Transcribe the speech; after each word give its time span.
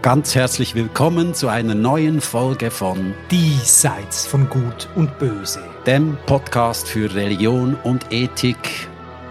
Ganz 0.00 0.34
herzlich 0.34 0.74
willkommen 0.74 1.34
zu 1.34 1.48
einer 1.48 1.74
neuen 1.74 2.22
Folge 2.22 2.70
von 2.70 3.12
Diesseits 3.30 4.26
von 4.26 4.48
Gut 4.48 4.88
und 4.94 5.18
Böse, 5.18 5.62
dem 5.84 6.16
Podcast 6.24 6.88
für 6.88 7.14
Religion 7.14 7.74
und 7.82 8.10
Ethik. 8.12 8.88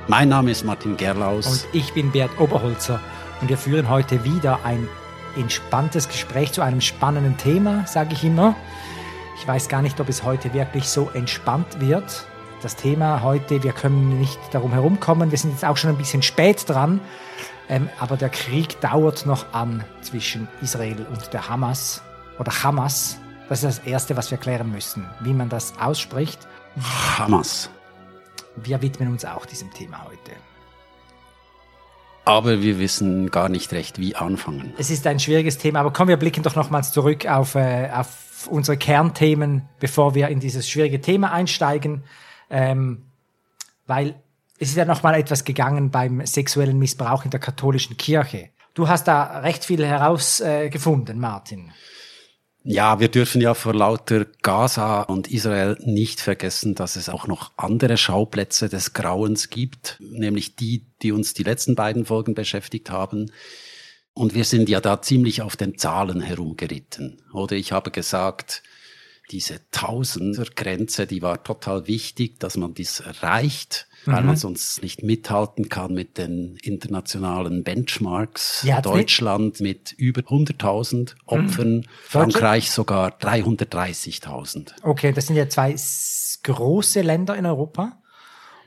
Mein 0.08 0.30
Name 0.30 0.52
ist 0.52 0.64
Martin 0.64 0.96
Gerlaus. 0.96 1.64
Und 1.64 1.74
ich 1.74 1.92
bin 1.94 2.12
Bert 2.12 2.40
Oberholzer 2.40 3.00
und 3.42 3.50
wir 3.50 3.58
führen 3.58 3.90
heute 3.90 4.24
wieder 4.24 4.60
ein 4.64 4.88
entspanntes 5.36 6.08
Gespräch 6.08 6.52
zu 6.52 6.62
einem 6.62 6.82
spannenden 6.82 7.38
Thema, 7.38 7.88
sage 7.88 8.14
ich 8.14 8.24
immer. 8.24 8.56
Ich 9.40 9.48
weiß 9.48 9.70
gar 9.70 9.82
nicht, 9.82 10.00
ob 10.00 10.10
es 10.10 10.24
heute 10.24 10.54
wirklich 10.54 10.88
so 10.88 11.10
entspannt 11.16 11.80
wird. 11.80 12.28
Das 12.62 12.76
Thema 12.76 13.24
heute, 13.24 13.64
wir 13.64 13.72
können 13.72 14.20
nicht 14.20 14.40
darum 14.52 14.72
herumkommen. 14.74 15.32
Wir 15.32 15.38
sind 15.38 15.52
jetzt 15.52 15.66
auch 15.66 15.78
schon 15.78 15.90
ein 15.90 15.98
bisschen 15.98 16.22
spät 16.22 16.70
dran. 16.70 17.02
Ähm, 17.70 17.90
aber 18.00 18.18
der 18.18 18.30
Krieg 18.30 18.80
dauert 18.82 19.26
noch 19.26 19.54
an 19.54 19.84
zwischen 20.02 20.48
Israel 20.62 21.06
und 21.12 21.34
der 21.34 21.50
Hamas 21.50 22.02
oder 22.40 22.64
Hamas. 22.64 23.18
Das 23.50 23.64
ist 23.64 23.80
das 23.80 23.88
Erste, 23.88 24.16
was 24.16 24.32
wir 24.32 24.38
klären 24.38 24.72
müssen, 24.72 25.06
wie 25.22 25.34
man 25.34 25.50
das 25.50 25.78
ausspricht. 25.80 26.48
Hamas. 27.18 27.70
Wir 28.56 28.82
widmen 28.82 29.10
uns 29.10 29.26
auch 29.26 29.46
diesem 29.46 29.72
Thema 29.74 30.06
heute. 30.06 30.32
Aber 32.26 32.62
wir 32.62 32.78
wissen 32.78 33.32
gar 33.32 33.48
nicht 33.48 33.72
recht, 33.72 34.00
wie 34.00 34.16
anfangen. 34.16 34.74
Es 34.78 34.90
ist 34.90 35.08
ein 35.08 35.20
schwieriges 35.20 35.58
Thema, 35.58 35.80
aber 35.80 35.94
kommen 35.94 36.10
wir 36.10 36.18
blicken 36.18 36.44
doch 36.44 36.56
nochmals 36.56 36.92
zurück 36.92 37.26
auf, 37.26 37.56
äh, 37.56 37.90
auf 37.94 38.48
unsere 38.50 38.78
Kernthemen, 38.78 39.70
bevor 39.80 40.14
wir 40.14 40.28
in 40.28 40.42
dieses 40.42 40.68
schwierige 40.68 41.00
Thema 41.00 41.32
einsteigen. 41.32 42.04
Ähm, 42.50 43.04
weil 43.86 44.16
es 44.60 44.70
ist 44.70 44.78
ja 44.78 44.86
noch 44.86 45.04
mal 45.04 45.16
etwas 45.16 45.44
gegangen 45.44 45.92
beim 45.92 46.26
sexuellen 46.26 46.80
Missbrauch 46.80 47.26
in 47.26 47.32
der 47.32 47.40
katholischen 47.40 47.98
Kirche. 47.98 48.50
Du 48.74 48.88
hast 48.88 49.08
da 49.08 49.40
recht 49.40 49.66
viel 49.66 49.86
herausgefunden, 49.86 51.18
äh, 51.18 51.20
Martin. 51.20 51.72
Ja, 52.64 53.00
wir 53.00 53.08
dürfen 53.08 53.40
ja 53.40 53.54
vor 53.54 53.74
lauter 53.74 54.26
Gaza 54.42 55.02
und 55.04 55.32
Israel 55.32 55.78
nicht 55.80 56.20
vergessen, 56.20 56.76
dass 56.76 56.96
es 56.96 57.08
auch 57.08 57.26
noch 57.26 57.52
andere 57.56 57.96
Schauplätze 57.98 58.68
des 58.68 58.94
Grauens 58.94 59.50
gibt, 59.50 59.98
nämlich 60.00 60.58
die, 60.58 60.86
die 61.02 61.14
uns 61.14 61.34
die 61.34 61.44
letzten 61.44 61.76
beiden 61.76 62.06
Folgen 62.06 62.34
beschäftigt 62.34 62.90
haben. 62.90 63.32
Und 64.14 64.34
wir 64.34 64.44
sind 64.44 64.68
ja 64.68 64.82
da 64.82 65.02
ziemlich 65.02 65.42
auf 65.42 65.56
den 65.56 65.78
Zahlen 65.78 66.20
herumgeritten. 66.20 67.22
Oder 67.32 67.56
ich 67.56 67.72
habe 67.72 67.90
gesagt, 67.92 68.64
diese 69.32 69.62
Tausendergrenze, 69.72 71.08
die 71.08 71.22
war 71.22 71.44
total 71.44 71.88
wichtig, 71.88 72.40
dass 72.40 72.58
man 72.58 72.74
dies 72.74 73.00
erreicht 73.00 73.87
weil 74.08 74.22
mhm. 74.22 74.28
man 74.28 74.36
sonst 74.38 74.82
nicht 74.82 75.04
mithalten 75.04 75.70
kann 75.70 75.94
mit 75.94 76.18
den 76.18 76.58
internationalen 76.62 77.64
Benchmarks. 77.64 78.64
Ja, 78.64 78.82
Deutschland 78.82 79.60
mit 79.60 79.92
über 79.92 80.22
100.000 80.22 81.16
Opfern, 81.26 81.78
mhm. 81.78 81.84
Frankreich 82.06 82.72
sogar 82.72 83.10
330.000. 83.20 84.72
Okay, 84.84 85.12
das 85.12 85.28
sind 85.28 85.36
ja 85.36 85.48
zwei 85.50 85.76
große 86.44 87.02
Länder 87.02 87.36
in 87.36 87.46
Europa. 87.46 87.98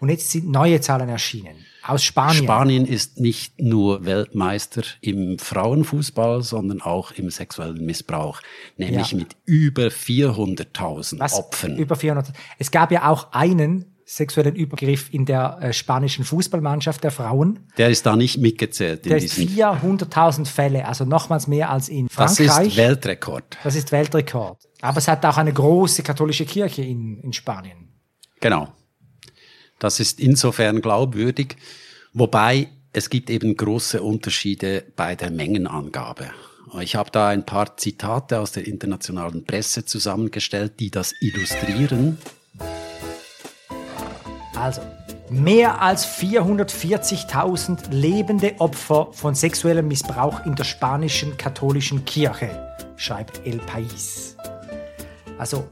Und 0.00 0.08
jetzt 0.08 0.30
sind 0.30 0.48
neue 0.48 0.80
Zahlen 0.80 1.10
erschienen. 1.10 1.66
Aus 1.82 2.02
Spanien. 2.02 2.44
Spanien 2.44 2.86
ist 2.86 3.20
nicht 3.20 3.60
nur 3.60 4.04
Weltmeister 4.04 4.82
im 5.00 5.38
Frauenfußball, 5.38 6.42
sondern 6.42 6.80
auch 6.80 7.12
im 7.12 7.30
sexuellen 7.30 7.84
Missbrauch, 7.84 8.40
nämlich 8.76 9.12
ja. 9.12 9.18
mit 9.18 9.36
über 9.44 9.88
400.000 9.88 11.32
Opfern. 11.32 11.76
Über 11.76 11.96
400. 11.96 12.32
Es 12.58 12.70
gab 12.70 12.92
ja 12.92 13.08
auch 13.08 13.32
einen 13.32 13.94
sexuellen 14.10 14.56
Übergriff 14.56 15.12
in 15.12 15.24
der 15.24 15.58
äh, 15.60 15.72
spanischen 15.72 16.24
Fußballmannschaft 16.24 17.04
der 17.04 17.12
Frauen. 17.12 17.60
Der 17.78 17.90
ist 17.90 18.04
da 18.06 18.16
nicht 18.16 18.38
mitgezählt. 18.38 19.04
Der 19.04 19.18
ist 19.18 19.34
400.000 19.34 20.46
Fälle, 20.46 20.86
also 20.86 21.04
nochmals 21.04 21.46
mehr 21.46 21.70
als 21.70 21.88
in 21.88 22.08
Frankreich. 22.08 22.46
Das 22.46 22.66
ist 22.66 22.76
Weltrekord. 22.76 23.58
Das 23.62 23.76
ist 23.76 23.92
Weltrekord. 23.92 24.58
Aber 24.80 24.98
es 24.98 25.06
hat 25.06 25.24
auch 25.24 25.36
eine 25.36 25.52
große 25.52 26.02
katholische 26.02 26.44
Kirche 26.44 26.82
in, 26.82 27.18
in 27.18 27.32
Spanien. 27.32 27.88
Genau. 28.40 28.72
Das 29.78 30.00
ist 30.00 30.18
insofern 30.18 30.82
glaubwürdig, 30.82 31.56
wobei 32.12 32.68
es 32.92 33.10
gibt 33.10 33.30
eben 33.30 33.56
große 33.56 34.02
Unterschiede 34.02 34.84
bei 34.96 35.14
der 35.14 35.30
Mengenangabe. 35.30 36.32
Ich 36.80 36.96
habe 36.96 37.10
da 37.10 37.28
ein 37.28 37.46
paar 37.46 37.76
Zitate 37.76 38.40
aus 38.40 38.52
der 38.52 38.66
internationalen 38.66 39.44
Presse 39.44 39.84
zusammengestellt, 39.84 40.80
die 40.80 40.90
das 40.90 41.14
illustrieren. 41.20 42.18
Also, 44.60 44.82
mehr 45.30 45.80
als 45.80 46.06
440.000 46.06 47.90
lebende 47.90 48.60
Opfer 48.60 49.08
von 49.12 49.34
sexuellem 49.34 49.88
Missbrauch 49.88 50.44
in 50.44 50.54
der 50.54 50.64
spanischen 50.64 51.38
katholischen 51.38 52.04
Kirche, 52.04 52.50
schreibt 52.96 53.40
El 53.46 53.58
País. 53.60 54.36
Also, 55.38 55.66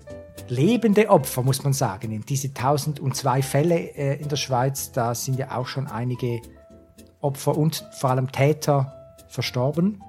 lebende 0.49 1.11
Opfer, 1.11 1.43
muss 1.43 1.63
man 1.63 1.75
sagen. 1.75 2.13
In 2.13 2.23
diese 2.23 2.49
1002 2.49 3.43
Fälle 3.43 3.77
äh, 3.95 4.23
in 4.23 4.29
der 4.31 4.37
Schweiz, 4.37 4.91
da 4.91 5.15
sind 5.15 5.39
ja 5.39 5.55
auch 5.55 5.67
schon 5.67 5.87
einige 5.87 6.41
Opfer 7.21 7.59
und 7.59 7.85
vor 7.93 8.09
allem 8.09 8.33
Täter 8.33 9.15
verstorben. 9.29 10.03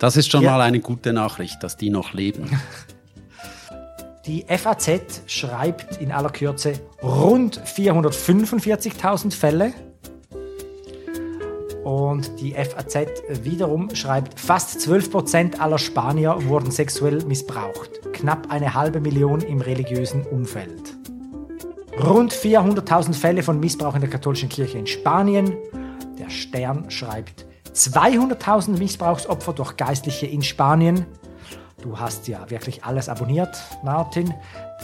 Das 0.00 0.16
ist 0.16 0.28
schon 0.28 0.42
ja. 0.42 0.50
mal 0.50 0.62
eine 0.62 0.80
gute 0.80 1.12
Nachricht, 1.12 1.62
dass 1.62 1.76
die 1.76 1.90
noch 1.90 2.14
leben. 2.14 2.50
Die 4.28 4.44
FAZ 4.46 5.22
schreibt 5.26 6.02
in 6.02 6.12
aller 6.12 6.28
Kürze 6.28 6.74
rund 7.02 7.58
445.000 7.58 9.32
Fälle. 9.32 9.72
Und 11.82 12.38
die 12.38 12.52
FAZ 12.52 13.06
wiederum 13.42 13.94
schreibt, 13.94 14.38
fast 14.38 14.80
12% 14.80 15.58
aller 15.58 15.78
Spanier 15.78 16.36
wurden 16.46 16.70
sexuell 16.70 17.24
missbraucht. 17.24 18.12
Knapp 18.12 18.50
eine 18.50 18.74
halbe 18.74 19.00
Million 19.00 19.40
im 19.40 19.62
religiösen 19.62 20.24
Umfeld. 20.24 20.94
Rund 21.98 22.34
400.000 22.34 23.14
Fälle 23.14 23.42
von 23.42 23.58
Missbrauch 23.58 23.94
in 23.94 24.02
der 24.02 24.10
katholischen 24.10 24.50
Kirche 24.50 24.76
in 24.76 24.86
Spanien. 24.86 25.56
Der 26.18 26.28
Stern 26.28 26.90
schreibt 26.90 27.46
200.000 27.72 28.76
Missbrauchsopfer 28.76 29.54
durch 29.54 29.78
Geistliche 29.78 30.26
in 30.26 30.42
Spanien. 30.42 31.06
Du 31.82 31.98
hast 31.98 32.26
ja 32.26 32.50
wirklich 32.50 32.84
alles 32.84 33.08
abonniert, 33.08 33.56
Martin. 33.84 34.34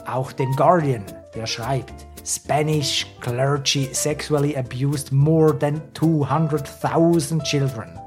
Auch 0.07 0.31
den 0.31 0.53
Guardian, 0.53 1.05
der 1.35 1.47
schreibt, 1.47 1.93
Spanish 2.25 3.07
clergy 3.21 3.89
sexually 3.93 4.57
abused 4.57 5.13
more 5.13 5.59
than 5.59 5.83
200.000 5.95 7.43
children. 7.43 7.99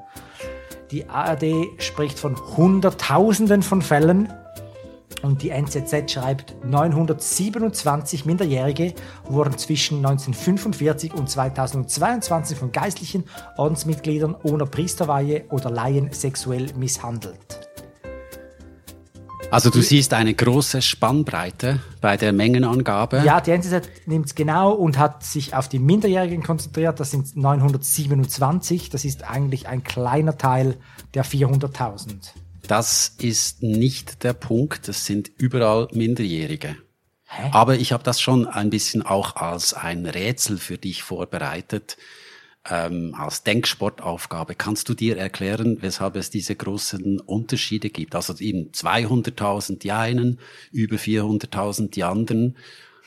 Die 0.89 1.07
ARD 1.09 1.43
spricht 1.79 2.17
von 2.17 2.35
Hunderttausenden 2.55 3.61
von 3.61 3.81
Fällen 3.81 4.31
und 5.21 5.41
die 5.41 5.49
NZZ 5.49 6.09
schreibt, 6.09 6.55
927 6.65 8.25
Minderjährige 8.25 8.93
wurden 9.25 9.57
zwischen 9.57 9.97
1945 9.97 11.13
und 11.13 11.29
2022 11.29 12.57
von 12.57 12.71
geistlichen 12.71 13.25
Ordensmitgliedern 13.57 14.35
ohne 14.43 14.65
Priesterweihe 14.65 15.45
oder 15.49 15.69
Laien 15.69 16.13
sexuell 16.13 16.67
misshandelt. 16.77 17.66
Also 19.49 19.69
du 19.69 19.81
siehst 19.81 20.13
eine 20.13 20.33
große 20.33 20.81
Spannbreite 20.81 21.79
bei 22.01 22.17
der 22.17 22.33
Mengenangabe. 22.33 23.21
Ja, 23.23 23.39
die 23.39 23.51
NZZ 23.51 23.89
nimmt 24.05 24.25
es 24.25 24.35
genau 24.35 24.73
und 24.73 24.97
hat 24.97 25.23
sich 25.23 25.53
auf 25.55 25.69
die 25.69 25.79
Minderjährigen 25.79 26.43
konzentriert. 26.43 26.99
Das 26.99 27.11
sind 27.11 27.37
927. 27.37 28.89
Das 28.89 29.05
ist 29.05 29.23
eigentlich 29.23 29.67
ein 29.67 29.83
kleiner 29.83 30.37
Teil 30.37 30.75
der 31.13 31.23
400.000. 31.23 32.31
Das 32.67 33.15
ist 33.19 33.63
nicht 33.63 34.25
der 34.25 34.33
Punkt. 34.33 34.89
Das 34.89 35.05
sind 35.05 35.31
überall 35.37 35.87
Minderjährige. 35.93 36.75
Hä? 37.25 37.49
Aber 37.51 37.75
ich 37.75 37.93
habe 37.93 38.03
das 38.03 38.19
schon 38.19 38.47
ein 38.47 38.69
bisschen 38.69 39.01
auch 39.01 39.37
als 39.37 39.73
ein 39.73 40.05
Rätsel 40.05 40.57
für 40.57 40.77
dich 40.77 41.03
vorbereitet 41.03 41.97
ähm, 42.69 43.15
als 43.17 43.43
Denksportaufgabe. 43.43 44.55
Kannst 44.55 44.89
du 44.89 44.93
dir 44.93 45.17
erklären, 45.17 45.77
weshalb 45.81 46.15
es 46.15 46.29
diese 46.29 46.55
großen 46.55 47.19
Unterschiede 47.19 47.89
gibt? 47.89 48.15
Also 48.15 48.35
eben 48.39 48.71
200.000 48.71 49.79
die 49.79 49.91
einen, 49.91 50.39
über 50.71 50.97
400.000 50.97 51.89
die 51.89 52.03
anderen. 52.03 52.55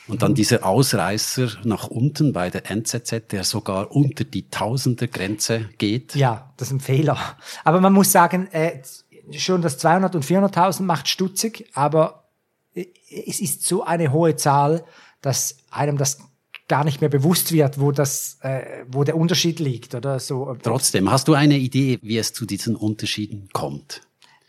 Und 0.09 0.23
dann 0.23 0.33
mhm. 0.33 0.37
dieser 0.37 0.65
Ausreißer 0.67 1.59
nach 1.65 1.87
unten 1.87 2.33
bei 2.33 2.51
der 2.51 2.71
NZZ, 2.71 3.31
der 3.31 3.45
sogar 3.45 3.95
unter 3.95 4.25
die 4.25 4.49
Tausender-Grenze 4.49 5.69
geht. 5.79 6.15
Ja, 6.15 6.53
das 6.57 6.69
ist 6.69 6.75
ein 6.75 6.81
Fehler. 6.81 7.19
Aber 7.65 7.81
man 7.81 7.93
muss 7.93 8.11
sagen, 8.11 8.49
äh, 8.53 8.83
schon 9.33 9.63
das 9.63 9.79
200 9.79 10.17
und 10.17 10.25
400.000 10.25 10.83
macht 10.83 11.09
stutzig, 11.09 11.71
aber 11.75 12.29
äh, 12.75 12.87
es 13.27 13.41
ist 13.41 13.67
so 13.67 13.85
eine 13.85 14.13
hohe 14.13 14.37
Zahl, 14.37 14.85
dass 15.21 15.59
einem 15.71 15.97
das 15.97 16.19
gar 16.71 16.85
nicht 16.85 17.01
mehr 17.01 17.11
bewusst 17.11 17.51
wird, 17.51 17.81
wo 17.81 17.91
das, 17.91 18.39
äh, 18.43 18.85
wo 18.87 19.03
der 19.03 19.17
Unterschied 19.17 19.59
liegt 19.59 19.97
oder 19.97 20.21
so. 20.21 20.57
Trotzdem, 20.63 21.11
hast 21.11 21.27
du 21.27 21.35
eine 21.35 21.59
Idee, 21.59 21.99
wie 22.01 22.17
es 22.17 22.33
zu 22.33 22.47
diesen 22.47 22.77
Unterschieden 22.77 23.49
kommt? 23.53 24.03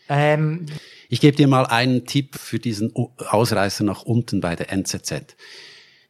Ähm, 0.07 0.67
ich 1.09 1.19
gebe 1.19 1.35
dir 1.35 1.47
mal 1.47 1.65
einen 1.65 2.05
Tipp 2.05 2.35
für 2.35 2.59
diesen 2.59 2.93
Ausreißer 3.17 3.83
nach 3.83 4.03
unten 4.03 4.39
bei 4.39 4.55
der 4.55 4.71
NZZ. 4.71 5.35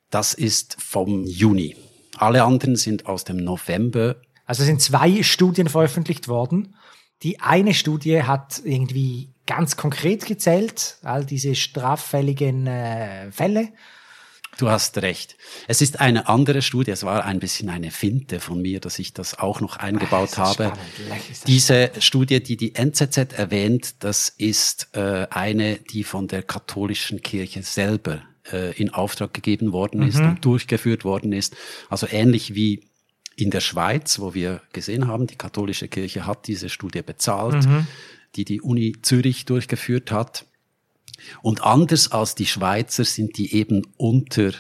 Das 0.10 0.34
ist 0.34 0.76
vom 0.80 1.24
Juni. 1.24 1.78
Alle 2.18 2.44
anderen 2.44 2.76
sind 2.76 3.06
aus 3.06 3.24
dem 3.24 3.38
November 3.38 4.18
Also 4.46 4.66
sind 4.66 4.82
zwei 4.82 5.24
Studien 5.24 5.70
veröffentlicht 5.70 6.28
worden. 6.28 6.76
Die 7.24 7.40
eine 7.40 7.74
Studie 7.74 8.24
hat 8.24 8.62
irgendwie 8.66 9.30
ganz 9.46 9.78
konkret 9.78 10.26
gezählt, 10.26 10.98
all 11.04 11.24
diese 11.24 11.56
straffälligen 11.56 12.68
äh, 12.68 13.32
Fälle. 13.32 13.70
Du 14.62 14.70
hast 14.70 15.00
recht. 15.00 15.38
Es 15.68 15.82
ist 15.82 16.00
eine 16.02 16.30
andere 16.30 16.62
Studie. 16.62 16.92
Es 16.92 17.04
war 17.04 17.26
ein 17.26 17.40
bisschen 17.40 17.68
eine 17.70 17.90
Finte 17.90 18.40
von 18.40 18.62
mir, 18.62 18.80
dass 18.80 19.00
ich 19.00 19.12
das 19.12 19.40
auch 19.40 19.60
noch 19.60 19.78
eingebaut 19.78 20.38
Ah, 20.38 20.50
habe. 20.50 20.74
Diese 21.48 21.90
Studie, 21.98 22.44
die 22.44 22.58
die 22.58 22.76
NZZ 22.76 23.34
erwähnt, 23.34 23.96
das 24.04 24.30
ist 24.30 24.90
äh, 24.94 25.26
eine, 25.32 25.78
die 25.78 26.04
von 26.04 26.28
der 26.28 26.44
katholischen 26.44 27.24
Kirche 27.24 27.64
selber 27.64 28.22
äh, 28.52 28.80
in 28.80 28.92
Auftrag 28.92 29.34
gegeben 29.34 29.72
worden 29.74 30.04
ist 30.04 30.20
und 30.20 30.46
durchgeführt 30.46 31.06
worden 31.06 31.34
ist. 31.34 31.56
Also 31.90 32.06
ähnlich 32.12 32.54
wie 32.54 32.82
in 33.36 33.50
der 33.50 33.62
Schweiz, 33.62 34.20
wo 34.20 34.36
wir 34.36 34.62
gesehen 34.74 35.08
haben, 35.08 35.26
die 35.26 35.38
katholische 35.38 35.88
Kirche 35.88 36.28
hat 36.28 36.46
diese 36.46 36.70
Studie 36.70 37.02
bezahlt, 37.02 37.68
die 38.36 38.46
die 38.46 38.62
Uni 38.62 38.96
Zürich 39.02 39.46
durchgeführt 39.46 40.12
hat. 40.12 40.46
Und 41.42 41.64
anders 41.64 42.12
als 42.12 42.36
die 42.36 42.46
Schweizer 42.46 43.04
sind 43.04 43.38
die 43.38 43.54
eben 43.56 43.84
unter 43.98 44.52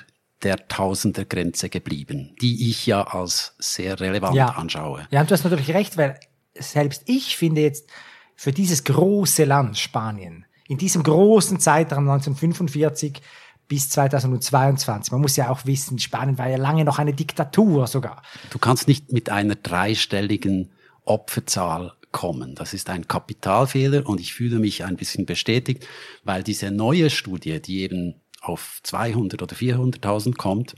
der 0.44 0.68
Tausendergrenze 0.68 1.70
geblieben, 1.70 2.36
die 2.42 2.70
ich 2.70 2.86
ja 2.86 3.04
als 3.04 3.56
sehr 3.60 4.00
relevant 4.00 4.36
Ja. 4.36 4.48
anschaue. 4.50 5.08
Ja, 5.12 5.22
und 5.22 5.30
du 5.30 5.34
hast 5.34 5.44
natürlich 5.44 5.74
recht, 5.74 5.98
weil 5.98 6.20
selbst 6.58 7.04
ich 7.06 7.38
finde 7.38 7.62
jetzt 7.62 7.90
für 8.36 8.52
dieses 8.52 8.84
große 8.84 9.44
Land 9.46 9.78
Spanien, 9.78 10.46
in 10.68 10.78
diesem 10.78 11.04
großen 11.04 11.60
Zeitraum 11.60 12.10
1945 12.10 13.22
bis 13.68 13.90
2022, 13.90 15.12
man 15.12 15.22
muss 15.22 15.36
ja 15.36 15.50
auch 15.50 15.66
wissen, 15.66 16.00
Spanien 16.00 16.38
war 16.38 16.50
ja 16.50 16.58
lange 16.58 16.84
noch 16.84 16.98
eine 17.00 17.14
Diktatur 17.14 17.88
sogar. 17.88 18.22
Du 18.50 18.58
kannst 18.60 18.88
nicht 18.88 19.12
mit 19.14 19.30
einer 19.30 19.56
dreistelligen 19.56 20.72
Opferzahl 21.06 21.94
kommen. 22.12 22.56
Das 22.56 22.74
ist 22.74 22.90
ein 22.90 23.08
Kapitalfehler 23.08 24.08
und 24.08 24.20
ich 24.20 24.34
fühle 24.34 24.60
mich 24.60 24.84
ein 24.84 24.96
bisschen 24.96 25.26
bestätigt, 25.26 25.88
weil 26.24 26.44
diese 26.44 26.72
neue 26.72 27.10
Studie, 27.10 27.62
die 27.62 27.82
eben 27.82 28.16
auf 28.42 28.80
200 28.84 29.42
oder 29.42 29.56
400.000 29.56 30.36
kommt, 30.36 30.76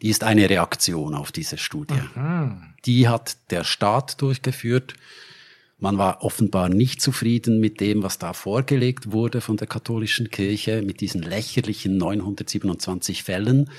die 0.00 0.08
ist 0.08 0.24
eine 0.24 0.50
Reaktion 0.50 1.14
auf 1.14 1.30
diese 1.30 1.58
Studie. 1.58 1.94
Die 2.84 3.08
hat 3.08 3.36
der 3.50 3.62
Staat 3.62 4.20
durchgeführt. 4.20 4.94
Man 5.78 5.98
war 5.98 6.24
offenbar 6.24 6.68
nicht 6.68 7.00
zufrieden 7.00 7.60
mit 7.60 7.80
dem, 7.80 8.02
was 8.02 8.18
da 8.18 8.32
vorgelegt 8.32 9.12
wurde 9.12 9.40
von 9.40 9.56
der 9.56 9.68
katholischen 9.68 10.30
Kirche, 10.30 10.82
mit 10.82 11.00
diesen 11.00 11.22
lächerlichen 11.22 11.96
927 11.98 13.22
Fällen 13.22 13.70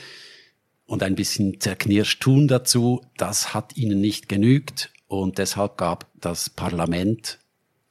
und 0.85 1.03
ein 1.03 1.15
bisschen 1.15 1.59
zerknirscht 1.59 2.21
tun 2.21 2.47
dazu. 2.47 3.01
Das 3.17 3.53
hat 3.53 3.75
ihnen 3.75 3.99
nicht 3.99 4.29
genügt 4.29 4.92
und 5.07 5.37
deshalb 5.37 5.77
gab 5.77 6.07
das 6.15 6.49
Parlament 6.49 7.39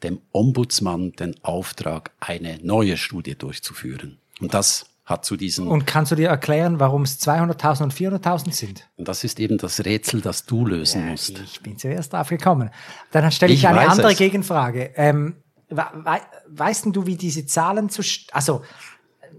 dem 0.02 0.20
Ombudsmann 0.32 1.12
den 1.12 1.34
Auftrag, 1.44 2.10
eine 2.20 2.58
neue 2.62 2.96
Studie 2.96 3.36
durchzuführen. 3.36 4.18
Und 4.40 4.54
das 4.54 4.86
hat 5.04 5.24
zu 5.24 5.36
diesen, 5.36 5.66
und 5.66 5.72
Und 5.72 5.86
kannst 5.86 6.12
du 6.12 6.16
dir 6.16 6.28
erklären, 6.28 6.80
warum 6.80 7.02
es 7.02 7.20
200.000 7.20 7.82
und 7.82 7.94
400.000 7.94 8.52
sind? 8.52 8.88
das 8.96 9.24
ist 9.24 9.40
eben 9.40 9.58
das 9.58 9.84
Rätsel, 9.84 10.20
das 10.20 10.46
du 10.46 10.66
lösen 10.66 11.08
musst. 11.08 11.38
Ich 11.40 11.60
bin 11.60 11.76
zuerst 11.76 12.12
drauf 12.12 12.28
gekommen. 12.28 12.70
Dann 13.10 13.30
stelle 13.32 13.52
ich, 13.52 13.60
Ich 13.60 13.68
eine 13.68 13.88
andere 13.88 14.12
es. 14.12 14.18
Gegenfrage. 14.18 14.92
Ähm, 14.96 15.36
we 15.68 15.76
we 15.76 16.20
weißt 16.48 16.86
du, 16.92 17.06
wie 17.06 17.16
diese 17.16 17.46
Zahlen 17.46 17.88
zu, 17.88 18.02
also 18.32 18.62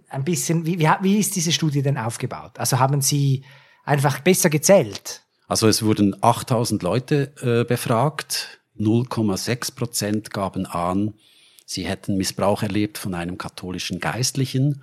ein 0.09 0.23
bisschen, 0.23 0.65
wie, 0.65 0.79
wie, 0.79 0.89
wie 1.01 1.17
ist 1.17 1.35
diese 1.35 1.51
Studie 1.51 1.81
denn 1.81 1.97
aufgebaut? 1.97 2.59
Also 2.59 2.79
haben 2.79 3.01
Sie 3.01 3.43
einfach 3.83 4.19
besser 4.19 4.49
gezählt? 4.49 5.22
Also 5.53 5.67
es 5.67 5.83
wurden 5.83 6.15
8000 6.19 6.81
Leute 6.81 7.31
äh, 7.43 7.63
befragt, 7.63 8.59
0,6 8.79 9.75
Prozent 9.75 10.31
gaben 10.31 10.65
an, 10.65 11.13
sie 11.67 11.85
hätten 11.85 12.17
Missbrauch 12.17 12.63
erlebt 12.63 12.97
von 12.97 13.13
einem 13.13 13.37
katholischen 13.37 13.99
Geistlichen 13.99 14.81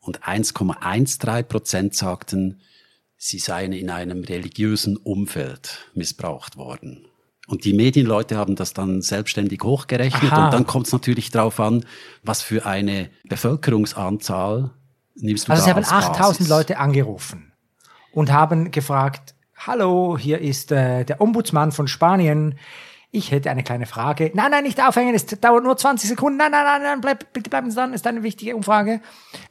und 0.00 0.22
1,13 0.22 1.42
Prozent 1.42 1.94
sagten, 1.94 2.62
sie 3.18 3.38
seien 3.38 3.74
in 3.74 3.90
einem 3.90 4.24
religiösen 4.24 4.96
Umfeld 4.96 5.86
missbraucht 5.92 6.56
worden. 6.56 7.04
Und 7.46 7.66
die 7.66 7.74
Medienleute 7.74 8.38
haben 8.38 8.56
das 8.56 8.72
dann 8.72 9.02
selbstständig 9.02 9.60
hochgerechnet 9.62 10.32
Aha. 10.32 10.46
und 10.46 10.54
dann 10.54 10.66
kommt 10.66 10.86
es 10.86 10.94
natürlich 10.94 11.30
darauf 11.30 11.60
an, 11.60 11.84
was 12.22 12.40
für 12.40 12.64
eine 12.64 13.10
Bevölkerungsanzahl 13.28 14.70
nimmst 15.14 15.46
du 15.46 15.52
Also 15.52 15.60
da 15.60 15.64
Sie 15.66 15.70
haben 15.72 15.84
als 15.84 15.92
8000 15.92 16.38
Basis. 16.38 16.48
Leute 16.48 16.78
angerufen 16.78 17.52
und 18.12 18.32
haben 18.32 18.70
gefragt, 18.70 19.34
hallo, 19.56 20.18
hier 20.18 20.40
ist 20.40 20.72
äh, 20.72 21.04
der 21.04 21.20
Ombudsmann 21.20 21.72
von 21.72 21.88
Spanien. 21.88 22.58
Ich 23.10 23.30
hätte 23.30 23.50
eine 23.50 23.62
kleine 23.62 23.86
Frage. 23.86 24.30
Nein, 24.34 24.50
nein, 24.50 24.64
nicht 24.64 24.80
aufhängen, 24.80 25.14
es 25.14 25.26
dauert 25.26 25.64
nur 25.64 25.76
20 25.76 26.08
Sekunden. 26.08 26.38
Nein, 26.38 26.50
nein, 26.50 26.64
nein, 26.64 26.82
nein 26.82 27.00
bleib, 27.00 27.32
bitte 27.32 27.50
bleiben 27.50 27.70
Sie 27.70 27.76
dran, 27.76 27.94
ist 27.94 28.06
eine 28.06 28.22
wichtige 28.22 28.54
Umfrage. 28.56 29.00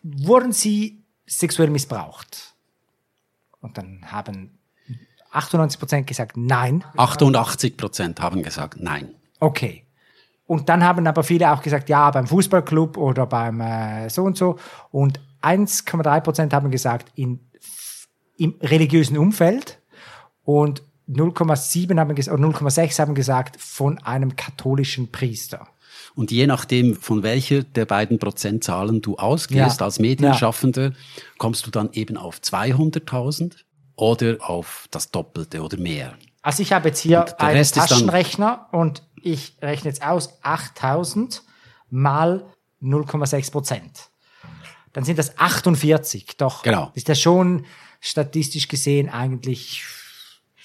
Wurden 0.03 0.51
Sie 0.51 1.03
sexuell 1.25 1.69
missbraucht? 1.69 2.55
Und 3.61 3.77
dann 3.77 4.01
haben 4.11 4.59
98 5.31 5.79
Prozent 5.79 6.07
gesagt, 6.07 6.37
nein. 6.37 6.83
88 6.97 7.77
Prozent 7.77 8.21
haben 8.21 8.43
gesagt 8.43 8.77
nein. 8.79 9.15
Okay. 9.39 9.85
Und 10.47 10.69
dann 10.69 10.83
haben 10.83 11.07
aber 11.07 11.23
viele 11.23 11.51
auch 11.51 11.61
gesagt, 11.61 11.89
ja, 11.89 12.11
beim 12.11 12.27
Fußballclub 12.27 12.97
oder 12.97 13.25
beim 13.25 13.59
äh, 13.61 14.09
so 14.09 14.23
und 14.23 14.37
so. 14.37 14.59
Und 14.91 15.19
1,3 15.41 16.21
Prozent 16.21 16.53
haben 16.53 16.69
gesagt, 16.69 17.11
in, 17.15 17.39
im 18.37 18.55
religiösen 18.61 19.17
Umfeld. 19.17 19.79
Und 20.45 20.81
0,7 21.09 21.99
haben 21.99 22.15
gesagt, 22.15 22.39
oder 22.39 22.47
0,6 22.49 22.99
haben 22.99 23.15
gesagt, 23.15 23.61
von 23.61 23.97
einem 23.99 24.35
katholischen 24.35 25.11
Priester. 25.11 25.67
Und 26.15 26.31
je 26.31 26.47
nachdem, 26.47 26.95
von 26.95 27.23
welcher 27.23 27.63
der 27.63 27.85
beiden 27.85 28.19
Prozentzahlen 28.19 29.01
du 29.01 29.17
ausgehst 29.17 29.79
Ja. 29.79 29.85
als 29.85 29.99
Medienschaffender, 29.99 30.93
kommst 31.37 31.65
du 31.67 31.71
dann 31.71 31.89
eben 31.93 32.15
auf 32.17 32.39
200.000 32.39 33.51
oder 33.95 34.37
auf 34.39 34.87
das 34.91 35.11
Doppelte 35.11 35.61
oder 35.61 35.77
mehr. 35.77 36.13
Also 36.41 36.61
ich 36.63 36.73
habe 36.73 36.89
jetzt 36.89 36.99
hier 36.99 37.39
einen 37.41 37.57
Rest 37.57 37.75
Taschenrechner 37.75 38.67
und 38.71 39.03
ich 39.21 39.57
rechne 39.61 39.89
jetzt 39.89 40.03
aus 40.05 40.37
8000 40.43 41.43
mal 41.89 42.45
0,6 42.81 43.51
Prozent. 43.51 44.09
Dann 44.93 45.03
sind 45.03 45.17
das 45.19 45.37
48. 45.37 46.37
Doch 46.37 46.63
Genau. 46.63 46.91
ist 46.93 47.09
das 47.09 47.19
schon 47.19 47.65
statistisch 47.99 48.67
gesehen 48.67 49.09
eigentlich 49.09 49.83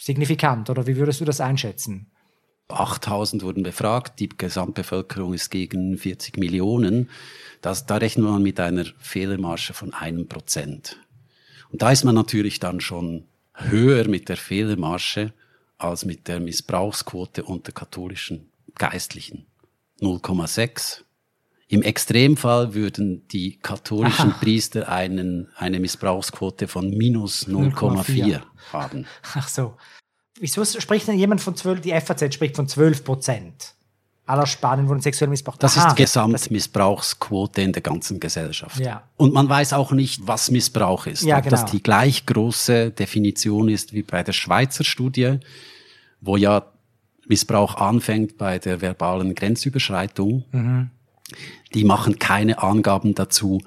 signifikant. 0.01 0.71
Oder 0.71 0.87
wie 0.87 0.97
würdest 0.97 1.21
du 1.21 1.25
das 1.25 1.41
einschätzen? 1.41 2.11
8000 2.69 3.43
wurden 3.43 3.63
befragt, 3.63 4.21
die 4.21 4.29
Gesamtbevölkerung 4.29 5.35
ist 5.35 5.51
gegen 5.51 5.99
40 5.99 6.39
Millionen. 6.39 7.11
Das, 7.63 7.87
da 7.87 7.97
rechnet 7.97 8.27
man 8.27 8.43
mit 8.43 8.61
einer 8.61 8.85
Fehlermarge 8.99 9.73
von 9.75 9.93
einem 9.93 10.29
Prozent. 10.29 10.97
Und 11.71 11.83
da 11.83 11.91
ist 11.91 12.05
man 12.05 12.15
natürlich 12.15 12.61
dann 12.61 12.81
schon 12.81 13.25
höher 13.55 14.09
mit 14.09 14.29
der 14.29 14.37
Fehlermarge 14.37 15.33
als 15.79 16.05
mit 16.05 16.29
der 16.29 16.41
Missbrauchsquote 16.41 17.43
unter 17.45 17.73
katholischen 17.73 18.51
Geistlichen. 18.77 19.47
0,6. 20.01 21.03
Im 21.71 21.83
Extremfall 21.83 22.75
würden 22.75 23.29
die 23.29 23.57
katholischen 23.61 24.33
Aha. 24.33 24.39
Priester 24.41 24.89
einen, 24.89 25.47
eine 25.55 25.79
Missbrauchsquote 25.79 26.67
von 26.67 26.91
minus 26.91 27.47
0,4 27.47 27.75
0,4 27.77 28.41
haben. 28.73 29.07
Ach 29.35 29.47
so. 29.47 29.77
Wieso 30.41 30.65
spricht 30.65 31.07
denn 31.07 31.17
jemand 31.17 31.41
von 31.41 31.55
12, 31.55 31.81
die 31.81 31.93
FAZ 31.93 32.35
spricht 32.35 32.57
von 32.57 32.67
12 32.67 33.05
Prozent 33.05 33.75
aller 34.27 34.47
Spanien 34.47 34.89
wurden 34.89 35.01
sexuell 35.01 35.31
missbraucht? 35.31 35.63
Das 35.63 35.79
Aha. 35.79 35.87
ist 35.87 35.97
die 35.97 36.03
Gesamtmissbrauchsquote 36.03 37.63
in 37.63 37.73
der 37.73 37.83
ganzen 37.83 38.19
Gesellschaft. 38.19 38.81
Ja. 38.81 39.05
Und 39.17 39.33
man 39.33 39.49
weiß 39.49 39.73
auch 39.73 39.93
nicht, 39.93 40.27
was 40.27 40.51
Missbrauch 40.51 41.07
ist. 41.07 41.23
Ja, 41.23 41.39
Ob 41.39 41.49
das 41.49 41.61
genau. 41.61 41.73
die 41.73 41.83
gleich 41.85 42.27
große 42.27 42.91
Definition 42.91 43.69
ist 43.69 43.93
wie 43.93 44.03
bei 44.03 44.25
der 44.25 44.33
Schweizer 44.33 44.83
Studie, 44.83 45.39
wo 46.21 46.37
ja 46.37 46.67
Missbrauch 47.29 47.77
anfängt 47.77 48.39
bei 48.39 48.59
der 48.59 48.81
verbalen 48.81 49.37
Grenzüberschreitung. 49.37 50.45
Mhm. 50.51 50.91
Die 51.75 51.85
machen 51.85 52.19
keine 52.19 52.63
Angaben 52.63 53.15
dazu, 53.15 53.61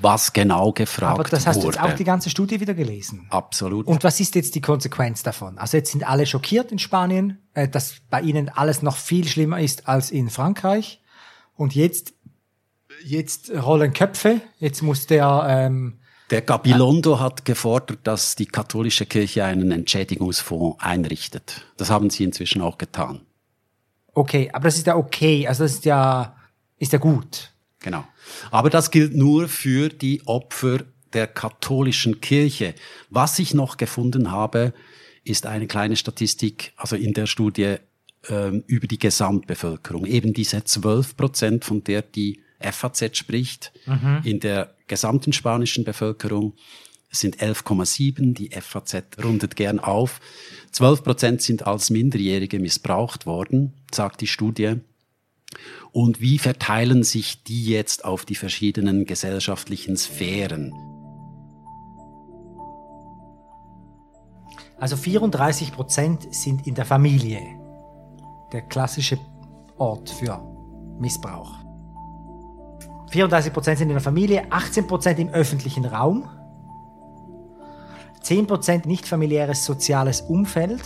was 0.00 0.32
genau 0.32 0.72
gefragt 0.72 1.18
Aber 1.18 1.28
das 1.28 1.46
hast 1.46 1.58
du 1.58 1.66
wurde. 1.66 1.76
jetzt 1.76 1.84
auch 1.84 1.94
die 1.94 2.04
ganze 2.04 2.30
Studie 2.30 2.60
wieder 2.60 2.74
gelesen. 2.74 3.26
Absolut. 3.30 3.86
Und 3.86 4.02
was 4.04 4.18
ist 4.20 4.34
jetzt 4.34 4.54
die 4.54 4.60
Konsequenz 4.60 5.22
davon? 5.22 5.58
Also 5.58 5.76
jetzt 5.76 5.92
sind 5.92 6.08
alle 6.08 6.26
schockiert 6.26 6.72
in 6.72 6.78
Spanien, 6.78 7.38
äh, 7.54 7.68
dass 7.68 7.96
bei 8.10 8.20
ihnen 8.20 8.48
alles 8.48 8.82
noch 8.82 8.96
viel 8.96 9.26
schlimmer 9.28 9.60
ist 9.60 9.88
als 9.88 10.10
in 10.10 10.30
Frankreich. 10.30 11.00
Und 11.54 11.74
jetzt, 11.74 12.14
jetzt 13.04 13.50
rollen 13.50 13.92
Köpfe. 13.92 14.40
Jetzt 14.58 14.82
muss 14.82 15.06
der, 15.06 15.46
ähm, 15.48 15.98
Der 16.30 16.42
Gabilondo 16.42 17.20
hat 17.20 17.44
gefordert, 17.44 18.00
dass 18.04 18.34
die 18.34 18.46
katholische 18.46 19.06
Kirche 19.06 19.44
einen 19.44 19.70
Entschädigungsfonds 19.70 20.78
einrichtet. 20.82 21.66
Das 21.76 21.90
haben 21.90 22.10
sie 22.10 22.24
inzwischen 22.24 22.62
auch 22.62 22.78
getan. 22.78 23.20
okay, 24.14 24.50
aber 24.52 24.64
das 24.64 24.76
ist 24.76 24.86
ja 24.86 24.96
okay. 24.96 25.46
Also 25.46 25.62
das 25.64 25.74
ist 25.74 25.84
ja, 25.84 26.34
ist 26.78 26.92
ja 26.92 26.98
gut. 26.98 27.52
Genau. 27.80 28.04
Aber 28.50 28.70
das 28.70 28.90
gilt 28.90 29.14
nur 29.14 29.48
für 29.48 29.88
die 29.88 30.26
Opfer 30.26 30.84
der 31.12 31.26
katholischen 31.26 32.20
Kirche. 32.20 32.74
Was 33.08 33.38
ich 33.38 33.54
noch 33.54 33.76
gefunden 33.76 34.30
habe, 34.30 34.74
ist 35.24 35.46
eine 35.46 35.66
kleine 35.66 35.96
Statistik, 35.96 36.72
also 36.76 36.96
in 36.96 37.14
der 37.14 37.26
Studie 37.26 37.76
ähm, 38.28 38.64
über 38.66 38.86
die 38.86 38.98
Gesamtbevölkerung. 38.98 40.06
Eben 40.06 40.32
diese 40.32 40.64
12 40.64 41.16
Prozent, 41.16 41.64
von 41.64 41.84
der 41.84 42.02
die 42.02 42.40
FAZ 42.60 43.16
spricht, 43.16 43.72
mhm. 43.86 44.20
in 44.24 44.40
der 44.40 44.74
gesamten 44.86 45.32
spanischen 45.32 45.84
Bevölkerung 45.84 46.54
sind 47.10 47.38
11,7, 47.38 48.34
die 48.34 48.50
FAZ 48.50 49.04
rundet 49.22 49.56
gern 49.56 49.78
auf. 49.78 50.20
12 50.72 51.02
Prozent 51.04 51.42
sind 51.42 51.66
als 51.66 51.90
Minderjährige 51.90 52.58
missbraucht 52.58 53.24
worden, 53.24 53.72
sagt 53.92 54.20
die 54.20 54.26
Studie. 54.26 54.76
Und 55.98 56.20
wie 56.20 56.38
verteilen 56.38 57.02
sich 57.02 57.42
die 57.42 57.64
jetzt 57.64 58.04
auf 58.04 58.24
die 58.24 58.36
verschiedenen 58.36 59.04
gesellschaftlichen 59.04 59.96
Sphären? 59.96 60.72
Also 64.78 64.96
34 64.96 65.72
Prozent 65.72 66.32
sind 66.32 66.68
in 66.68 66.76
der 66.76 66.84
Familie. 66.84 67.40
Der 68.52 68.62
klassische 68.62 69.18
Ort 69.76 70.08
für 70.08 70.40
Missbrauch. 71.00 71.50
34 73.10 73.52
Prozent 73.52 73.78
sind 73.78 73.88
in 73.88 73.94
der 73.94 74.00
Familie, 74.00 74.46
18 74.50 74.86
Prozent 74.86 75.18
im 75.18 75.30
öffentlichen 75.30 75.84
Raum, 75.84 76.30
10 78.22 78.46
Prozent 78.46 78.86
nicht 78.86 79.04
familiäres 79.04 79.64
soziales 79.64 80.20
Umfeld, 80.20 80.80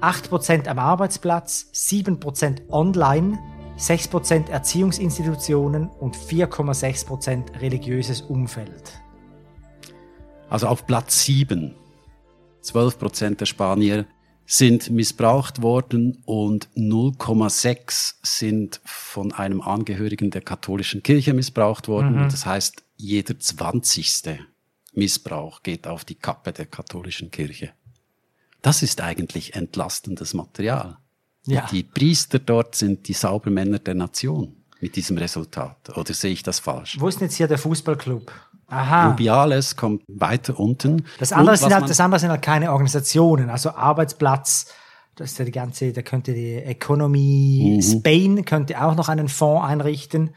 8 0.00 0.28
Prozent 0.28 0.68
am 0.68 0.78
Arbeitsplatz, 0.78 1.68
7 1.72 2.20
Prozent 2.20 2.62
online, 2.70 3.38
6 3.76 4.08
Prozent 4.08 4.48
Erziehungsinstitutionen 4.48 5.88
und 5.88 6.16
4,6 6.16 7.06
Prozent 7.06 7.60
religiöses 7.60 8.20
Umfeld. 8.22 9.00
Also 10.48 10.68
auf 10.68 10.86
Platz 10.86 11.24
7 11.24 11.74
12 12.60 12.98
Prozent 12.98 13.40
der 13.40 13.46
Spanier 13.46 14.06
sind 14.46 14.90
missbraucht 14.90 15.62
worden 15.62 16.22
und 16.24 16.68
0,6% 16.76 18.14
sind 18.22 18.80
von 18.84 19.32
einem 19.32 19.60
Angehörigen 19.60 20.30
der 20.30 20.40
katholischen 20.40 21.02
Kirche 21.02 21.34
missbraucht 21.34 21.88
worden. 21.88 22.24
Mhm. 22.24 22.28
Das 22.30 22.46
heißt, 22.46 22.82
jeder 22.96 23.38
zwanzigste 23.38 24.38
Missbrauch 24.92 25.62
geht 25.62 25.86
auf 25.86 26.04
die 26.04 26.14
Kappe 26.14 26.52
der 26.52 26.66
katholischen 26.66 27.30
Kirche. 27.30 27.72
Das 28.62 28.82
ist 28.82 29.00
eigentlich 29.00 29.54
entlastendes 29.54 30.34
Material. 30.34 30.98
Ja. 31.46 31.66
Die 31.70 31.82
Priester 31.82 32.38
dort 32.38 32.74
sind 32.74 33.08
die 33.08 33.12
Saubermänner 33.12 33.78
der 33.78 33.94
Nation 33.94 34.56
mit 34.80 34.96
diesem 34.96 35.16
Resultat. 35.18 35.96
Oder 35.96 36.12
sehe 36.12 36.32
ich 36.32 36.42
das 36.42 36.58
falsch? 36.58 36.96
Wo 37.00 37.08
ist 37.08 37.20
denn 37.20 37.28
jetzt 37.28 37.36
hier 37.36 37.48
der 37.48 37.58
Fußballclub? 37.58 38.30
Aha. 38.66 39.08
Rubiales 39.08 39.76
kommt 39.76 40.02
weiter 40.08 40.58
unten. 40.60 41.04
Das 41.18 41.32
andere, 41.32 41.56
sind 41.56 41.72
halt, 41.72 41.88
das 41.88 42.00
andere 42.00 42.20
sind 42.20 42.30
halt 42.30 42.42
keine 42.42 42.70
Organisationen, 42.70 43.48
also 43.48 43.70
Arbeitsplatz, 43.70 44.66
das 45.16 45.32
ist 45.32 45.38
ja 45.38 45.44
die 45.46 45.52
ganze, 45.52 45.92
da 45.92 46.02
könnte 46.02 46.34
die 46.34 46.54
Economy 46.54 47.76
mhm. 47.76 47.82
Spain 47.82 48.44
könnte 48.44 48.80
auch 48.80 48.94
noch 48.94 49.08
einen 49.08 49.28
Fonds 49.28 49.66
einrichten. 49.66 50.30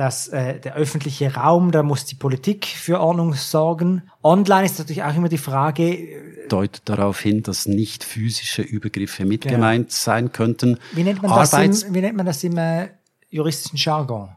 Das, 0.00 0.28
äh, 0.28 0.58
der 0.58 0.76
öffentliche 0.76 1.34
Raum, 1.34 1.72
da 1.72 1.82
muss 1.82 2.06
die 2.06 2.14
Politik 2.14 2.64
für 2.64 3.00
Ordnung 3.00 3.34
sorgen. 3.34 4.00
Online 4.22 4.64
ist 4.64 4.78
natürlich 4.78 5.02
auch 5.02 5.14
immer 5.14 5.28
die 5.28 5.36
Frage. 5.36 5.92
Äh, 5.92 6.48
Deutet 6.48 6.88
darauf 6.88 7.20
hin, 7.20 7.42
dass 7.42 7.66
nicht 7.66 8.02
physische 8.02 8.62
Übergriffe 8.62 9.26
mit 9.26 9.42
genau. 9.42 9.84
sein 9.88 10.32
könnten. 10.32 10.78
Wie 10.92 11.02
nennt 11.02 11.20
man 11.20 11.30
das 11.32 11.52
im, 11.52 11.94
wie 11.94 12.00
nennt 12.00 12.16
man 12.16 12.24
das 12.24 12.42
im 12.42 12.56
äh, 12.56 12.88
juristischen 13.28 13.76
Jargon? 13.76 14.30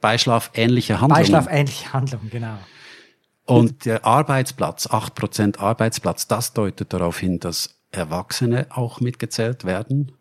Beischlafähnliche 0.00 1.00
Handlungen. 1.00 1.22
Beischlafähnliche 1.22 1.92
Handlungen, 1.92 2.30
genau. 2.30 2.58
Und 3.46 3.84
der 3.84 4.04
Arbeitsplatz, 4.04 4.86
8% 4.86 5.58
Arbeitsplatz, 5.58 6.28
das 6.28 6.52
deutet 6.52 6.92
darauf 6.92 7.18
hin, 7.18 7.40
dass 7.40 7.80
Erwachsene 7.90 8.68
auch 8.70 9.00
mitgezählt 9.00 9.64
werden. 9.64 10.15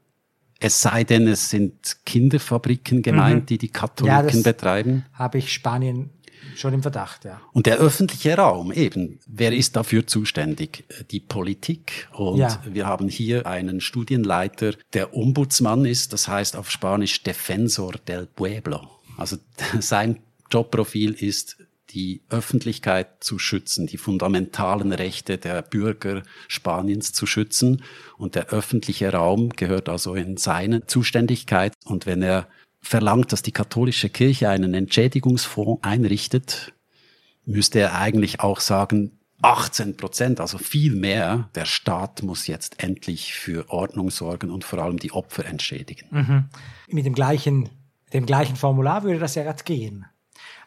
Es 0.60 0.82
sei 0.82 1.04
denn, 1.04 1.28
es 1.28 1.50
sind 1.50 1.98
Kinderfabriken 2.06 3.02
gemeint, 3.02 3.44
mhm. 3.44 3.46
die 3.48 3.58
die 3.58 3.70
Katholiken 3.70 4.38
ja, 4.38 4.52
betreiben. 4.52 5.06
Habe 5.14 5.38
ich 5.38 5.52
Spanien 5.52 6.12
schon 6.56 6.74
im 6.74 6.82
Verdacht, 6.82 7.26
ja. 7.26 7.42
Und 7.52 7.66
der 7.66 7.78
öffentliche 7.78 8.36
Raum, 8.38 8.72
eben, 8.72 9.20
wer 9.28 9.52
ist 9.52 9.76
dafür 9.76 10.08
zuständig? 10.08 10.86
Die 11.12 11.20
Politik. 11.20 12.08
Und 12.14 12.38
ja. 12.38 12.62
wir 12.66 12.86
haben 12.86 13.10
hier 13.10 13.46
einen 13.46 13.82
Studienleiter, 13.82 14.74
der 14.94 15.16
Ombudsmann 15.16 15.86
ist, 15.86 16.14
das 16.14 16.28
heißt 16.28 16.56
auf 16.56 16.72
Spanisch 16.72 17.24
Defensor 17.24 17.94
del 18.08 18.28
Pueblo. 18.28 18.88
Also 19.18 19.38
sein 19.80 20.20
Jobprofil 20.52 21.12
ist, 21.12 21.58
die 21.92 22.24
Öffentlichkeit 22.30 23.24
zu 23.24 23.40
schützen, 23.40 23.88
die 23.88 23.98
fundamentalen 23.98 24.92
Rechte 24.92 25.38
der 25.38 25.62
Bürger 25.62 26.24
Spaniens 26.48 27.14
zu 27.14 27.26
schützen. 27.26 27.84
Und 28.18 28.36
der 28.36 28.48
öffentliche 28.48 29.12
Raum 29.12 29.50
gehört 29.50 29.90
also 29.90 30.16
in 30.16 30.38
seine 30.38 30.86
Zuständigkeit. 30.88 31.74
Und 31.86 32.06
wenn 32.06 32.22
er 32.22 32.48
verlangt, 32.82 33.32
dass 33.32 33.42
die 33.42 33.52
katholische 33.52 34.10
Kirche 34.10 34.50
einen 34.50 34.74
Entschädigungsfonds 34.74 35.84
einrichtet, 35.84 36.74
müsste 37.46 37.80
er 37.80 37.96
eigentlich 37.96 38.40
auch 38.40 38.60
sagen, 38.60 39.20
18 39.42 39.98
Prozent, 39.98 40.40
also 40.40 40.58
viel 40.58 40.96
mehr. 40.96 41.50
Der 41.56 41.66
Staat 41.66 42.24
muss 42.24 42.48
jetzt 42.48 42.82
endlich 42.82 43.34
für 43.34 43.70
Ordnung 43.70 44.10
sorgen 44.10 44.50
und 44.50 44.64
vor 44.64 44.80
allem 44.80 44.98
die 44.98 45.12
Opfer 45.12 45.46
entschädigen. 45.46 46.08
Mhm. 46.10 46.46
Mit 46.88 47.06
dem 47.06 47.14
gleichen 47.14 47.70
dem 48.16 48.26
gleichen 48.26 48.56
Formular 48.56 49.04
würde 49.04 49.20
das 49.20 49.36
ja 49.36 49.44
gerade 49.44 49.64
gehen. 49.64 50.06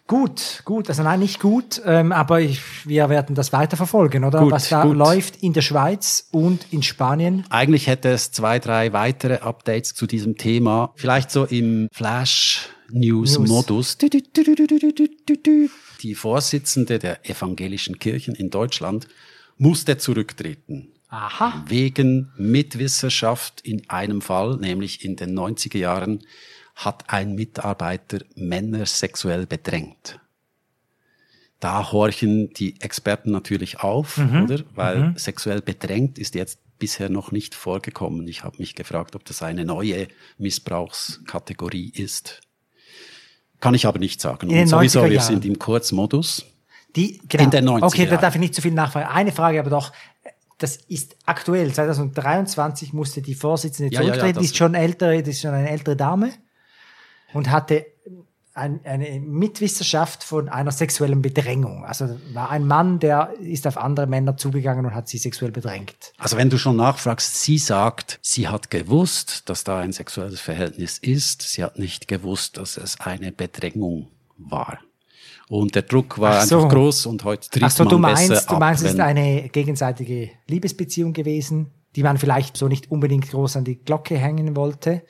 Gut, 0.09 0.63
gut, 0.65 0.89
also 0.89 1.03
nein, 1.03 1.21
nicht 1.21 1.39
gut, 1.39 1.83
ähm, 1.85 2.13
aber 2.13 2.41
ich, 2.41 2.63
wir 2.87 3.11
werden 3.11 3.35
das 3.35 3.53
weiter 3.53 3.77
verfolgen, 3.77 4.25
oder? 4.25 4.41
Gut, 4.41 4.53
Was 4.53 4.71
da 4.71 4.85
gut. 4.85 4.97
läuft 4.97 5.43
in 5.43 5.53
der 5.53 5.61
Schweiz 5.61 6.29
und 6.31 6.65
in 6.71 6.83
Spanien. 6.83 7.45
Eigentlich 7.51 7.89
hätte 7.89 8.09
es 8.09 8.33
zwei, 8.33 8.59
drei 8.59 8.95
weitere 8.95 9.41
Updates 9.41 9.95
zu 9.95 10.07
diesem 10.07 10.39
Thema. 10.39 10.95
Vielleicht 10.97 11.31
so 11.31 11.45
im 11.45 11.89
Flash-News-Modus. 11.93 13.99
Die 16.01 16.15
Vorsitzende 16.15 16.99
der 16.99 17.29
evangelischen 17.29 17.99
Kirchen 17.99 18.35
in 18.35 18.49
Deutschland 18.49 19.09
musste 19.59 19.99
zurücktreten. 19.99 20.89
Aha. 21.11 21.65
Wegen 21.69 22.33
Mitwisserschaft 22.39 23.61
in 23.61 23.91
einem 23.91 24.23
Fall, 24.23 24.57
nämlich 24.57 25.05
in 25.05 25.17
den 25.17 25.39
90er 25.39 25.77
Jahren 25.77 26.21
hat 26.79 27.05
ein 27.09 27.35
Mitarbeiter 27.35 28.21
Männer 28.37 28.87
sexuell 28.87 29.47
bedrängt. 29.47 30.21
Da 31.59 31.91
horchen 31.91 32.51
die 32.51 32.81
Experten 32.81 33.33
natürlich 33.33 33.81
auf, 33.81 34.17
mhm. 34.17 34.45
oder? 34.45 34.61
Weil 34.77 34.99
mhm. 34.99 35.19
sexuell 35.19 35.61
bedrängt 35.61 36.19
ist 36.19 36.37
jetzt 36.37 36.61
bisher 36.79 37.09
noch 37.09 37.33
nicht 37.33 37.57
vorgekommen. 37.57 38.29
Ich 38.29 38.45
habe 38.45 38.59
mich 38.59 38.77
gefragt, 38.77 39.17
ob 39.17 39.25
das 39.25 39.43
eine 39.43 39.65
neue 39.65 40.07
Missbrauchskategorie 40.39 41.91
ist. 41.91 42.43
Kann 43.59 43.75
ich 43.75 43.87
aber 43.87 43.99
nicht 43.99 44.21
sagen. 44.21 44.49
Und 44.49 44.67
sowieso, 44.69 45.11
wir 45.11 45.21
sind 45.21 45.45
im 45.45 45.59
Kurzmodus. 45.59 46.47
Die, 46.95 47.21
genau. 47.29 47.43
In 47.43 47.51
den 47.51 47.69
90er 47.69 47.83
Okay, 47.83 48.07
da 48.07 48.19
darf 48.19 48.37
ich 48.37 48.41
nicht 48.41 48.55
zu 48.55 48.63
viel 48.63 48.73
nachfragen. 48.73 49.09
Eine 49.09 49.33
Frage 49.33 49.59
aber 49.59 49.71
doch. 49.71 49.93
Das 50.59 50.77
ist 50.77 51.17
aktuell. 51.27 51.73
2023 51.73 52.93
musste 52.93 53.21
die 53.21 53.35
Vorsitzende 53.35 53.93
ja, 53.93 54.01
zurücktreten. 54.01 54.37
Ja, 54.37 54.43
ja, 54.43 54.45
ist 54.45 54.57
schon 54.57 54.77
ältere, 54.77 55.19
das 55.19 55.31
ist 55.31 55.41
schon 55.41 55.55
eine 55.55 55.71
ältere 55.71 55.97
Dame 55.97 56.33
und 57.33 57.51
hatte 57.51 57.87
ein, 58.59 58.81
eine 58.85 59.21
Mitwissenschaft 59.21 60.25
von 60.25 60.49
einer 60.49 60.73
sexuellen 60.73 61.23
Bedrängung. 61.23 61.85
Also 61.85 62.19
war 62.33 62.51
ein 62.51 62.67
Mann, 62.67 62.99
der 62.99 63.33
ist 63.41 63.67
auf 63.67 63.77
andere 63.79 64.07
Männer 64.07 64.37
zugegangen 64.37 64.85
und 64.85 64.95
hat 64.95 65.09
sie 65.09 65.19
sexuell 65.19 65.53
bedrängt. 65.53 66.13
Also 66.19 66.37
wenn 66.37 66.51
du 66.51 66.59
schon 66.59 66.77
nachfragst, 66.77 67.41
sie 67.41 67.59
sagt, 67.59 68.19
sie 68.21 68.49
hat 68.49 68.71
gewusst, 68.71 69.49
dass 69.49 69.65
da 69.65 69.79
ein 69.79 69.93
sexuelles 69.93 70.41
Verhältnis 70.41 70.99
ist. 70.99 71.43
Sie 71.43 71.63
hat 71.63 71.79
nicht 71.79 72.09
gewusst, 72.09 72.57
dass 72.57 72.77
es 72.77 73.01
eine 73.01 73.31
Bedrängung 73.31 74.09
war. 74.37 74.79
Und 75.49 75.75
der 75.75 75.83
Druck 75.83 76.19
war 76.19 76.45
so. 76.45 76.57
einfach 76.57 76.71
groß 76.71 77.07
und 77.07 77.25
heute 77.25 77.49
tritt 77.49 77.63
Ach 77.63 77.71
so, 77.71 77.85
man 77.85 77.91
du 77.91 77.99
meinst, 77.99 78.29
besser 78.29 78.47
du 78.49 78.59
meinst, 78.59 78.83
ab, 78.83 78.89
es 78.89 78.95
ist 78.95 79.01
eine 79.01 79.49
gegenseitige 79.49 80.31
Liebesbeziehung 80.47 81.13
gewesen, 81.15 81.71
die 81.97 82.03
man 82.03 82.19
vielleicht 82.19 82.57
so 82.57 82.69
nicht 82.69 82.91
unbedingt 82.91 83.31
groß 83.31 83.57
an 83.57 83.65
die 83.65 83.77
Glocke 83.77 84.19
hängen 84.19 84.57
wollte. 84.57 85.03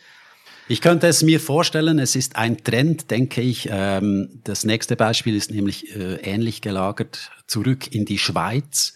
Ich 0.70 0.82
könnte 0.82 1.06
es 1.06 1.22
mir 1.22 1.40
vorstellen, 1.40 1.98
es 1.98 2.14
ist 2.14 2.36
ein 2.36 2.58
Trend, 2.58 3.10
denke 3.10 3.40
ich. 3.40 3.68
Ähm, 3.72 4.40
das 4.44 4.64
nächste 4.64 4.96
Beispiel 4.96 5.34
ist 5.34 5.50
nämlich 5.50 5.96
äh, 5.96 6.16
ähnlich 6.16 6.60
gelagert, 6.60 7.30
zurück 7.46 7.94
in 7.94 8.04
die 8.04 8.18
Schweiz. 8.18 8.94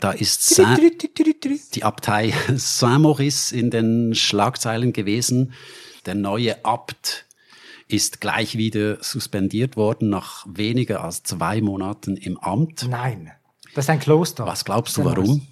Da 0.00 0.10
ist 0.10 0.42
Saint, 0.42 0.80
die 1.74 1.84
Abtei 1.84 2.34
Saint-Maurice 2.56 3.54
in 3.54 3.70
den 3.70 4.14
Schlagzeilen 4.16 4.92
gewesen. 4.92 5.52
Der 6.04 6.16
neue 6.16 6.64
Abt 6.64 7.26
ist 7.86 8.20
gleich 8.20 8.56
wieder 8.56 9.02
suspendiert 9.02 9.76
worden 9.76 10.10
nach 10.10 10.44
weniger 10.48 11.04
als 11.04 11.22
zwei 11.22 11.60
Monaten 11.60 12.16
im 12.16 12.38
Amt. 12.38 12.88
Nein, 12.88 13.30
das 13.74 13.84
ist 13.84 13.90
ein 13.90 14.00
Kloster. 14.00 14.46
Was 14.46 14.64
glaubst 14.64 14.96
du, 14.96 15.04
warum? 15.04 15.46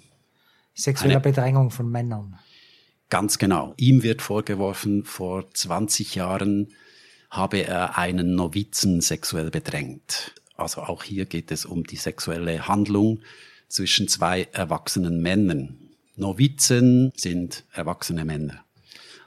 Sexuelle 0.75 1.21
Bedrängung 1.21 1.71
von 1.71 1.89
Männern. 1.89 2.39
Ganz 3.13 3.37
genau. 3.37 3.75
Ihm 3.77 4.01
wird 4.01 4.23
vorgeworfen, 4.23 5.03
vor 5.03 5.47
20 5.53 6.15
Jahren 6.15 6.73
habe 7.29 7.59
er 7.59 7.95
einen 7.95 8.33
Novizen 8.33 9.01
sexuell 9.01 9.51
bedrängt. 9.51 10.33
Also 10.57 10.81
auch 10.81 11.03
hier 11.03 11.25
geht 11.27 11.51
es 11.51 11.63
um 11.63 11.83
die 11.83 11.97
sexuelle 11.97 12.67
Handlung 12.67 13.19
zwischen 13.67 14.07
zwei 14.07 14.47
erwachsenen 14.51 15.21
Männern. 15.21 15.77
Novizen 16.15 17.11
sind 17.15 17.65
erwachsene 17.71 18.25
Männer. 18.25 18.65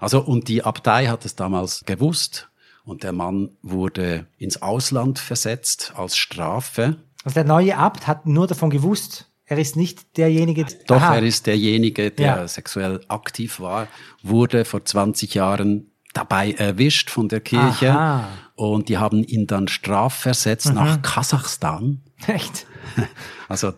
Also, 0.00 0.20
und 0.20 0.48
die 0.48 0.64
Abtei 0.64 1.06
hat 1.06 1.24
es 1.24 1.36
damals 1.36 1.84
gewusst 1.84 2.48
und 2.84 3.04
der 3.04 3.12
Mann 3.12 3.50
wurde 3.62 4.26
ins 4.36 4.62
Ausland 4.62 5.20
versetzt 5.20 5.92
als 5.94 6.16
Strafe. 6.16 6.96
Also 7.22 7.34
der 7.34 7.44
neue 7.44 7.76
Abt 7.76 8.08
hat 8.08 8.26
nur 8.26 8.48
davon 8.48 8.70
gewusst, 8.70 9.30
er 9.46 9.58
ist 9.58 9.76
nicht 9.76 10.16
derjenige. 10.16 10.66
Doch, 10.86 10.96
Aha. 10.96 11.16
er 11.16 11.22
ist 11.22 11.46
derjenige, 11.46 12.10
der 12.10 12.36
ja. 12.36 12.48
sexuell 12.48 13.00
aktiv 13.08 13.60
war, 13.60 13.86
wurde 14.22 14.64
vor 14.64 14.84
20 14.84 15.34
Jahren 15.34 15.90
dabei 16.12 16.52
erwischt 16.52 17.10
von 17.10 17.28
der 17.28 17.40
Kirche 17.40 17.92
Aha. 17.92 18.28
und 18.54 18.88
die 18.88 18.98
haben 18.98 19.22
ihn 19.22 19.46
dann 19.46 19.68
strafversetzt 19.68 20.68
mhm. 20.68 20.74
nach 20.74 21.02
Kasachstan. 21.02 22.02
Echt? 22.26 22.66
Also 23.48 23.74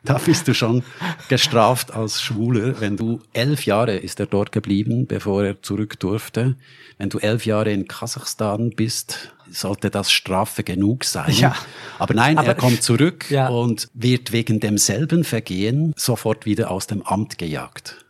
da 0.04 0.18
bist 0.18 0.48
du 0.48 0.54
schon 0.54 0.82
gestraft 1.28 1.92
als 1.92 2.22
Schwuler. 2.22 2.80
Wenn 2.80 2.96
du 2.96 3.20
elf 3.32 3.66
Jahre 3.66 3.96
ist 3.96 4.20
er 4.20 4.26
dort 4.26 4.52
geblieben, 4.52 5.06
bevor 5.06 5.44
er 5.44 5.62
zurück 5.62 5.98
durfte. 6.00 6.56
Wenn 6.98 7.10
du 7.10 7.18
elf 7.18 7.46
Jahre 7.46 7.72
in 7.72 7.86
Kasachstan 7.88 8.70
bist, 8.70 9.32
sollte 9.50 9.90
das 9.90 10.10
Strafe 10.10 10.62
genug 10.62 11.04
sein. 11.04 11.32
Ja. 11.32 11.54
Aber 11.98 12.14
nein, 12.14 12.38
Aber, 12.38 12.48
er 12.48 12.54
kommt 12.54 12.82
zurück 12.82 13.30
ja. 13.30 13.48
und 13.48 13.88
wird 13.94 14.32
wegen 14.32 14.60
demselben 14.60 15.24
Vergehen 15.24 15.92
sofort 15.96 16.46
wieder 16.46 16.70
aus 16.70 16.86
dem 16.86 17.02
Amt 17.02 17.38
gejagt. 17.38 18.04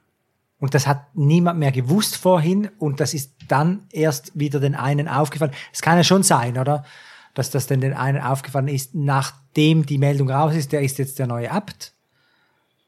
Und 0.59 0.75
das 0.75 0.87
hat 0.87 1.07
niemand 1.15 1.59
mehr 1.59 1.73
gewusst 1.73 2.17
vorhin 2.17 2.69
und 2.79 3.01
das 3.01 3.15
ist 3.15 3.33
dann 3.49 3.85
erst 3.91 4.39
wieder 4.39 4.61
den 4.61 4.75
einen 4.75 5.09
aufgefallen. 5.09 5.53
Es 5.73 5.81
kann 5.81 5.97
ja 5.97 6.05
schon 6.05 6.23
sein, 6.23 6.59
oder? 6.59 6.85
Dass 7.35 7.51
das 7.51 7.67
denn 7.67 7.81
den 7.81 7.95
einen 7.95 8.21
aufgefallen 8.21 8.69
ist, 8.69 8.95
nachdem 8.95 9.87
die 9.87 9.99
Meldung 9.99 10.31
raus 10.31 10.55
ist, 10.55 10.73
der 10.73 10.83
ist 10.83 10.99
jetzt 10.99 11.19
der 11.19 11.27
neue 11.27 11.51
Abt. 11.51 11.93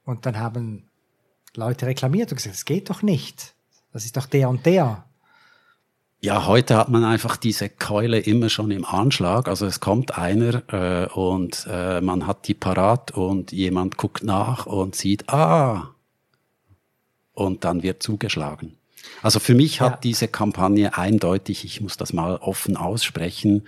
Und 0.05 0.27
dann 0.27 0.39
haben 0.39 0.89
Leute 1.55 1.87
reklamiert 1.87 2.31
und 2.33 2.37
gesagt, 2.37 2.55
das 2.55 2.65
geht 2.65 2.91
doch 2.91 3.03
nicht. 3.03 3.55
Das 3.93 4.05
ist 4.05 4.17
doch 4.17 4.27
der 4.27 4.49
und 4.49 4.67
der. 4.67 5.05
Ja, 6.21 6.47
heute 6.47 6.77
hat 6.77 6.89
man 6.89 7.03
einfach 7.03 7.37
diese 7.37 7.69
Keule 7.69 8.21
immer 8.21 8.49
schon 8.49 8.71
im 8.71 8.85
Anschlag. 8.85 9.49
Also 9.49 9.67
es 9.67 9.81
kommt 9.81 10.17
einer 10.17 10.63
äh, 10.73 11.09
und 11.13 11.67
äh, 11.69 12.01
man 12.01 12.29
hat 12.29 12.47
die 12.47 12.55
parat 12.55 13.11
und 13.11 13.51
jemand 13.51 13.97
guckt 13.97 14.23
nach 14.23 14.67
und 14.67 14.95
sieht, 14.95 15.29
ah, 15.29 15.95
und 17.33 17.65
dann 17.65 17.83
wird 17.83 18.05
zugeschlagen. 18.05 18.77
Also 19.21 19.41
für 19.41 19.55
mich 19.55 19.81
hat 19.81 19.93
ja. 19.93 19.99
diese 20.01 20.29
Kampagne 20.29 20.97
eindeutig, 20.97 21.65
ich 21.65 21.81
muss 21.81 21.97
das 21.97 22.13
mal 22.13 22.37
offen 22.37 22.77
aussprechen, 22.77 23.67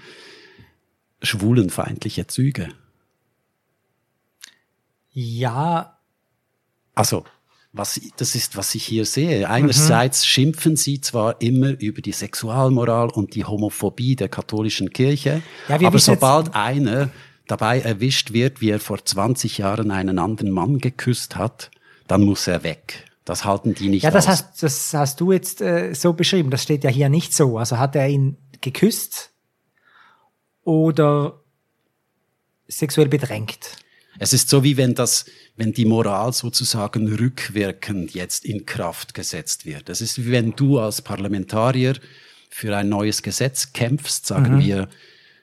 schwulenfeindliche 1.25 2.27
Züge. 2.27 2.69
Ja. 5.13 5.99
Also 6.95 7.25
was, 7.75 8.01
das 8.17 8.37
ist, 8.37 8.57
was 8.57 8.75
ich 8.77 8.85
hier 8.85 9.05
sehe. 9.05 9.51
Einerseits 9.51 10.23
mhm. 10.23 10.27
schimpfen 10.27 10.77
sie 10.77 11.01
zwar 11.01 11.41
immer 11.41 11.79
über 11.81 12.03
die 12.03 12.13
Sexualmoral 12.13 13.11
und 13.11 13.35
die 13.35 13.45
Homophobie 13.45 14.15
der 14.15 14.29
katholischen 14.29 14.93
Kirche, 14.93 15.43
ja, 15.69 15.81
aber 15.81 15.99
sobald 15.99 16.55
einer 16.55 17.11
dabei 17.49 17.81
erwischt 17.81 18.33
wird, 18.33 18.61
wie 18.61 18.71
er 18.71 18.79
vor 18.79 19.05
20 19.05 19.59
Jahren 19.59 19.91
einen 19.91 20.21
anderen 20.21 20.53
Mann 20.53 20.79
geküsst 20.79 21.37
hat, 21.37 21.73
dann 22.07 22.23
muss 22.23 22.47
er 22.47 22.63
weg. 22.63 23.07
Das 23.25 23.45
halten 23.45 23.75
die 23.75 23.89
nicht 23.89 24.05
Ja, 24.05 24.11
das 24.13 24.27
aus. 24.27 24.33
hast, 24.33 24.63
das 24.63 24.95
hast 24.95 25.21
du 25.21 25.33
jetzt 25.33 25.61
äh, 25.61 25.95
so 25.95 26.13
beschrieben. 26.13 26.51
Das 26.51 26.63
steht 26.63 26.85
ja 26.85 26.91
hier 26.91 27.09
nicht 27.09 27.35
so. 27.35 27.59
Also 27.59 27.79
hat 27.79 27.97
er 27.97 28.09
ihn 28.09 28.37
geküsst 28.61 29.31
oder 30.65 31.41
sexuell 32.69 33.09
bedrängt? 33.09 33.79
Es 34.19 34.33
ist 34.33 34.49
so 34.49 34.63
wie 34.63 34.77
wenn 34.77 34.95
das, 34.95 35.27
wenn 35.57 35.73
die 35.73 35.85
Moral 35.85 36.33
sozusagen 36.33 37.13
rückwirkend 37.13 38.15
jetzt 38.15 38.45
in 38.45 38.65
Kraft 38.65 39.15
gesetzt 39.15 39.67
wird. 39.67 39.89
Es 39.89 40.01
ist 40.01 40.25
wie 40.25 40.31
wenn 40.31 40.53
du 40.53 40.79
als 40.79 41.03
Parlamentarier 41.03 41.95
für 42.49 42.77
ein 42.77 42.89
neues 42.89 43.23
Gesetz 43.23 43.73
kämpfst, 43.73 44.27
sagen 44.27 44.57
mhm. 44.57 44.61
wir, 44.61 44.89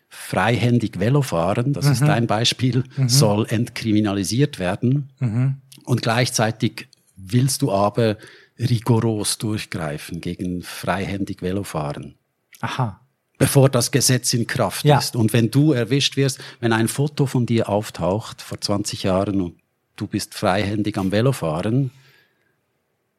freihändig 0.08 1.00
Velofahren, 1.00 1.74
das 1.74 1.86
mhm. 1.86 1.92
ist 1.92 2.04
ein 2.04 2.28
Beispiel, 2.28 2.84
mhm. 2.96 3.10
soll 3.10 3.46
entkriminalisiert 3.50 4.60
werden. 4.60 5.10
Mhm. 5.20 5.56
Und 5.84 6.02
gleichzeitig 6.02 6.88
willst 7.16 7.62
du 7.62 7.72
aber 7.72 8.18
rigoros 8.58 9.38
durchgreifen 9.38 10.22
gegen 10.22 10.62
freihändig 10.62 11.42
Velofahren. 11.42 12.16
Aha 12.60 13.01
bevor 13.42 13.70
das 13.70 13.90
Gesetz 13.90 14.34
in 14.36 14.46
Kraft 14.46 14.86
ja. 14.86 15.00
ist. 15.00 15.16
Und 15.16 15.34
wenn 15.34 15.50
du 15.50 15.72
erwischt 15.72 16.16
wirst, 16.16 16.40
wenn 16.60 16.74
ein 16.74 16.88
Foto 16.88 17.26
von 17.26 17.48
dir 17.48 17.70
auftaucht 17.70 18.40
vor 18.40 18.62
20 18.62 19.02
Jahren 19.02 19.42
und 19.42 19.56
du 19.96 20.06
bist 20.06 20.36
freihändig 20.36 20.98
am 21.00 21.12
Velofahren, 21.12 21.90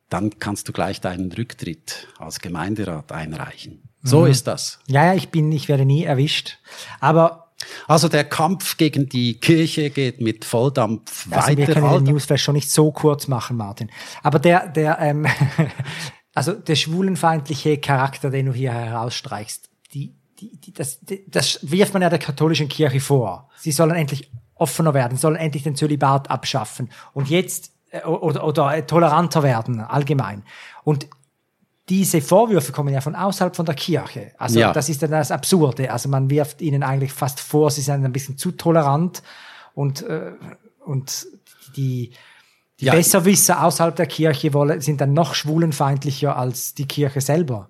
dann 0.08 0.38
kannst 0.38 0.68
du 0.68 0.72
gleich 0.72 1.00
deinen 1.00 1.32
Rücktritt 1.32 2.06
als 2.18 2.38
Gemeinderat 2.38 3.10
einreichen. 3.10 3.82
So 4.04 4.20
mhm. 4.20 4.26
ist 4.28 4.46
das. 4.46 4.78
Ja, 4.86 5.06
ja, 5.06 5.14
ich 5.14 5.30
bin, 5.30 5.50
ich 5.50 5.68
werde 5.68 5.84
nie 5.84 6.04
erwischt. 6.04 6.58
Aber 7.00 7.52
also 7.88 8.08
der 8.08 8.24
Kampf 8.24 8.76
gegen 8.76 9.08
die 9.08 9.40
Kirche 9.40 9.90
geht 9.90 10.20
mit 10.20 10.44
Volldampf 10.44 11.26
also 11.32 11.48
weiter. 11.48 11.58
Wir 11.58 11.66
können 11.66 12.04
den 12.04 12.14
Newsflash 12.14 12.44
schon 12.44 12.54
nicht 12.54 12.70
so 12.70 12.92
kurz 12.92 13.26
machen, 13.26 13.56
Martin. 13.56 13.90
Aber 14.22 14.38
der, 14.38 14.68
der, 14.68 15.00
ähm, 15.00 15.26
also 16.34 16.52
der 16.52 16.76
schwulenfeindliche 16.76 17.78
Charakter, 17.78 18.30
den 18.30 18.46
du 18.46 18.52
hier 18.52 18.72
herausstreichst, 18.72 19.71
die, 19.92 20.14
die, 20.40 20.56
die, 20.56 20.72
das, 20.72 21.00
die, 21.00 21.24
das 21.30 21.58
wirft 21.62 21.92
man 21.92 22.02
ja 22.02 22.10
der 22.10 22.18
katholischen 22.18 22.68
Kirche 22.68 23.00
vor. 23.00 23.48
Sie 23.56 23.72
sollen 23.72 23.94
endlich 23.94 24.30
offener 24.54 24.94
werden, 24.94 25.18
sollen 25.18 25.36
endlich 25.36 25.62
den 25.62 25.76
Zölibat 25.76 26.30
abschaffen 26.30 26.90
und 27.12 27.28
jetzt 27.28 27.72
äh, 27.90 28.04
oder, 28.04 28.46
oder 28.46 28.86
toleranter 28.86 29.42
werden 29.42 29.80
allgemein. 29.80 30.42
Und 30.84 31.08
diese 31.88 32.20
Vorwürfe 32.20 32.72
kommen 32.72 32.94
ja 32.94 33.00
von 33.00 33.14
außerhalb 33.14 33.56
von 33.56 33.66
der 33.66 33.74
Kirche. 33.74 34.32
Also 34.38 34.60
ja. 34.60 34.72
das 34.72 34.88
ist 34.88 35.02
dann 35.02 35.10
das 35.10 35.30
Absurde. 35.30 35.92
Also 35.92 36.08
man 36.08 36.30
wirft 36.30 36.62
ihnen 36.62 36.82
eigentlich 36.82 37.12
fast 37.12 37.40
vor, 37.40 37.70
sie 37.70 37.82
seien 37.82 38.04
ein 38.04 38.12
bisschen 38.12 38.38
zu 38.38 38.52
tolerant 38.52 39.22
und, 39.74 40.02
äh, 40.02 40.32
und 40.84 41.26
die, 41.76 42.12
die 42.78 42.86
ja. 42.86 42.94
Besserwisser 42.94 43.64
außerhalb 43.64 43.96
der 43.96 44.06
Kirche 44.06 44.54
wollen, 44.54 44.80
sind 44.80 45.00
dann 45.00 45.12
noch 45.12 45.34
schwulenfeindlicher 45.34 46.36
als 46.36 46.74
die 46.74 46.86
Kirche 46.86 47.20
selber. 47.20 47.68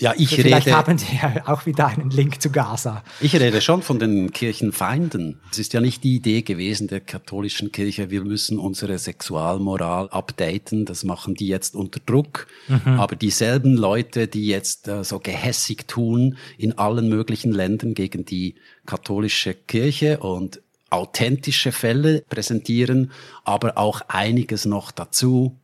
Ja, 0.00 0.14
ich 0.16 0.28
Vielleicht 0.28 0.68
rede. 0.68 0.76
haben 0.76 0.96
Sie 0.96 1.16
ja 1.20 1.42
auch 1.46 1.66
wieder 1.66 1.88
einen 1.88 2.10
Link 2.10 2.40
zu 2.40 2.50
Gaza. 2.50 3.02
Ich 3.20 3.34
rede 3.34 3.60
schon 3.60 3.82
von 3.82 3.98
den 3.98 4.32
Kirchenfeinden. 4.32 5.40
Es 5.50 5.58
ist 5.58 5.72
ja 5.72 5.80
nicht 5.80 6.04
die 6.04 6.14
Idee 6.14 6.42
gewesen 6.42 6.86
der 6.86 7.00
katholischen 7.00 7.72
Kirche, 7.72 8.08
wir 8.08 8.22
müssen 8.22 8.58
unsere 8.58 8.96
Sexualmoral 8.98 10.08
updaten. 10.10 10.84
Das 10.84 11.02
machen 11.02 11.34
die 11.34 11.48
jetzt 11.48 11.74
unter 11.74 11.98
Druck. 11.98 12.46
Mhm. 12.68 12.98
Aber 12.98 13.16
dieselben 13.16 13.76
Leute, 13.76 14.28
die 14.28 14.46
jetzt 14.46 14.86
äh, 14.86 15.02
so 15.02 15.18
gehässig 15.18 15.88
tun 15.88 16.36
in 16.58 16.78
allen 16.78 17.08
möglichen 17.08 17.50
Ländern 17.50 17.94
gegen 17.94 18.24
die 18.24 18.54
katholische 18.86 19.54
Kirche 19.54 20.18
und 20.20 20.62
authentische 20.90 21.72
Fälle 21.72 22.22
präsentieren, 22.28 23.10
aber 23.44 23.76
auch 23.76 24.02
einiges 24.08 24.64
noch 24.64 24.90
dazu 24.92 25.58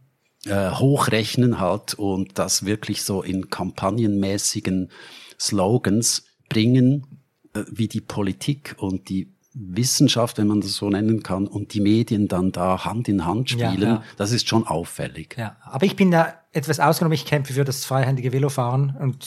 äh, 0.46 0.70
hochrechnen 0.70 1.60
halt 1.60 1.94
und 1.94 2.38
das 2.38 2.64
wirklich 2.64 3.02
so 3.02 3.22
in 3.22 3.50
kampagnenmäßigen 3.50 4.90
Slogans 5.38 6.24
bringen, 6.48 7.06
äh, 7.54 7.62
wie 7.70 7.88
die 7.88 8.00
Politik 8.00 8.76
und 8.78 9.08
die 9.08 9.28
Wissenschaft, 9.54 10.38
wenn 10.38 10.48
man 10.48 10.60
das 10.60 10.72
so 10.72 10.90
nennen 10.90 11.22
kann, 11.22 11.46
und 11.46 11.74
die 11.74 11.80
Medien 11.80 12.26
dann 12.26 12.50
da 12.50 12.84
Hand 12.84 13.08
in 13.08 13.24
Hand 13.24 13.50
spielen, 13.50 13.80
ja, 13.80 13.88
ja. 13.88 14.02
das 14.16 14.32
ist 14.32 14.48
schon 14.48 14.66
auffällig. 14.66 15.36
Ja, 15.38 15.56
aber 15.62 15.86
ich 15.86 15.94
bin 15.94 16.10
da 16.10 16.34
etwas 16.52 16.80
ausgenommen. 16.80 17.14
Ich 17.14 17.24
kämpfe 17.24 17.52
für 17.52 17.64
das 17.64 17.84
freihändige 17.84 18.32
Velofahren 18.32 18.96
und 18.98 19.24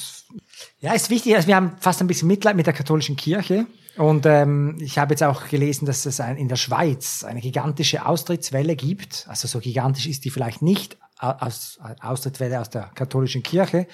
ja, 0.79 0.93
ist 0.93 1.09
wichtig. 1.09 1.35
Also 1.35 1.47
wir 1.47 1.55
haben 1.55 1.77
fast 1.79 2.01
ein 2.01 2.07
bisschen 2.07 2.27
Mitleid 2.27 2.55
mit 2.57 2.65
der 2.65 2.73
katholischen 2.73 3.15
Kirche. 3.15 3.67
Und 3.97 4.25
ähm, 4.27 4.77
ich 4.79 4.99
habe 4.99 5.13
jetzt 5.13 5.23
auch 5.23 5.47
gelesen, 5.47 5.85
dass 5.85 6.05
es 6.05 6.19
ein, 6.19 6.37
in 6.37 6.49
der 6.49 6.55
Schweiz 6.55 7.23
eine 7.23 7.41
gigantische 7.41 8.05
Austrittswelle 8.05 8.75
gibt. 8.75 9.25
Also 9.27 9.47
so 9.47 9.59
gigantisch 9.59 10.05
ist 10.05 10.23
die 10.23 10.29
vielleicht 10.29 10.61
nicht, 10.61 10.97
aus, 11.19 11.79
Austrittswelle 12.01 12.59
aus 12.59 12.69
der 12.69 12.91
katholischen 12.93 13.43
Kirche. 13.43 13.87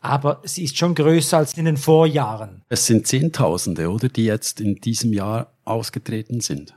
Aber 0.00 0.40
sie 0.44 0.64
ist 0.64 0.78
schon 0.78 0.94
größer 0.94 1.38
als 1.38 1.54
in 1.54 1.64
den 1.64 1.76
Vorjahren. 1.76 2.62
Es 2.68 2.86
sind 2.86 3.06
Zehntausende, 3.06 3.90
oder, 3.90 4.08
die 4.08 4.24
jetzt 4.24 4.60
in 4.60 4.76
diesem 4.76 5.12
Jahr 5.12 5.52
ausgetreten 5.64 6.40
sind. 6.40 6.74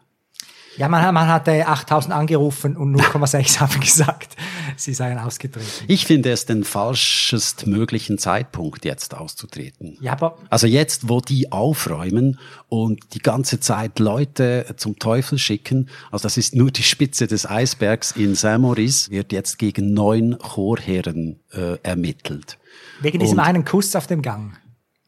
Ja, 0.77 0.87
man, 0.87 1.13
man 1.13 1.27
hatte 1.27 1.67
8000 1.67 2.13
angerufen 2.13 2.77
und 2.77 2.95
0,6 2.95 3.59
haben 3.59 3.79
gesagt, 3.79 4.35
sie 4.81 4.93
seien 4.93 5.17
ausgetreten. 5.17 5.67
Ich 5.87 6.05
finde 6.05 6.31
es 6.31 6.45
den 6.45 6.63
falschest 6.63 7.67
möglichen 7.67 8.17
Zeitpunkt, 8.17 8.85
jetzt 8.85 9.15
auszutreten. 9.15 9.97
Ja, 10.01 10.13
aber. 10.13 10.37
Also 10.49 10.67
jetzt, 10.67 11.09
wo 11.09 11.21
die 11.21 11.51
aufräumen 11.51 12.39
und 12.69 13.13
die 13.13 13.19
ganze 13.19 13.59
Zeit 13.59 13.99
Leute 13.99 14.65
zum 14.77 14.99
Teufel 14.99 15.37
schicken, 15.37 15.89
also 16.11 16.23
das 16.23 16.37
ist 16.37 16.55
nur 16.55 16.71
die 16.71 16.83
Spitze 16.83 17.27
des 17.27 17.49
Eisbergs 17.49 18.11
in 18.11 18.35
Saint-Maurice, 18.35 19.11
wird 19.11 19.31
jetzt 19.31 19.59
gegen 19.59 19.93
neun 19.93 20.37
Chorherren 20.39 21.39
äh, 21.51 21.77
ermittelt. 21.83 22.57
Wegen 23.01 23.19
diesem 23.19 23.39
und, 23.39 23.43
einen 23.43 23.65
Kuss 23.65 23.95
auf 23.95 24.07
dem 24.07 24.21
Gang. 24.21 24.57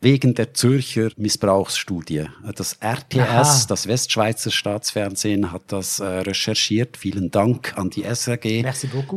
Wegen 0.04 0.36
der 0.36 0.54
Zürcher 0.54 1.10
Missbrauchsstudie. 1.18 2.26
Das 2.56 2.78
RTS, 2.82 3.20
Aha. 3.20 3.66
das 3.68 3.88
Westschweizer 3.88 4.52
Staatsfernsehen, 4.52 5.52
hat 5.52 5.64
das 5.68 6.00
äh, 6.00 6.06
recherchiert. 6.06 6.98
Vielen 6.98 7.32
Dank 7.32 7.78
an 7.78 7.90
die 7.90 8.04
SRG, 8.04 8.66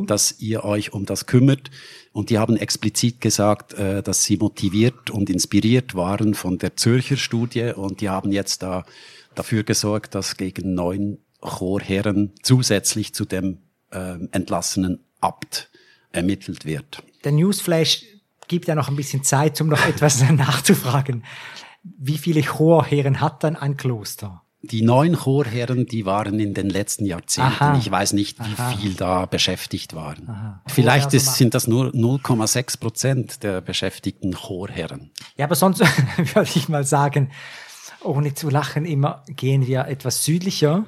dass 0.07 0.40
ihr 0.40 0.64
euch 0.64 0.92
um 0.92 1.05
das 1.05 1.27
kümmert. 1.27 1.70
Und 2.12 2.31
die 2.31 2.38
haben 2.38 2.57
explizit 2.57 3.20
gesagt, 3.20 3.75
äh, 3.75 4.03
dass 4.03 4.25
sie 4.25 4.37
motiviert 4.37 5.11
und 5.11 5.29
inspiriert 5.29 5.94
waren 5.94 6.35
von 6.35 6.59
der 6.59 6.77
Zürcher 6.77 7.16
Studie. 7.16 7.72
Und 7.75 8.01
die 8.01 8.09
haben 8.09 8.33
jetzt 8.33 8.62
da 8.62 8.85
dafür 9.35 9.64
gesorgt, 9.64 10.14
dass 10.14 10.37
gegen 10.37 10.75
neun 10.75 11.18
Chorherren 11.40 12.33
zusätzlich 12.42 13.12
zu 13.12 13.25
dem 13.25 13.59
äh, 13.90 14.14
entlassenen 14.33 15.01
Abt 15.20 15.68
ermittelt 16.12 16.64
wird. 16.64 17.03
Der 17.25 17.33
Newsflash 17.33 18.05
gibt 18.49 18.69
ja 18.69 18.75
noch 18.75 18.89
ein 18.89 18.97
bisschen 18.97 19.23
Zeit, 19.23 19.61
um 19.61 19.69
noch 19.69 19.87
etwas 19.87 20.23
nachzufragen. 20.31 21.25
Wie 21.83 22.19
viele 22.19 22.43
Chorherren 22.43 23.21
hat 23.21 23.45
dann 23.45 23.57
ein 23.57 23.77
Kloster? 23.77 24.43
Die 24.63 24.83
neun 24.83 25.15
Chorherren, 25.17 25.87
die 25.87 26.07
waren 26.07 26.41
in 26.41 26.53
den 26.53 26.69
letzten 26.69 27.07
Jahrzehnten. 27.07 27.63
Aha. 27.63 27.79
Ich 27.79 27.89
weiß 27.89 28.15
nicht, 28.15 28.41
wie 28.41 28.55
Aha. 28.55 28.73
viel 28.73 28.95
da 28.95 29.27
beschäftigt 29.27 29.95
waren. 29.95 30.29
Aha. 30.29 30.63
Vielleicht 30.67 31.15
ist, 31.15 31.37
sind 31.37 31.55
das 31.55 31.69
nur 31.69 31.89
0,6 31.89 32.81
Prozent 32.81 33.43
der 33.45 33.61
beschäftigten 33.61 34.33
Chorherren. 34.33 35.13
Ja, 35.37 35.45
aber 35.45 35.55
sonst 35.55 35.81
würde 36.17 36.51
ich 36.55 36.69
mal 36.69 36.85
sagen, 36.85 37.31
ohne 38.03 38.35
zu 38.35 38.51
lachen, 38.51 38.87
immer 38.87 39.23
gehen 39.29 39.67
wir 39.67 39.87
etwas 39.87 40.25
südlicher 40.25 40.85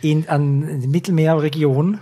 in, 0.00 0.28
an 0.28 0.80
die 0.80 0.86
Mittelmeerregion 0.86 2.00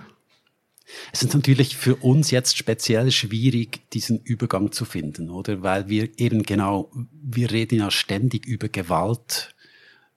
es 1.12 1.22
ist 1.22 1.35
natürlich 1.35 1.77
für 1.77 1.96
uns 1.96 2.31
jetzt 2.31 2.57
speziell 2.57 3.11
schwierig, 3.11 3.90
diesen 3.90 4.20
Übergang 4.20 4.72
zu 4.72 4.85
finden, 4.85 5.31
oder? 5.31 5.62
Weil 5.62 5.88
wir 5.88 6.18
eben 6.18 6.42
genau, 6.42 6.90
wir 7.11 7.51
reden 7.51 7.79
ja 7.79 7.90
ständig 7.90 8.46
über 8.46 8.68
Gewalt 8.68 9.55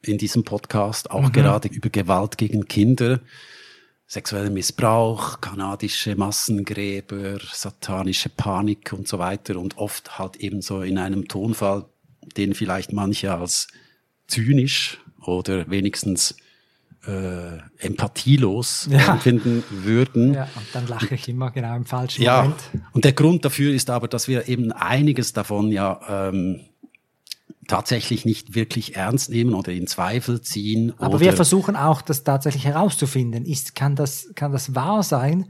in 0.01 0.17
diesem 0.17 0.43
Podcast, 0.43 1.12
auch 1.12 1.27
mhm. 1.27 1.32
gerade 1.32 1.67
über 1.69 1.89
Gewalt 1.89 2.38
gegen 2.38 2.67
Kinder, 2.67 3.19
sexuellen 4.05 4.53
Missbrauch, 4.53 5.41
kanadische 5.41 6.15
Massengräber, 6.15 7.39
satanische 7.51 8.29
Panik 8.29 8.93
und 8.93 9.08
so 9.08 9.19
weiter 9.19 9.58
und 9.58 9.77
oft 9.77 10.17
halt 10.17 10.38
eben 10.38 10.62
so 10.62 10.82
in 10.82 10.97
einem 10.97 11.27
Tonfall, 11.27 11.86
den 12.38 12.53
vielleicht 12.53 12.93
manche 12.93 13.34
als 13.34 13.67
zynisch 14.27 14.99
oder 15.21 15.69
wenigstens 15.69 16.36
äh, 17.07 17.59
empathielos 17.77 18.88
ja. 18.91 19.13
empfinden 19.13 19.63
würden. 19.69 20.33
Ja, 20.33 20.43
und 20.55 20.65
dann 20.73 20.88
lache 20.88 21.15
ich 21.15 21.29
immer 21.29 21.51
genau 21.51 21.75
im 21.75 21.85
falschen 21.85 22.23
ja, 22.23 22.41
Moment. 22.41 22.62
Und 22.93 23.05
der 23.05 23.13
Grund 23.13 23.45
dafür 23.45 23.73
ist 23.73 23.89
aber, 23.89 24.07
dass 24.07 24.27
wir 24.27 24.47
eben 24.47 24.71
einiges 24.71 25.33
davon 25.33 25.71
ja 25.71 25.99
ähm, 26.09 26.62
tatsächlich 27.67 28.25
nicht 28.25 28.55
wirklich 28.55 28.95
ernst 28.95 29.29
nehmen 29.29 29.53
oder 29.53 29.71
in 29.71 29.88
Zweifel 29.88 30.41
ziehen. 30.41 30.93
Aber 30.97 31.19
wir 31.19 31.33
versuchen 31.33 31.75
auch, 31.75 32.01
das 32.01 32.23
tatsächlich 32.23 32.65
herauszufinden. 32.65 33.45
Ist, 33.45 33.75
kann 33.75 33.95
das, 33.95 34.29
kann 34.35 34.51
das 34.51 34.75
wahr 34.75 35.03
sein? 35.03 35.45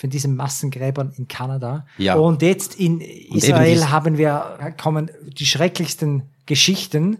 von 0.00 0.10
diesen 0.10 0.36
Massengräbern 0.36 1.12
in 1.16 1.26
Kanada. 1.26 1.84
Ja. 1.98 2.14
Und 2.14 2.40
jetzt 2.42 2.76
in 2.76 3.00
Israel 3.00 3.90
haben 3.90 4.16
wir, 4.16 4.72
kommen 4.80 5.10
die 5.26 5.44
schrecklichsten 5.44 6.22
Geschichten 6.46 7.18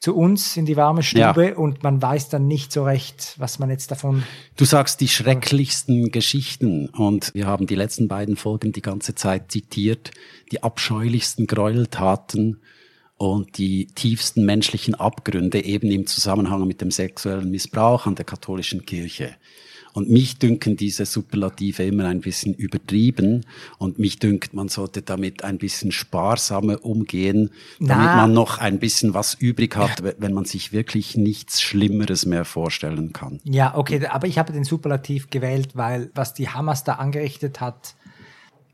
zu 0.00 0.14
uns 0.14 0.56
in 0.56 0.64
die 0.64 0.76
warme 0.76 1.02
Stube 1.02 1.48
ja. 1.48 1.56
und 1.56 1.82
man 1.82 2.00
weiß 2.00 2.28
dann 2.28 2.46
nicht 2.46 2.72
so 2.72 2.84
recht, 2.84 3.34
was 3.38 3.58
man 3.58 3.68
jetzt 3.68 3.90
davon. 3.90 4.22
Du 4.56 4.64
sagst 4.64 5.00
die 5.00 5.08
schrecklichsten 5.08 6.12
Geschichten 6.12 6.88
und 6.88 7.34
wir 7.34 7.46
haben 7.46 7.66
die 7.66 7.74
letzten 7.74 8.06
beiden 8.06 8.36
Folgen 8.36 8.72
die 8.72 8.82
ganze 8.82 9.16
Zeit 9.16 9.50
zitiert, 9.50 10.12
die 10.52 10.62
abscheulichsten 10.62 11.48
Gräueltaten 11.48 12.60
und 13.16 13.58
die 13.58 13.86
tiefsten 13.86 14.44
menschlichen 14.44 14.94
Abgründe 14.94 15.64
eben 15.64 15.90
im 15.90 16.06
Zusammenhang 16.06 16.66
mit 16.68 16.80
dem 16.80 16.92
sexuellen 16.92 17.50
Missbrauch 17.50 18.06
an 18.06 18.14
der 18.14 18.24
katholischen 18.24 18.86
Kirche. 18.86 19.34
Und 19.98 20.08
mich 20.08 20.38
dünken 20.38 20.76
diese 20.76 21.06
Superlative 21.06 21.82
immer 21.82 22.04
ein 22.04 22.20
bisschen 22.20 22.54
übertrieben. 22.54 23.44
Und 23.78 23.98
mich 23.98 24.20
dünkt, 24.20 24.54
man 24.54 24.68
sollte 24.68 25.02
damit 25.02 25.42
ein 25.42 25.58
bisschen 25.58 25.90
sparsamer 25.90 26.84
umgehen, 26.84 27.50
damit 27.80 28.06
Na. 28.06 28.14
man 28.14 28.32
noch 28.32 28.58
ein 28.58 28.78
bisschen 28.78 29.12
was 29.12 29.34
übrig 29.34 29.74
hat, 29.74 30.04
wenn 30.18 30.32
man 30.32 30.44
sich 30.44 30.72
wirklich 30.72 31.16
nichts 31.16 31.60
Schlimmeres 31.60 32.26
mehr 32.26 32.44
vorstellen 32.44 33.12
kann. 33.12 33.40
Ja, 33.42 33.76
okay, 33.76 34.06
aber 34.06 34.28
ich 34.28 34.38
habe 34.38 34.52
den 34.52 34.62
Superlativ 34.62 35.30
gewählt, 35.30 35.70
weil 35.74 36.12
was 36.14 36.32
die 36.32 36.48
Hamas 36.48 36.84
da 36.84 36.92
angerichtet 36.92 37.60
hat, 37.60 37.96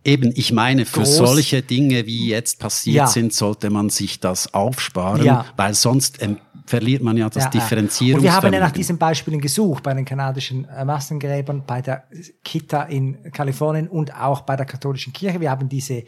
Eben, 0.07 0.33
ich 0.37 0.53
meine, 0.53 0.85
für 0.85 1.01
Groß. 1.01 1.17
solche 1.17 1.63
Dinge, 1.63 2.05
wie 2.05 2.29
jetzt 2.29 2.59
passiert 2.59 2.97
ja. 2.97 3.07
sind, 3.07 3.33
sollte 3.33 3.71
man 3.71 3.89
sich 3.89 4.21
das 4.21 4.53
aufsparen, 4.53 5.25
ja. 5.25 5.47
weil 5.57 5.73
sonst 5.73 6.21
ähm, 6.21 6.37
verliert 6.67 7.03
man 7.03 7.17
ja 7.17 7.29
das 7.29 7.45
ja, 7.45 7.51
Differenzierungsvermögen. 7.51 8.17
Und 8.19 8.23
wir 8.23 8.35
haben 8.35 8.53
ja 8.53 8.61
nach 8.61 8.73
diesen 8.73 8.99
Beispielen 8.99 9.41
gesucht, 9.41 9.83
bei 9.83 9.95
den 9.95 10.05
kanadischen 10.05 10.65
äh, 10.67 10.85
Massengräbern, 10.85 11.65
bei 11.67 11.83
der 11.83 12.05
Kita 12.43 12.85
in 12.85 13.31
Kalifornien 13.33 13.89
und 13.89 14.15
auch 14.15 14.43
bei 14.43 14.57
der 14.57 14.67
katholischen 14.67 15.13
Kirche. 15.13 15.41
Wir 15.41 15.51
haben 15.51 15.69
diese, 15.69 16.05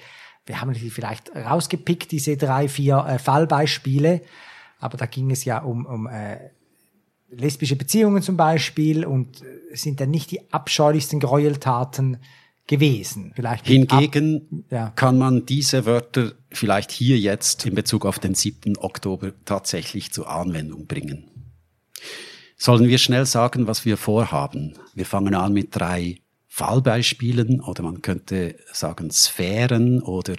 wir 0.47 0.61
haben 0.61 0.73
die 0.73 0.91
vielleicht 0.91 1.35
rausgepickt, 1.35 2.11
diese 2.11 2.37
drei, 2.37 2.69
vier 2.69 3.05
äh, 3.07 3.19
Fallbeispiele, 3.19 4.23
aber 4.81 4.97
da 4.97 5.07
ging 5.07 5.31
es 5.31 5.45
ja 5.45 5.59
um, 5.59 5.85
um 5.85 6.07
äh, 6.07 6.39
lesbische 7.31 7.77
Beziehungen 7.77 8.23
zum 8.23 8.37
Beispiel 8.37 9.05
und 9.05 9.43
äh, 9.43 9.77
sind 9.77 10.01
dann 10.01 10.11
nicht 10.11 10.31
die 10.31 10.53
abscheulichsten 10.53 11.21
Gräueltaten 11.21 12.19
gewesen. 12.67 13.33
Vielleicht 13.35 13.67
Hingegen 13.67 14.37
ab, 14.37 14.73
ja. 14.73 14.91
kann 14.91 15.19
man 15.19 15.47
diese 15.47 15.87
Wörter 15.87 16.33
vielleicht 16.51 16.91
hier 16.91 17.19
jetzt 17.19 17.67
in 17.67 17.75
Bezug 17.75 18.05
auf 18.05 18.19
den 18.19 18.35
7. 18.35 18.77
Oktober 18.79 19.33
tatsächlich 19.45 20.13
zur 20.13 20.29
Anwendung 20.29 20.87
bringen. 20.87 21.31
Sollen 22.57 22.89
wir 22.89 22.99
schnell 22.99 23.27
sagen, 23.27 23.67
was 23.67 23.85
wir 23.85 23.97
vorhaben? 23.97 24.75
Wir 24.95 25.07
fangen 25.07 25.35
an 25.35 25.53
mit 25.53 25.77
drei 25.77 26.19
Fallbeispielen 26.49 27.61
oder 27.61 27.83
man 27.83 28.01
könnte 28.01 28.57
sagen 28.73 29.11
Sphären 29.11 30.01
oder 30.01 30.37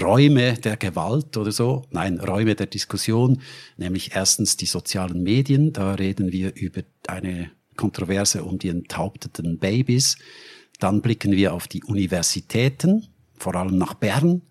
Räume 0.00 0.54
der 0.54 0.76
Gewalt 0.76 1.36
oder 1.36 1.52
so. 1.52 1.86
Nein, 1.90 2.20
Räume 2.20 2.54
der 2.54 2.66
Diskussion, 2.66 3.40
nämlich 3.76 4.14
erstens 4.14 4.56
die 4.56 4.66
sozialen 4.66 5.22
Medien. 5.22 5.72
Da 5.72 5.94
reden 5.94 6.32
wir 6.32 6.54
über 6.54 6.82
eine 7.08 7.50
Kontroverse 7.76 8.44
um 8.44 8.58
die 8.58 8.68
enthaupteten 8.68 9.58
Babys. 9.58 10.16
Dann 10.80 11.02
blicken 11.02 11.32
wir 11.32 11.54
auf 11.54 11.68
die 11.68 11.84
Universitäten, 11.84 13.06
vor 13.36 13.54
allem 13.54 13.78
nach 13.78 13.94
Bern. 13.94 14.42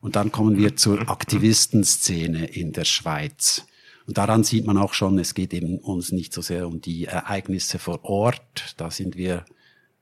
Und 0.00 0.16
dann 0.16 0.30
kommen 0.30 0.58
wir 0.58 0.76
zur 0.76 1.08
Aktivistenszene 1.08 2.46
in 2.46 2.72
der 2.72 2.84
Schweiz. 2.84 3.66
Und 4.06 4.18
daran 4.18 4.44
sieht 4.44 4.64
man 4.64 4.78
auch 4.78 4.94
schon, 4.94 5.18
es 5.18 5.34
geht 5.34 5.52
eben 5.52 5.78
uns 5.78 6.12
nicht 6.12 6.32
so 6.32 6.40
sehr 6.40 6.66
um 6.66 6.80
die 6.80 7.06
Ereignisse 7.06 7.78
vor 7.78 8.04
Ort. 8.04 8.74
Da 8.76 8.90
sind 8.90 9.16
wir 9.16 9.44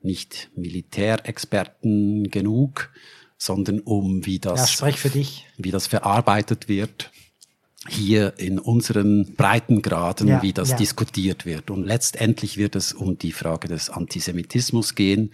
nicht 0.00 0.50
Militärexperten 0.54 2.30
genug, 2.30 2.90
sondern 3.38 3.80
um 3.80 4.24
wie 4.26 4.38
das, 4.38 4.78
ja, 4.80 4.92
für 4.92 5.10
dich. 5.10 5.46
wie 5.56 5.70
das 5.70 5.86
verarbeitet 5.86 6.68
wird 6.68 7.10
hier 7.88 8.34
in 8.38 8.58
unseren 8.58 9.34
Breitengraden, 9.34 10.28
ja, 10.28 10.42
wie 10.42 10.52
das 10.52 10.70
ja. 10.70 10.76
diskutiert 10.76 11.46
wird. 11.46 11.70
Und 11.70 11.84
letztendlich 11.84 12.56
wird 12.56 12.76
es 12.76 12.92
um 12.92 13.18
die 13.18 13.32
Frage 13.32 13.68
des 13.68 13.90
Antisemitismus 13.90 14.94
gehen, 14.94 15.30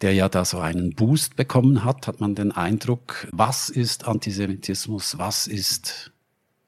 der 0.00 0.12
ja 0.14 0.28
da 0.28 0.44
so 0.44 0.58
einen 0.58 0.94
Boost 0.94 1.36
bekommen 1.36 1.84
hat, 1.84 2.06
hat 2.06 2.20
man 2.20 2.34
den 2.34 2.52
Eindruck, 2.52 3.28
was 3.30 3.68
ist 3.68 4.06
Antisemitismus, 4.06 5.18
was 5.18 5.46
ist 5.46 6.12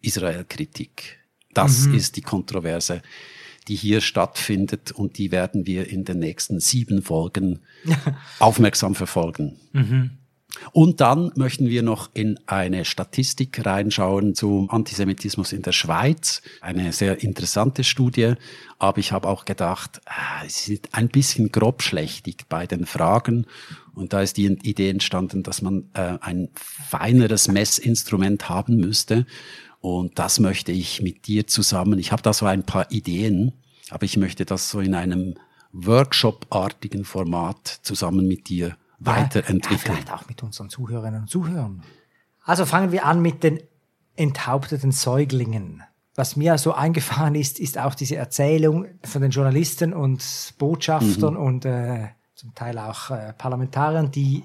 Israelkritik? 0.00 1.18
Das 1.52 1.86
mhm. 1.86 1.94
ist 1.94 2.16
die 2.16 2.22
Kontroverse, 2.22 3.02
die 3.68 3.76
hier 3.76 4.00
stattfindet 4.00 4.92
und 4.92 5.18
die 5.18 5.32
werden 5.32 5.66
wir 5.66 5.88
in 5.88 6.04
den 6.04 6.18
nächsten 6.18 6.60
sieben 6.60 7.02
Folgen 7.02 7.60
aufmerksam 8.38 8.94
verfolgen. 8.94 9.56
Mhm. 9.72 10.10
Und 10.72 11.00
dann 11.00 11.32
möchten 11.36 11.68
wir 11.68 11.82
noch 11.82 12.10
in 12.14 12.38
eine 12.46 12.84
Statistik 12.84 13.64
reinschauen 13.64 14.34
zum 14.34 14.70
Antisemitismus 14.70 15.52
in 15.52 15.62
der 15.62 15.72
Schweiz. 15.72 16.42
Eine 16.60 16.92
sehr 16.92 17.22
interessante 17.22 17.84
Studie, 17.84 18.34
aber 18.78 18.98
ich 18.98 19.12
habe 19.12 19.28
auch 19.28 19.44
gedacht, 19.44 20.00
äh, 20.06 20.46
es 20.46 20.68
ist 20.68 20.88
ein 20.92 21.08
bisschen 21.08 21.50
grobschlächtig 21.52 22.46
bei 22.48 22.66
den 22.66 22.86
Fragen. 22.86 23.46
Und 23.94 24.12
da 24.12 24.22
ist 24.22 24.36
die 24.36 24.46
Idee 24.46 24.90
entstanden, 24.90 25.42
dass 25.42 25.62
man 25.62 25.88
äh, 25.94 26.18
ein 26.20 26.48
feineres 26.54 27.48
Messinstrument 27.48 28.48
haben 28.48 28.76
müsste. 28.76 29.26
Und 29.80 30.18
das 30.18 30.40
möchte 30.40 30.72
ich 30.72 31.02
mit 31.02 31.26
dir 31.26 31.46
zusammen. 31.46 31.98
Ich 31.98 32.10
habe 32.10 32.22
da 32.22 32.32
so 32.32 32.46
ein 32.46 32.64
paar 32.64 32.90
Ideen, 32.90 33.52
aber 33.90 34.04
ich 34.04 34.16
möchte 34.16 34.44
das 34.44 34.70
so 34.70 34.80
in 34.80 34.94
einem 34.94 35.34
Workshop-artigen 35.72 37.04
Format 37.04 37.80
zusammen 37.82 38.26
mit 38.26 38.48
dir 38.48 38.76
weiterentwickeln. 38.98 39.78
Ja, 39.78 39.78
vielleicht 39.78 40.12
auch 40.12 40.28
mit 40.28 40.42
unseren 40.42 40.68
Zuhörerinnen 40.68 41.22
und 41.22 41.28
Zuhörern. 41.28 41.82
Also 42.42 42.66
fangen 42.66 42.92
wir 42.92 43.06
an 43.06 43.22
mit 43.22 43.42
den 43.42 43.60
enthaupteten 44.16 44.92
Säuglingen. 44.92 45.82
Was 46.14 46.36
mir 46.36 46.58
so 46.58 46.72
eingefahren 46.72 47.34
ist, 47.34 47.58
ist 47.58 47.78
auch 47.78 47.94
diese 47.94 48.16
Erzählung 48.16 48.86
von 49.02 49.22
den 49.22 49.32
Journalisten 49.32 49.92
und 49.92 50.54
Botschaftern 50.58 51.34
mhm. 51.34 51.40
und 51.40 51.64
äh, 51.64 52.08
zum 52.34 52.54
Teil 52.54 52.78
auch 52.78 53.10
äh, 53.10 53.32
Parlamentariern, 53.32 54.10
die 54.10 54.44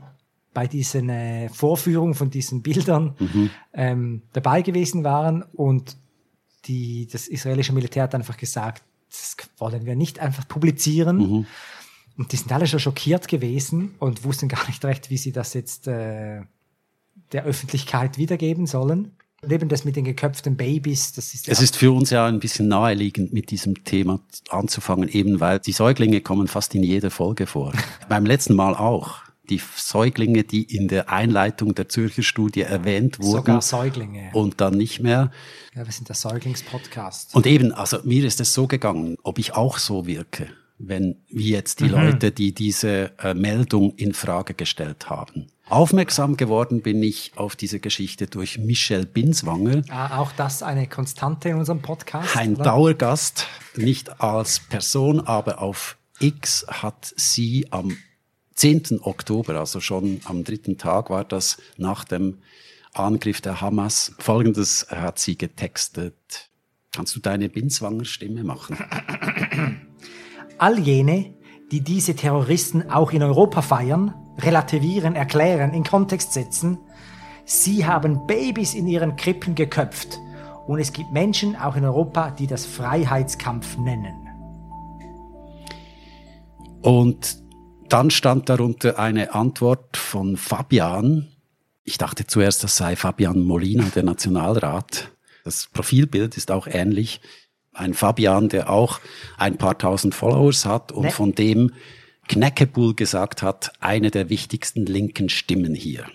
bei 0.54 0.66
diesen 0.66 1.10
äh, 1.10 1.50
Vorführungen 1.50 2.16
von 2.16 2.32
diesen 2.32 2.64
Bildern 2.64 3.16
Mhm. 3.20 3.50
ähm, 3.74 4.22
dabei 4.34 4.64
gewesen 4.64 5.04
waren 5.04 5.44
und 5.44 5.96
die, 6.66 7.08
das 7.08 7.28
israelische 7.28 7.74
Militär 7.74 8.04
hat 8.04 8.16
einfach 8.16 8.38
gesagt, 8.38 8.84
das 9.10 9.38
wollen 9.58 9.86
wir 9.86 9.96
nicht 9.96 10.20
einfach 10.20 10.48
publizieren. 10.48 11.18
Mhm. 11.18 11.46
Und 12.20 12.34
die 12.34 12.36
sind 12.36 12.52
alle 12.52 12.68
schon 12.68 12.82
schockiert 12.82 13.30
gewesen 13.30 13.96
und 13.98 14.26
wussten 14.26 14.50
gar 14.50 14.68
nicht 14.68 14.84
recht, 14.84 15.10
wie 15.10 15.16
sie 15.16 15.32
das 15.32 15.54
jetzt 15.54 15.88
äh, 15.88 16.42
der 17.32 17.46
Öffentlichkeit 17.46 18.18
wiedergeben 18.18 18.68
sollen. 18.68 19.14
Und 19.42 19.54
eben 19.54 19.70
das 19.70 19.86
mit 19.86 19.96
den 19.96 20.04
geköpften 20.04 20.58
Babys, 20.58 21.14
das 21.14 21.34
ist 21.34 21.48
ja 21.48 21.54
Es 21.54 21.62
ist 21.62 21.78
für 21.78 21.94
uns 21.94 22.10
ja 22.10 22.26
ein 22.26 22.42
bisschen 22.42 22.68
naheliegend, 22.68 23.32
mit 23.32 23.52
diesem 23.52 23.86
Thema 23.86 24.20
anzufangen, 24.50 25.08
eben 25.08 25.40
weil 25.40 25.60
die 25.60 25.72
Säuglinge 25.72 26.20
kommen 26.20 26.50
fast 26.50 26.76
in 26.76 26.84
jeder 26.84 27.10
Folge 27.10 27.48
vor. 27.48 27.72
Beim 28.10 28.26
letzten 28.26 28.54
Mal 28.54 28.76
auch. 28.76 29.20
Die 29.50 29.62
Säuglinge, 29.78 30.44
die 30.44 30.64
in 30.64 30.90
der 30.90 31.10
Einleitung 31.10 31.74
der 31.74 31.88
Zürcher 31.88 32.22
Studie 32.22 32.62
erwähnt 32.64 33.20
wurden 33.20 33.32
sogar 33.32 33.62
Säuglinge. 33.62 34.30
und 34.34 34.60
dann 34.60 34.74
nicht 34.74 35.00
mehr. 35.00 35.32
Ja, 35.74 35.86
wir 35.86 35.94
sind 35.94 36.10
der 36.10 36.18
Säuglingspodcast. 36.18 37.34
Und 37.34 37.48
eben, 37.48 37.72
also 37.72 38.00
mir 38.04 38.26
ist 38.26 38.42
es 38.42 38.54
so 38.54 38.68
gegangen, 38.68 39.16
ob 39.24 39.40
ich 39.40 39.54
auch 39.54 39.78
so 39.78 40.06
wirke, 40.06 40.50
wenn 40.80 41.18
wie 41.30 41.50
jetzt 41.50 41.82
die 41.82 41.88
Leute, 41.90 42.32
die 42.32 42.54
diese 42.54 43.12
äh, 43.20 43.34
Meldung 43.34 43.94
in 43.96 44.14
Frage 44.14 44.54
gestellt 44.54 45.10
haben. 45.10 45.48
Aufmerksam 45.68 46.36
geworden 46.36 46.82
bin 46.82 47.04
ich 47.04 47.34
auf 47.36 47.56
diese 47.56 47.80
Geschichte 47.80 48.26
durch 48.26 48.58
Michelle 48.58 49.06
Binswanger, 49.06 49.84
Ah, 49.90 50.18
auch 50.18 50.32
das 50.32 50.64
eine 50.64 50.88
Konstante 50.88 51.50
in 51.50 51.58
unserem 51.58 51.82
Podcast. 51.82 52.36
ein 52.36 52.56
oder? 52.56 52.64
Dauergast, 52.64 53.46
nicht 53.76 54.20
als 54.22 54.62
Person, 54.62 55.20
aber 55.20 55.62
auf 55.62 55.98
X 56.20 56.66
hat 56.68 57.14
sie 57.16 57.68
am 57.72 57.96
10. 58.56 59.00
Oktober, 59.04 59.56
also 59.60 59.80
schon 59.80 60.22
am 60.26 60.44
dritten 60.44 60.78
Tag 60.78 61.10
war 61.10 61.24
das 61.24 61.58
nach 61.78 62.04
dem 62.04 62.40
Angriff 62.94 63.40
der 63.42 63.62
Hamas, 63.62 64.14
folgendes 64.18 64.88
hat 64.90 65.20
sie 65.20 65.38
getextet. 65.38 66.50
Kannst 66.92 67.16
du 67.16 67.20
deine 67.20 67.48
Binswanger 67.50 68.06
Stimme 68.06 68.44
machen? 68.44 68.78
All 70.60 70.78
jene, 70.78 71.34
die 71.72 71.82
diese 71.82 72.16
Terroristen 72.16 72.90
auch 72.90 73.14
in 73.14 73.24
Europa 73.24 73.62
feiern, 73.62 74.14
relativieren, 74.38 75.16
erklären, 75.16 75.74
in 75.74 75.86
Kontext 75.86 76.34
setzen, 76.34 76.80
sie 77.46 77.86
haben 77.86 78.28
Babys 78.28 78.74
in 78.74 78.86
ihren 78.86 79.16
Krippen 79.16 79.56
geköpft. 79.56 80.20
Und 80.68 80.80
es 80.80 80.92
gibt 80.92 81.14
Menschen 81.14 81.56
auch 81.56 81.78
in 81.78 81.86
Europa, 81.86 82.32
die 82.32 82.46
das 82.46 82.66
Freiheitskampf 82.66 83.78
nennen. 83.78 84.28
Und 86.82 87.38
dann 87.88 88.12
stand 88.12 88.50
darunter 88.50 89.00
eine 89.00 89.34
Antwort 89.34 89.96
von 89.96 90.36
Fabian. 90.36 91.30
Ich 91.86 91.98
dachte 91.98 92.28
zuerst, 92.28 92.66
das 92.66 92.76
sei 92.76 92.98
Fabian 92.98 93.44
Molina, 93.44 93.86
der 93.96 94.04
Nationalrat. 94.04 95.12
Das 95.46 95.70
Profilbild 95.72 96.36
ist 96.36 96.52
auch 96.52 96.68
ähnlich. 96.68 97.22
Ein 97.80 97.94
Fabian, 97.94 98.50
der 98.50 98.70
auch 98.70 99.00
ein 99.38 99.58
paar 99.58 99.78
tausend 99.78 100.14
Followers 100.14 100.66
hat 100.66 100.92
und 100.92 101.06
Ne. 101.06 101.12
von 101.12 101.34
dem 101.34 101.72
Kneckebull 102.28 102.94
gesagt 102.94 103.42
hat, 103.42 103.72
eine 103.80 104.12
der 104.12 104.30
wichtigsten 104.30 104.86
linken 104.86 105.30
Stimmen 105.30 105.74
hier. 105.74 106.06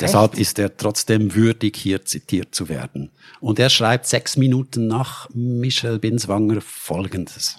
Deshalb 0.00 0.38
ist 0.38 0.60
er 0.60 0.76
trotzdem 0.76 1.34
würdig, 1.34 1.76
hier 1.76 2.04
zitiert 2.04 2.54
zu 2.54 2.68
werden. 2.68 3.10
Und 3.40 3.58
er 3.58 3.68
schreibt 3.68 4.06
sechs 4.06 4.36
Minuten 4.36 4.86
nach 4.86 5.28
Michel 5.34 5.98
Binswanger 5.98 6.60
Folgendes. 6.60 7.58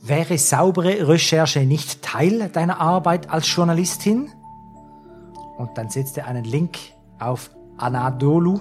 Wäre 0.00 0.38
saubere 0.38 1.06
Recherche 1.06 1.60
nicht 1.60 2.00
Teil 2.00 2.48
deiner 2.48 2.80
Arbeit 2.80 3.28
als 3.28 3.54
Journalistin? 3.54 4.30
Und 5.58 5.76
dann 5.76 5.90
setzt 5.90 6.16
er 6.16 6.26
einen 6.26 6.44
Link 6.44 6.78
auf 7.20 7.50
Anadolu, 7.76 8.60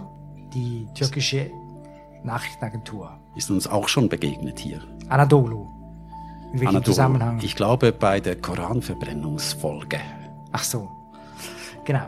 die 0.54 0.88
türkische 0.94 1.50
Nachrichtenagentur. 2.26 3.21
Ist 3.36 3.50
uns 3.50 3.68
auch 3.68 3.88
schon 3.88 4.10
begegnet 4.10 4.60
hier. 4.60 4.82
Anadolu. 5.10 5.68
In 6.54 6.60
welchem 6.60 6.68
Anadolu. 6.68 6.84
Zusammenhang? 6.84 7.40
Ich 7.42 7.56
glaube 7.56 7.92
bei 7.94 8.20
der 8.20 8.36
Koranverbrennungsfolge. 8.36 10.00
Ach 10.52 10.64
so. 10.64 10.90
Genau. 11.86 12.04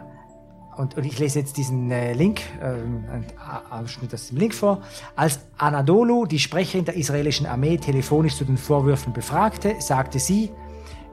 Und, 0.75 0.97
und 0.97 1.05
ich 1.05 1.19
lese 1.19 1.39
jetzt 1.39 1.57
diesen 1.57 1.91
äh, 1.91 2.13
Link, 2.13 2.41
ähm, 2.62 3.05
einen 3.12 3.25
A- 3.38 3.79
Ausschnitt 3.79 4.13
aus 4.13 4.27
dem 4.29 4.38
Link 4.38 4.55
vor. 4.55 4.81
Als 5.15 5.39
Anadolu, 5.57 6.25
die 6.25 6.39
Sprecherin 6.39 6.83
der 6.83 6.95
israelischen 6.95 7.45
Armee, 7.45 7.77
telefonisch 7.77 8.36
zu 8.36 8.43
den 8.43 8.57
Vorwürfen 8.57 9.13
befragte, 9.13 9.75
sagte 9.79 10.17
sie, 10.19 10.49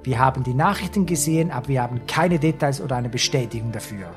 wir 0.02 0.18
haben 0.18 0.42
die 0.44 0.54
Nachrichten 0.54 1.04
gesehen, 1.04 1.50
aber 1.50 1.68
wir 1.68 1.82
haben 1.82 2.00
keine 2.06 2.38
Details 2.38 2.80
oder 2.80 2.96
eine 2.96 3.10
Bestätigung 3.10 3.70
dafür. 3.70 4.08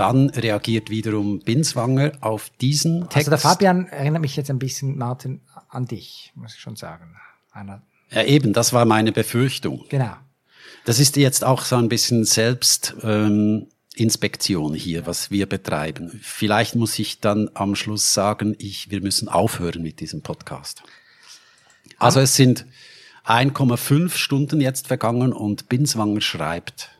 Dann 0.00 0.30
reagiert 0.30 0.88
wiederum 0.88 1.40
Binswanger 1.40 2.12
auf 2.22 2.48
diesen 2.60 3.02
Text. 3.02 3.16
Also 3.16 3.30
der 3.30 3.38
Fabian 3.38 3.86
erinnert 3.88 4.22
mich 4.22 4.34
jetzt 4.34 4.48
ein 4.48 4.58
bisschen, 4.58 4.96
Martin, 4.96 5.42
an 5.68 5.84
dich, 5.84 6.32
muss 6.34 6.54
ich 6.54 6.60
schon 6.60 6.74
sagen. 6.74 7.16
Ana, 7.50 7.82
Ja, 8.10 8.22
eben, 8.22 8.54
das 8.54 8.72
war 8.72 8.86
meine 8.86 9.12
Befürchtung. 9.12 9.84
genau. 9.90 10.16
Das 10.86 10.98
ist 10.98 11.16
jetzt 11.16 11.44
auch 11.44 11.64
so 11.64 11.76
ein 11.76 11.90
bisschen 11.90 12.24
Selbstinspektion 12.24 13.62
ähm, 13.62 13.66
Inspektion 13.94 14.72
hier, 14.72 15.04
was 15.04 15.30
wir 15.30 15.46
betreiben. 15.46 16.18
Vielleicht 16.22 16.76
muss 16.76 16.98
ich 16.98 17.20
dann 17.20 17.50
am 17.52 17.74
Schluss 17.74 18.14
sagen, 18.14 18.56
ich, 18.58 18.90
wir 18.90 19.02
müssen 19.02 19.28
aufhören 19.28 19.82
mit 19.82 20.00
diesem 20.00 20.22
Podcast. 20.22 20.82
Also 21.98 22.20
es 22.20 22.34
sind 22.36 22.64
1,5 23.26 24.16
Stunden 24.16 24.62
jetzt 24.62 24.86
vergangen 24.86 25.34
und 25.34 25.68
Binswanger 25.68 26.22
schreibt, 26.22 26.90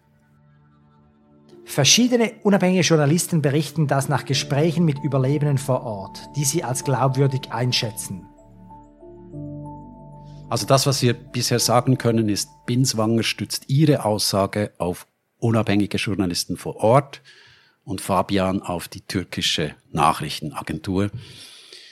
Verschiedene 1.71 2.33
unabhängige 2.43 2.83
Journalisten 2.83 3.43
berichten 3.43 3.87
das 3.87 4.09
nach 4.09 4.25
Gesprächen 4.25 4.85
mit 4.85 4.99
Überlebenden 5.05 5.57
vor 5.57 5.85
Ort, 5.85 6.21
die 6.35 6.43
sie 6.43 6.65
als 6.65 6.83
glaubwürdig 6.83 7.53
einschätzen. 7.53 8.27
Also 10.49 10.67
das, 10.67 10.89
was 10.89 11.01
wir 11.01 11.15
bisher 11.15 11.61
sagen 11.61 11.97
können, 11.97 12.29
ist, 12.29 12.49
Binswanger 12.67 13.23
stützt 13.23 13.67
ihre 13.69 14.05
Aussage 14.05 14.73
auf 14.79 15.07
unabhängige 15.39 15.97
Journalisten 15.99 16.57
vor 16.57 16.75
Ort 16.79 17.23
und 17.85 18.01
Fabian 18.01 18.63
auf 18.63 18.89
die 18.89 19.03
türkische 19.03 19.77
Nachrichtenagentur. 19.93 21.13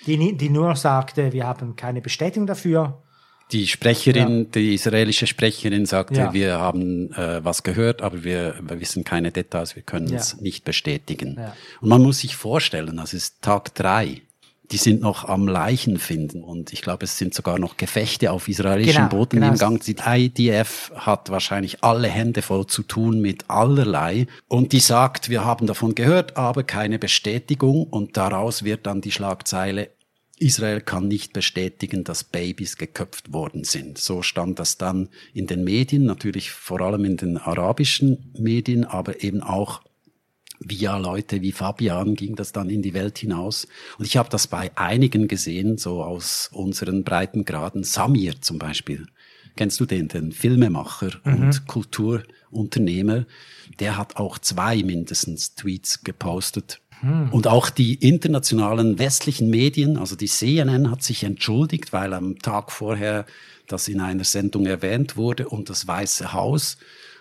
Die, 0.07 0.37
die 0.37 0.51
nur 0.51 0.75
sagte, 0.75 1.33
wir 1.33 1.47
haben 1.47 1.77
keine 1.77 2.01
Bestätigung 2.01 2.49
dafür. 2.49 3.05
Die 3.53 3.67
Sprecherin, 3.67 4.51
die 4.51 4.75
israelische 4.75 5.27
Sprecherin 5.27 5.87
sagte, 5.87 6.15
Ja. 6.17 6.33
wir 6.35 6.59
haben 6.59 7.13
äh, 7.15 7.43
was 7.43 7.63
gehört, 7.63 8.03
aber 8.03 8.23
wir, 8.23 8.57
wir 8.61 8.79
wissen 8.81 9.05
keine 9.05 9.33
Details, 9.33 9.75
wir 9.75 9.83
können 9.83 10.13
es 10.13 10.33
Ja. 10.33 10.39
nicht 10.43 10.65
bestätigen. 10.65 11.37
Ja. 11.39 11.57
Und 11.81 11.89
man 11.89 12.03
muss 12.03 12.19
sich 12.19 12.37
vorstellen, 12.37 12.97
das 12.99 13.15
ist 13.15 13.41
Tag 13.41 13.75
drei. 13.75 14.21
Die 14.71 14.77
sind 14.77 15.01
noch 15.01 15.25
am 15.25 15.49
Leichen 15.49 15.99
finden 15.99 16.45
und 16.45 16.75
ich 16.75 16.83
glaube, 16.83 17.05
es 17.07 17.17
sind 17.17 17.33
sogar 17.33 17.59
noch 17.59 17.79
Gefechte 17.79 18.31
auf 18.33 18.49
israelischem 18.49 18.97
Genau, 19.09 19.09
Boden 19.09 19.41
genau. 19.41 19.53
im 19.53 19.57
Gang. 19.59 19.83
Die 19.83 19.97
IDF 19.99 20.93
hat 20.95 21.31
wahrscheinlich 21.31 21.83
alle 21.83 22.09
Hände 22.09 22.43
voll 22.43 22.67
zu 22.67 22.83
tun 22.83 23.23
mit 23.23 23.49
allerlei 23.49 24.27
und 24.47 24.73
die 24.75 24.81
sagt, 24.81 25.31
wir 25.31 25.43
haben 25.47 25.67
davon 25.67 25.95
gehört, 25.95 26.37
aber 26.37 26.65
keine 26.65 26.99
Bestätigung 26.99 27.85
und 27.85 28.19
daraus 28.19 28.63
wird 28.63 28.87
dann 28.87 29.01
die 29.01 29.11
Schlagzeile 29.11 29.89
Israel 30.41 30.81
kann 30.81 31.09
nicht 31.09 31.33
bestätigen, 31.33 32.05
dass 32.05 32.25
Babys 32.25 32.77
geköpft 32.77 33.33
worden 33.33 33.65
sind. 33.65 33.99
So 33.99 34.23
stand 34.23 34.59
das 34.59 34.79
dann 34.79 35.09
in 35.35 35.47
den 35.47 35.65
Medien, 35.65 36.05
natürlich 36.05 36.51
vor 36.51 36.81
allem 36.81 37.05
in 37.05 37.17
den 37.17 37.37
arabischen 37.37 38.33
Medien, 38.39 38.85
aber 38.85 39.23
eben 39.23 39.43
auch 39.43 39.83
via 40.61 40.97
Leute 40.97 41.41
wie 41.43 41.53
Fabian 41.53 42.15
ging 42.15 42.35
das 42.35 42.53
dann 42.53 42.71
in 42.71 42.83
die 42.83 42.95
Welt 42.95 43.19
hinaus. 43.19 43.69
Und 43.99 44.07
ich 44.07 44.17
habe 44.17 44.29
das 44.29 44.47
bei 44.47 44.77
einigen 44.77 45.29
gesehen, 45.29 45.79
so 45.79 46.03
aus 46.03 46.51
unseren 46.53 47.05
Breitengraden. 47.05 47.85
Samir 47.85 48.41
zum 48.41 48.59
Beispiel. 48.59 49.07
Kennst 49.57 49.81
du 49.81 49.87
den, 49.87 50.09
den 50.09 50.31
Filmemacher 50.33 51.21
und 51.25 51.67
Kulturunternehmer? 51.67 53.27
Der 53.81 53.97
hat 53.97 54.17
auch 54.17 54.39
zwei 54.39 54.83
mindestens 54.83 55.55
Tweets 55.55 56.05
gepostet. 56.05 56.81
Und 57.31 57.47
auch 57.47 57.71
die 57.71 57.95
internationalen 57.95 58.99
westlichen 58.99 59.51
Medien, 59.51 59.97
also 59.97 60.17
die 60.17 60.27
CNN 60.27 60.91
hat 60.91 61.03
sich 61.03 61.25
entschuldigt, 61.25 61.93
weil 61.93 62.13
am 62.13 62.39
Tag 62.39 62.73
vorher 62.73 63.27
das 63.67 63.89
in 63.89 64.01
einer 64.01 64.25
Sendung 64.25 64.67
erwähnt 64.67 65.17
wurde 65.17 65.49
und 65.49 65.71
das 65.71 65.87
Weiße 65.87 66.33
Haus 66.33 66.79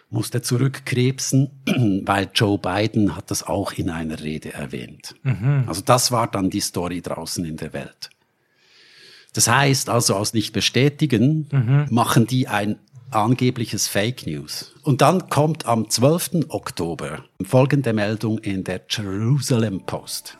musste 0.10 0.42
zurückkrebsen, 0.42 1.50
weil 2.06 2.30
Joe 2.34 2.58
Biden 2.58 3.16
hat 3.16 3.30
das 3.30 3.44
auch 3.44 3.74
in 3.74 3.90
einer 3.90 4.22
Rede 4.22 4.54
erwähnt. 4.54 5.16
Also 5.68 5.82
das 5.82 6.12
war 6.12 6.28
dann 6.32 6.50
die 6.50 6.62
Story 6.62 7.02
draußen 7.02 7.44
in 7.46 7.58
der 7.58 7.74
Welt. 7.74 8.10
Das 9.34 9.48
heißt 9.48 9.90
also 9.90 10.16
aus 10.16 10.34
nicht 10.34 10.54
bestätigen, 10.54 11.48
machen 11.92 12.26
die 12.26 12.48
ein 12.48 12.80
angebliches 13.12 13.88
Fake 13.88 14.26
News. 14.26 14.74
Und 14.84 15.02
dann 15.02 15.30
kommt 15.30 15.65
am 15.65 15.89
12. 15.89 16.48
Oktober 16.50 17.24
folgende 17.43 17.93
Meldung 17.93 18.39
in 18.39 18.63
der 18.63 18.82
Jerusalem 18.89 19.82
Post. 19.86 20.38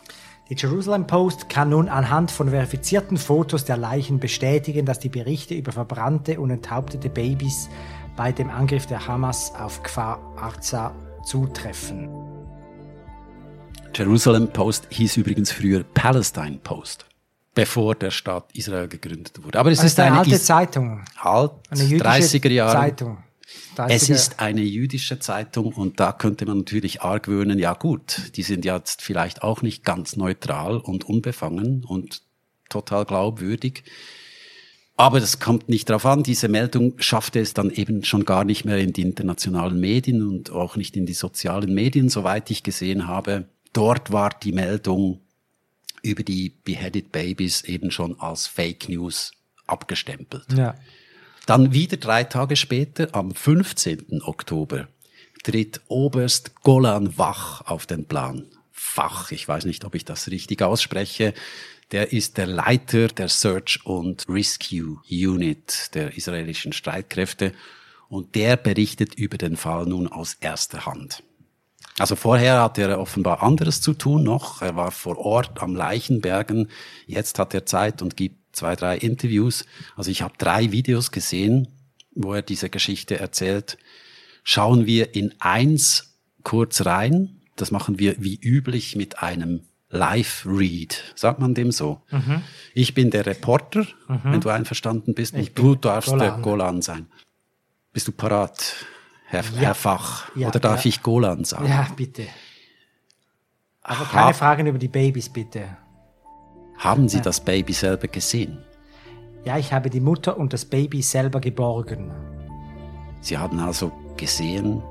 Die 0.50 0.56
Jerusalem 0.56 1.08
Post 1.08 1.50
kann 1.50 1.70
nun 1.70 1.90
anhand 1.90 2.32
von 2.32 2.50
verifizierten 2.50 3.18
Fotos 3.18 3.66
der 3.66 3.76
Leichen 3.76 4.20
bestätigen, 4.20 4.86
dass 4.86 5.00
die 5.00 5.10
Berichte 5.10 5.54
über 5.54 5.74
verbrannte 5.74 6.40
und 6.40 6.52
enthauptete 6.52 7.10
Babys 7.10 7.70
bei 8.16 8.32
dem 8.32 8.50
Angriff 8.50 8.86
der 8.86 9.08
Hamas 9.08 9.52
auf 9.56 9.84
Kfar 9.84 10.20
Arza 10.38 10.96
zutreffen. 11.26 12.10
Jerusalem 13.94 14.48
Post 14.50 14.88
hieß 14.90 15.18
übrigens 15.18 15.52
früher 15.52 15.84
Palestine 15.84 16.60
Post, 16.64 17.06
bevor 17.58 17.96
der 17.96 18.12
Staat 18.12 18.52
Israel 18.54 18.88
gegründet 18.88 19.44
wurde. 19.44 19.58
Aber 19.58 19.72
es 19.72 19.80
ist, 19.80 19.86
ist 19.86 20.00
eine, 20.00 20.12
eine 20.12 20.20
alte 20.20 20.36
Is 20.36 20.46
Zeitung. 20.46 21.04
Alt, 21.20 21.54
eine 21.72 21.82
30er 21.82 22.52
Jahre. 22.52 22.72
Zeitung. 22.72 23.18
30er. 23.76 23.90
Es 23.90 24.10
ist 24.12 24.40
eine 24.40 24.62
jüdische 24.62 25.18
Zeitung 25.18 25.74
und 25.74 26.00
da 26.00 26.12
könnte 26.12 26.46
man 26.46 26.60
natürlich 26.60 27.02
argwöhnen, 27.02 27.58
ja 27.58 27.74
gut, 27.74 28.32
die 28.36 28.44
sind 28.44 28.64
jetzt 28.64 29.02
vielleicht 29.02 29.42
auch 29.42 29.64
nicht 29.64 29.84
ganz 29.84 30.16
neutral 30.16 30.78
und 30.78 31.06
unbefangen 31.06 31.84
und 31.84 32.22
total 32.70 33.06
glaubwürdig. 33.06 33.84
Aber 34.96 35.20
das 35.20 35.40
kommt 35.40 35.68
nicht 35.68 35.90
darauf 35.90 36.06
an. 36.06 36.22
Diese 36.22 36.50
Meldung 36.50 36.94
schaffte 37.00 37.40
es 37.40 37.56
dann 37.56 37.72
eben 37.72 38.04
schon 38.04 38.24
gar 38.26 38.44
nicht 38.44 38.66
mehr 38.66 38.78
in 38.78 38.94
die 38.94 39.02
internationalen 39.02 39.80
Medien 39.80 40.28
und 40.28 40.52
auch 40.52 40.76
nicht 40.76 40.96
in 40.96 41.08
die 41.08 41.14
sozialen 41.14 41.74
Medien, 41.74 42.10
soweit 42.10 42.52
ich 42.52 42.62
gesehen 42.62 43.08
habe. 43.08 43.46
Dort 43.74 44.12
war 44.12 44.30
die 44.30 44.52
Meldung 44.52 45.22
über 46.08 46.24
die 46.24 46.54
Beheaded 46.64 47.12
Babies 47.12 47.64
eben 47.64 47.92
schon 47.92 48.20
als 48.20 48.48
Fake 48.48 48.90
News 48.90 49.32
abgestempelt. 49.68 50.46
Ja. 50.54 50.76
Dann 51.46 51.74
wieder 51.74 51.98
drei 51.98 52.24
Tage 52.24 52.56
später, 52.56 53.10
am 53.14 53.34
15. 53.34 54.22
Oktober, 54.24 54.88
tritt 55.44 55.82
Oberst 55.88 56.56
Golan 56.62 57.18
Wach 57.18 57.62
auf 57.62 57.86
den 57.86 58.06
Plan. 58.06 58.46
Fach, 58.72 59.32
ich 59.32 59.48
weiß 59.48 59.66
nicht, 59.66 59.86
ob 59.86 59.96
ich 59.96 60.06
das 60.06 60.30
richtig 60.30 60.62
ausspreche. 60.62 61.34
Der 61.92 62.12
ist 62.12 62.38
der 62.38 62.48
Leiter 62.48 63.08
der 63.08 63.30
Search 63.30 63.86
und 63.86 64.26
Rescue 64.28 65.00
Unit 65.10 65.94
der 65.94 66.18
israelischen 66.18 66.74
Streitkräfte 66.74 67.54
und 68.10 68.36
der 68.36 68.58
berichtet 68.58 69.16
über 69.16 69.38
den 69.38 69.56
Fall 69.56 69.86
nun 69.86 70.08
aus 70.08 70.36
erster 70.40 70.86
Hand. 70.86 71.24
Also 72.00 72.16
vorher 72.16 72.62
hatte 72.62 72.84
er 72.84 73.00
offenbar 73.00 73.42
anderes 73.42 73.82
zu 73.82 73.94
tun 73.94 74.24
noch. 74.24 74.62
Er 74.62 74.76
war 74.76 74.92
vor 74.92 75.18
Ort 75.18 75.62
am 75.62 75.76
Leichenbergen. 75.76 76.70
Jetzt 77.08 77.40
hat 77.40 77.54
er 77.54 77.66
Zeit 77.66 78.02
und 78.02 78.16
gibt 78.16 78.56
zwei, 78.56 78.76
drei 78.76 78.98
Interviews. 78.98 79.66
Also 79.96 80.12
ich 80.12 80.22
habe 80.22 80.36
drei 80.38 80.72
Videos 80.72 81.12
gesehen, 81.12 81.68
wo 82.14 82.34
er 82.34 82.44
diese 82.44 82.70
Geschichte 82.70 83.20
erzählt. 83.20 83.78
Schauen 84.44 84.86
wir 84.86 85.16
in 85.16 85.34
eins 85.40 86.20
kurz 86.44 86.86
rein. 86.86 87.42
Das 87.56 87.72
machen 87.72 87.98
wir 87.98 88.16
wie 88.20 88.40
üblich 88.40 88.96
mit 88.96 89.20
einem 89.20 89.62
Live-Read, 89.90 91.14
sagt 91.16 91.40
man 91.40 91.54
dem 91.54 91.72
so. 91.72 92.02
Mhm. 92.12 92.42
Ich 92.74 92.94
bin 92.94 93.10
der 93.10 93.26
Reporter, 93.26 93.88
mhm. 94.08 94.20
wenn 94.24 94.42
du 94.42 94.50
einverstanden 94.50 95.14
bist, 95.14 95.34
ich 95.34 95.50
und 95.50 95.58
du 95.58 95.76
darfst 95.76 96.10
Golan. 96.10 96.20
der 96.20 96.44
Golan 96.44 96.82
sein. 96.82 97.08
Bist 97.94 98.08
du 98.08 98.12
parat? 98.12 98.76
Herr, 99.30 99.44
ja. 99.44 99.60
Herr 99.60 99.76
Fach. 99.76 100.36
Ja, 100.36 100.48
Oder 100.48 100.60
darf 100.60 100.86
ja. 100.86 100.90
ich 100.90 101.04
Golan 101.04 101.44
sagen? 101.44 101.68
Ja, 101.68 101.88
bitte. 101.96 102.28
Aber 103.82 104.06
keine 104.06 104.28
Hab, 104.28 104.36
Fragen 104.36 104.68
über 104.68 104.78
die 104.78 104.88
Babys, 104.88 105.30
bitte. 105.30 105.78
Haben 106.78 107.10
Sie 107.10 107.22
das 107.22 107.40
Baby 107.40 107.74
selber 107.74 108.08
gesehen? 108.08 108.64
Ja, 109.44 109.58
ich 109.58 109.74
habe 109.74 109.90
die 109.90 110.00
Mutter 110.00 110.38
und 110.38 110.54
das 110.54 110.66
Baby 110.66 111.02
selber 111.02 111.40
geborgen. 111.40 112.12
Sie 113.22 113.38
haben 113.38 113.60
also 113.60 113.92
gesehen? 114.16 114.84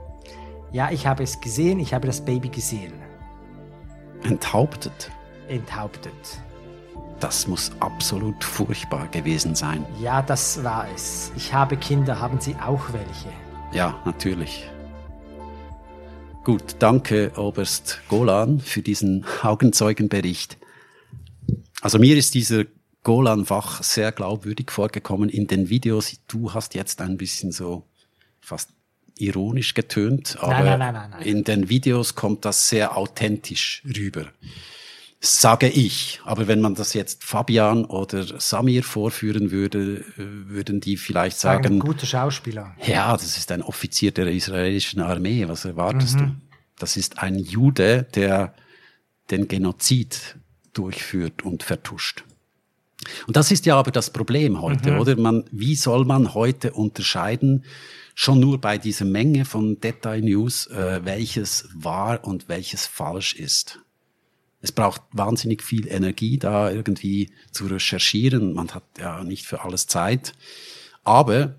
Ja, 0.72 0.90
ich 0.90 1.06
habe 1.06 1.22
es 1.22 1.40
gesehen, 1.40 1.78
ich 1.78 1.94
habe 1.94 2.06
das 2.06 2.24
Baby 2.24 2.48
gesehen. 2.48 2.92
Enthauptet? 4.24 5.10
Enthauptet. 5.48 6.12
Das 7.20 7.46
muss 7.46 7.70
absolut 7.80 8.42
furchtbar 8.42 9.08
gewesen 9.08 9.54
sein. 9.54 9.86
Ja, 10.00 10.20
das 10.20 10.62
war 10.64 10.86
es. 10.94 11.32
Ich 11.36 11.54
habe 11.54 11.76
Kinder, 11.76 12.20
haben 12.20 12.40
Sie 12.40 12.56
auch 12.56 12.92
welche? 12.92 13.45
Ja, 13.72 14.00
natürlich. 14.04 14.68
Gut, 16.44 16.76
danke 16.78 17.32
Oberst 17.36 18.00
Golan 18.08 18.60
für 18.60 18.82
diesen 18.82 19.24
Augenzeugenbericht. 19.42 20.56
Also 21.80 21.98
mir 21.98 22.16
ist 22.16 22.34
dieser 22.34 22.64
Golan-Wach 23.02 23.82
sehr 23.82 24.12
glaubwürdig 24.12 24.70
vorgekommen 24.70 25.28
in 25.28 25.46
den 25.46 25.68
Videos. 25.68 26.16
Du 26.28 26.54
hast 26.54 26.74
jetzt 26.74 27.00
ein 27.00 27.16
bisschen 27.16 27.52
so 27.52 27.84
fast 28.40 28.70
ironisch 29.18 29.74
getönt, 29.74 30.36
aber 30.40 30.76
nein, 30.76 30.78
nein, 30.78 31.10
nein, 31.10 31.22
in 31.22 31.44
den 31.44 31.68
Videos 31.68 32.14
kommt 32.14 32.44
das 32.44 32.68
sehr 32.68 32.96
authentisch 32.96 33.82
rüber 33.96 34.26
sage 35.20 35.68
ich. 35.68 36.20
Aber 36.24 36.48
wenn 36.48 36.60
man 36.60 36.74
das 36.74 36.94
jetzt 36.94 37.24
Fabian 37.24 37.84
oder 37.84 38.40
Samir 38.40 38.82
vorführen 38.82 39.50
würde, 39.50 40.04
äh, 40.18 40.48
würden 40.48 40.80
die 40.80 40.96
vielleicht 40.96 41.38
sagen. 41.38 41.64
sagen 41.64 41.78
guter 41.78 42.06
Schauspieler. 42.06 42.74
Ja, 42.84 43.12
das 43.12 43.36
ist 43.36 43.50
ein 43.52 43.62
Offizier 43.62 44.12
der 44.12 44.28
israelischen 44.28 45.00
Armee. 45.00 45.48
Was 45.48 45.64
erwartest 45.64 46.16
mhm. 46.16 46.20
du? 46.20 46.34
Das 46.78 46.96
ist 46.96 47.18
ein 47.18 47.38
Jude, 47.38 48.06
der 48.14 48.54
den 49.30 49.48
Genozid 49.48 50.36
durchführt 50.72 51.42
und 51.42 51.62
vertuscht. 51.62 52.24
Und 53.26 53.36
das 53.36 53.50
ist 53.50 53.66
ja 53.66 53.76
aber 53.76 53.90
das 53.90 54.10
Problem 54.10 54.60
heute, 54.60 54.92
mhm. 54.92 55.00
oder? 55.00 55.16
Man, 55.16 55.44
wie 55.50 55.74
soll 55.74 56.04
man 56.04 56.34
heute 56.34 56.72
unterscheiden, 56.72 57.64
schon 58.14 58.40
nur 58.40 58.60
bei 58.60 58.78
dieser 58.78 59.04
Menge 59.04 59.44
von 59.44 59.80
Detail-News, 59.80 60.68
äh, 60.68 61.00
welches 61.04 61.68
wahr 61.74 62.24
und 62.24 62.48
welches 62.48 62.86
falsch 62.86 63.34
ist? 63.34 63.80
Es 64.66 64.72
braucht 64.72 65.02
wahnsinnig 65.12 65.62
viel 65.62 65.86
Energie, 65.86 66.38
da 66.38 66.72
irgendwie 66.72 67.30
zu 67.52 67.66
recherchieren. 67.66 68.52
Man 68.52 68.74
hat 68.74 68.82
ja 68.98 69.22
nicht 69.22 69.46
für 69.46 69.62
alles 69.62 69.86
Zeit. 69.86 70.32
Aber 71.04 71.54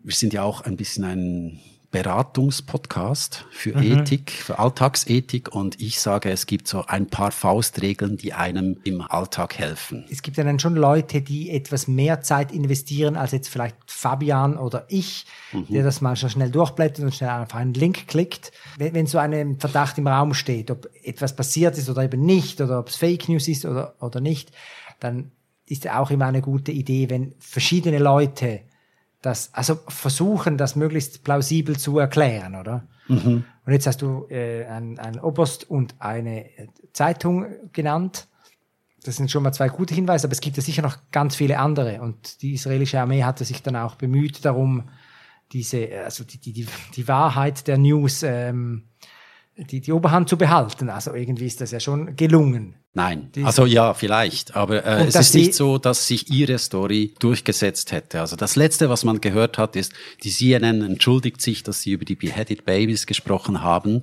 wir 0.00 0.12
sind 0.12 0.32
ja 0.32 0.42
auch 0.42 0.60
ein 0.60 0.76
bisschen 0.76 1.04
ein 1.04 1.60
Beratungspodcast 1.90 3.46
für 3.50 3.76
mhm. 3.76 4.00
Ethik, 4.00 4.30
für 4.30 4.58
Alltagsethik 4.58 5.54
und 5.54 5.80
ich 5.80 6.00
sage, 6.00 6.30
es 6.30 6.46
gibt 6.46 6.68
so 6.68 6.84
ein 6.86 7.06
paar 7.06 7.30
Faustregeln, 7.30 8.16
die 8.16 8.32
einem 8.32 8.78
im 8.84 9.00
Alltag 9.00 9.58
helfen. 9.58 10.04
Es 10.10 10.22
gibt 10.22 10.36
ja 10.36 10.44
dann 10.44 10.58
schon 10.58 10.76
Leute, 10.76 11.22
die 11.22 11.50
etwas 11.50 11.88
mehr 11.88 12.22
Zeit 12.22 12.52
investieren 12.52 13.16
als 13.16 13.32
jetzt 13.32 13.48
vielleicht 13.48 13.76
Fabian 13.86 14.56
oder 14.56 14.84
ich, 14.88 15.26
mhm. 15.52 15.66
der 15.68 15.84
das 15.84 16.00
mal 16.00 16.16
schon 16.16 16.30
schnell 16.30 16.50
durchblättert 16.50 17.04
und 17.04 17.14
schnell 17.14 17.30
auf 17.30 17.54
einen 17.54 17.74
Link 17.74 18.08
klickt. 18.08 18.52
Wenn, 18.78 18.94
wenn 18.94 19.06
so 19.06 19.18
ein 19.18 19.58
Verdacht 19.58 19.98
im 19.98 20.06
Raum 20.06 20.34
steht, 20.34 20.70
ob 20.70 20.88
etwas 21.02 21.34
passiert 21.36 21.78
ist 21.78 21.88
oder 21.88 22.02
eben 22.02 22.22
nicht 22.22 22.60
oder 22.60 22.78
ob 22.80 22.88
es 22.88 22.96
Fake 22.96 23.28
News 23.28 23.48
ist 23.48 23.64
oder, 23.64 23.94
oder 24.00 24.20
nicht, 24.20 24.50
dann 25.00 25.30
ist 25.66 25.84
ja 25.84 26.00
auch 26.00 26.10
immer 26.10 26.26
eine 26.26 26.42
gute 26.42 26.72
Idee, 26.72 27.10
wenn 27.10 27.34
verschiedene 27.38 27.98
Leute 27.98 28.60
das, 29.22 29.52
also 29.52 29.78
versuchen, 29.88 30.56
das 30.56 30.76
möglichst 30.76 31.24
plausibel 31.24 31.78
zu 31.78 31.98
erklären, 31.98 32.54
oder? 32.54 32.86
Mhm. 33.08 33.44
Und 33.64 33.72
jetzt 33.72 33.86
hast 33.86 34.02
du 34.02 34.26
äh, 34.30 34.64
einen, 34.66 34.98
einen 34.98 35.20
Oberst 35.20 35.68
und 35.68 35.94
eine 35.98 36.50
Zeitung 36.92 37.46
genannt. 37.72 38.28
Das 39.04 39.16
sind 39.16 39.30
schon 39.30 39.42
mal 39.42 39.52
zwei 39.52 39.68
gute 39.68 39.94
Hinweise, 39.94 40.26
aber 40.26 40.32
es 40.32 40.40
gibt 40.40 40.56
ja 40.56 40.62
sicher 40.62 40.82
noch 40.82 40.98
ganz 41.12 41.36
viele 41.36 41.58
andere. 41.58 42.00
Und 42.00 42.42
die 42.42 42.54
israelische 42.54 43.00
Armee 43.00 43.24
hatte 43.24 43.44
sich 43.44 43.62
dann 43.62 43.76
auch 43.76 43.94
bemüht 43.94 44.44
darum, 44.44 44.88
diese, 45.52 45.88
also 46.04 46.24
die, 46.24 46.38
die, 46.38 46.66
die 46.94 47.08
Wahrheit 47.08 47.68
der 47.68 47.78
News 47.78 48.22
ähm, 48.24 48.88
die, 49.56 49.80
die 49.80 49.92
Oberhand 49.92 50.28
zu 50.28 50.36
behalten. 50.36 50.90
Also 50.90 51.14
irgendwie 51.14 51.46
ist 51.46 51.60
das 51.60 51.70
ja 51.70 51.80
schon 51.80 52.16
gelungen. 52.16 52.76
Nein, 52.92 53.30
also 53.42 53.66
ja, 53.66 53.92
vielleicht, 53.92 54.56
aber 54.56 54.84
äh, 54.84 55.06
es 55.06 55.16
ist 55.16 55.34
nicht 55.34 55.54
so, 55.54 55.76
dass 55.76 56.06
sich 56.06 56.30
ihre 56.30 56.58
Story 56.58 57.14
durchgesetzt 57.18 57.92
hätte. 57.92 58.20
Also 58.20 58.36
das 58.36 58.56
Letzte, 58.56 58.88
was 58.88 59.04
man 59.04 59.20
gehört 59.20 59.58
hat, 59.58 59.76
ist, 59.76 59.92
die 60.22 60.30
CNN 60.30 60.80
entschuldigt 60.80 61.42
sich, 61.42 61.62
dass 61.62 61.82
sie 61.82 61.92
über 61.92 62.06
die 62.06 62.16
Beheaded 62.16 62.64
Babies 62.64 63.06
gesprochen 63.06 63.62
haben. 63.62 64.00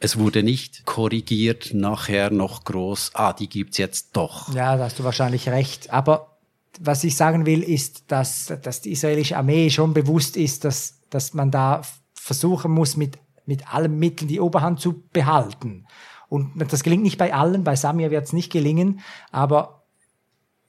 Es 0.00 0.18
wurde 0.18 0.42
nicht 0.42 0.86
korrigiert, 0.86 1.74
nachher 1.74 2.30
noch 2.30 2.64
groß, 2.64 3.10
ah, 3.14 3.34
die 3.34 3.50
gibt's 3.50 3.76
jetzt 3.76 4.16
doch. 4.16 4.54
Ja, 4.54 4.76
da 4.76 4.84
hast 4.84 4.98
du 4.98 5.04
wahrscheinlich 5.04 5.50
recht. 5.50 5.92
Aber 5.92 6.38
was 6.80 7.04
ich 7.04 7.16
sagen 7.16 7.44
will, 7.44 7.62
ist, 7.62 8.10
dass, 8.10 8.52
dass 8.62 8.80
die 8.80 8.92
israelische 8.92 9.36
Armee 9.36 9.68
schon 9.68 9.92
bewusst 9.92 10.38
ist, 10.38 10.64
dass, 10.64 11.00
dass 11.10 11.34
man 11.34 11.50
da 11.50 11.82
versuchen 12.14 12.70
muss, 12.70 12.96
mit 12.96 13.18
mit 13.46 13.72
allen 13.72 13.98
Mitteln 13.98 14.28
die 14.28 14.40
Oberhand 14.40 14.80
zu 14.80 15.02
behalten. 15.12 15.86
Und 16.28 16.52
das 16.72 16.82
gelingt 16.82 17.02
nicht 17.02 17.18
bei 17.18 17.34
allen, 17.34 17.64
bei 17.64 17.76
Samir 17.76 18.10
wird 18.10 18.24
es 18.24 18.32
nicht 18.32 18.50
gelingen, 18.50 19.00
aber 19.30 19.82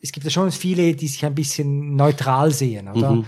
es 0.02 0.12
gibt 0.12 0.26
ja 0.26 0.30
schon 0.30 0.52
viele, 0.52 0.94
die 0.96 1.08
sich 1.08 1.26
ein 1.26 1.36
bisschen 1.36 1.96
neutral 1.96 2.52
sehen, 2.52 2.90
oder? 2.90 3.12
Mhm. 3.14 3.26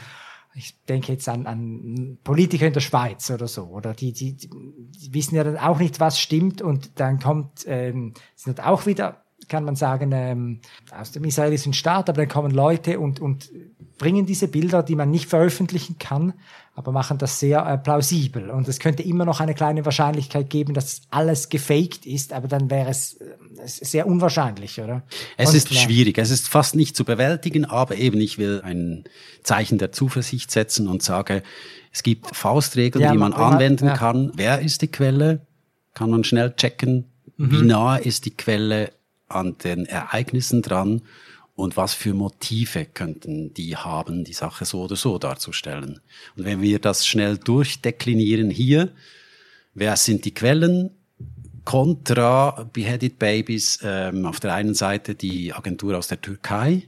Ich 0.57 0.75
denke 0.83 1.13
jetzt 1.13 1.27
an, 1.27 1.47
an 1.47 2.17
Politiker 2.23 2.67
in 2.67 2.73
der 2.73 2.81
Schweiz 2.81 3.29
oder 3.29 3.47
so, 3.47 3.63
oder 3.63 3.93
die, 3.93 4.13
die, 4.13 4.35
die 4.35 5.13
wissen 5.13 5.35
ja 5.35 5.43
dann 5.43 5.57
auch 5.57 5.79
nicht, 5.79 5.99
was 5.99 6.19
stimmt 6.19 6.61
und 6.61 6.99
dann 6.99 7.19
kommt, 7.19 7.65
ähm, 7.67 8.13
sind 8.35 8.61
auch 8.65 8.85
wieder, 8.85 9.23
kann 9.47 9.63
man 9.63 9.75
sagen, 9.75 10.11
ähm, 10.13 10.61
aus 10.91 11.11
dem 11.11 11.23
israelischen 11.23 11.73
Staat, 11.73 12.09
aber 12.09 12.21
dann 12.21 12.29
kommen 12.29 12.51
Leute 12.51 12.99
und, 12.99 13.19
und 13.19 13.49
bringen 13.97 14.25
diese 14.25 14.47
Bilder, 14.47 14.83
die 14.83 14.95
man 14.95 15.11
nicht 15.11 15.29
veröffentlichen 15.29 15.97
kann, 15.99 16.33
aber 16.75 16.91
machen 16.91 17.17
das 17.17 17.39
sehr 17.39 17.65
äh, 17.65 17.77
plausibel. 17.77 18.49
Und 18.49 18.67
es 18.67 18.79
könnte 18.79 19.01
immer 19.01 19.23
noch 19.23 19.39
eine 19.39 19.53
kleine 19.53 19.85
Wahrscheinlichkeit 19.85 20.49
geben, 20.49 20.73
dass 20.73 21.01
alles 21.09 21.49
gefaked 21.49 22.05
ist, 22.05 22.33
aber 22.33 22.49
dann 22.49 22.69
wäre 22.69 22.89
es 22.89 23.13
äh, 23.13 23.25
sehr 23.65 24.05
unwahrscheinlich, 24.05 24.79
oder? 24.81 25.03
Es 25.37 25.49
Und 25.49 25.55
ist 25.55 25.69
klar. 25.69 25.81
schwierig, 25.81 26.17
es 26.17 26.31
ist 26.31 26.49
fast 26.49 26.75
nicht 26.75 26.97
zu 26.97 27.05
bewältigen, 27.05 27.63
aber 27.63 27.95
eben 27.95 28.19
ich 28.19 28.37
will 28.37 28.61
ein 28.63 29.05
Zeichen 29.41 29.77
der 29.77 29.93
Zuversicht 29.93 30.51
setzen 30.51 30.87
und 30.87 31.01
sage, 31.01 31.43
Es 31.93 32.03
gibt 32.03 32.35
Faustregeln, 32.35 33.01
ja, 33.01 33.13
die 33.13 33.17
man 33.17 33.31
anwenden 33.31 33.87
ja. 33.87 33.95
kann. 33.95 34.33
Wer 34.35 34.59
ist 34.59 34.81
die 34.81 34.89
Quelle? 34.89 35.39
Kann 35.93 36.09
man 36.09 36.25
schnell 36.25 36.53
checken. 36.53 37.05
Mhm. 37.37 37.51
Wie 37.51 37.61
nah 37.61 37.95
ist 37.95 38.25
die 38.25 38.35
Quelle 38.35 38.91
an 39.29 39.57
den 39.63 39.85
Ereignissen 39.85 40.61
dran? 40.61 41.03
Und 41.55 41.77
was 41.77 41.93
für 41.93 42.13
Motive 42.13 42.85
könnten 42.85 43.53
die 43.53 43.77
haben, 43.77 44.25
die 44.25 44.33
Sache 44.33 44.65
so 44.65 44.83
oder 44.83 44.97
so 44.97 45.17
darzustellen? 45.17 46.01
Und 46.35 46.43
wenn 46.45 46.61
wir 46.61 46.79
das 46.79 47.07
schnell 47.07 47.37
durchdeklinieren 47.37 48.49
hier, 48.49 48.91
wer 49.73 49.95
sind 49.95 50.25
die 50.25 50.33
Quellen? 50.33 50.91
Contra 51.63 52.69
Beheaded 52.71 53.17
Babies, 53.17 53.79
ähm, 53.81 54.25
auf 54.27 54.39
der 54.39 54.53
einen 54.53 54.75
Seite 54.75 55.15
die 55.15 55.51
Agentur 55.51 55.97
aus 55.97 56.07
der 56.07 56.21
Türkei, 56.21 56.83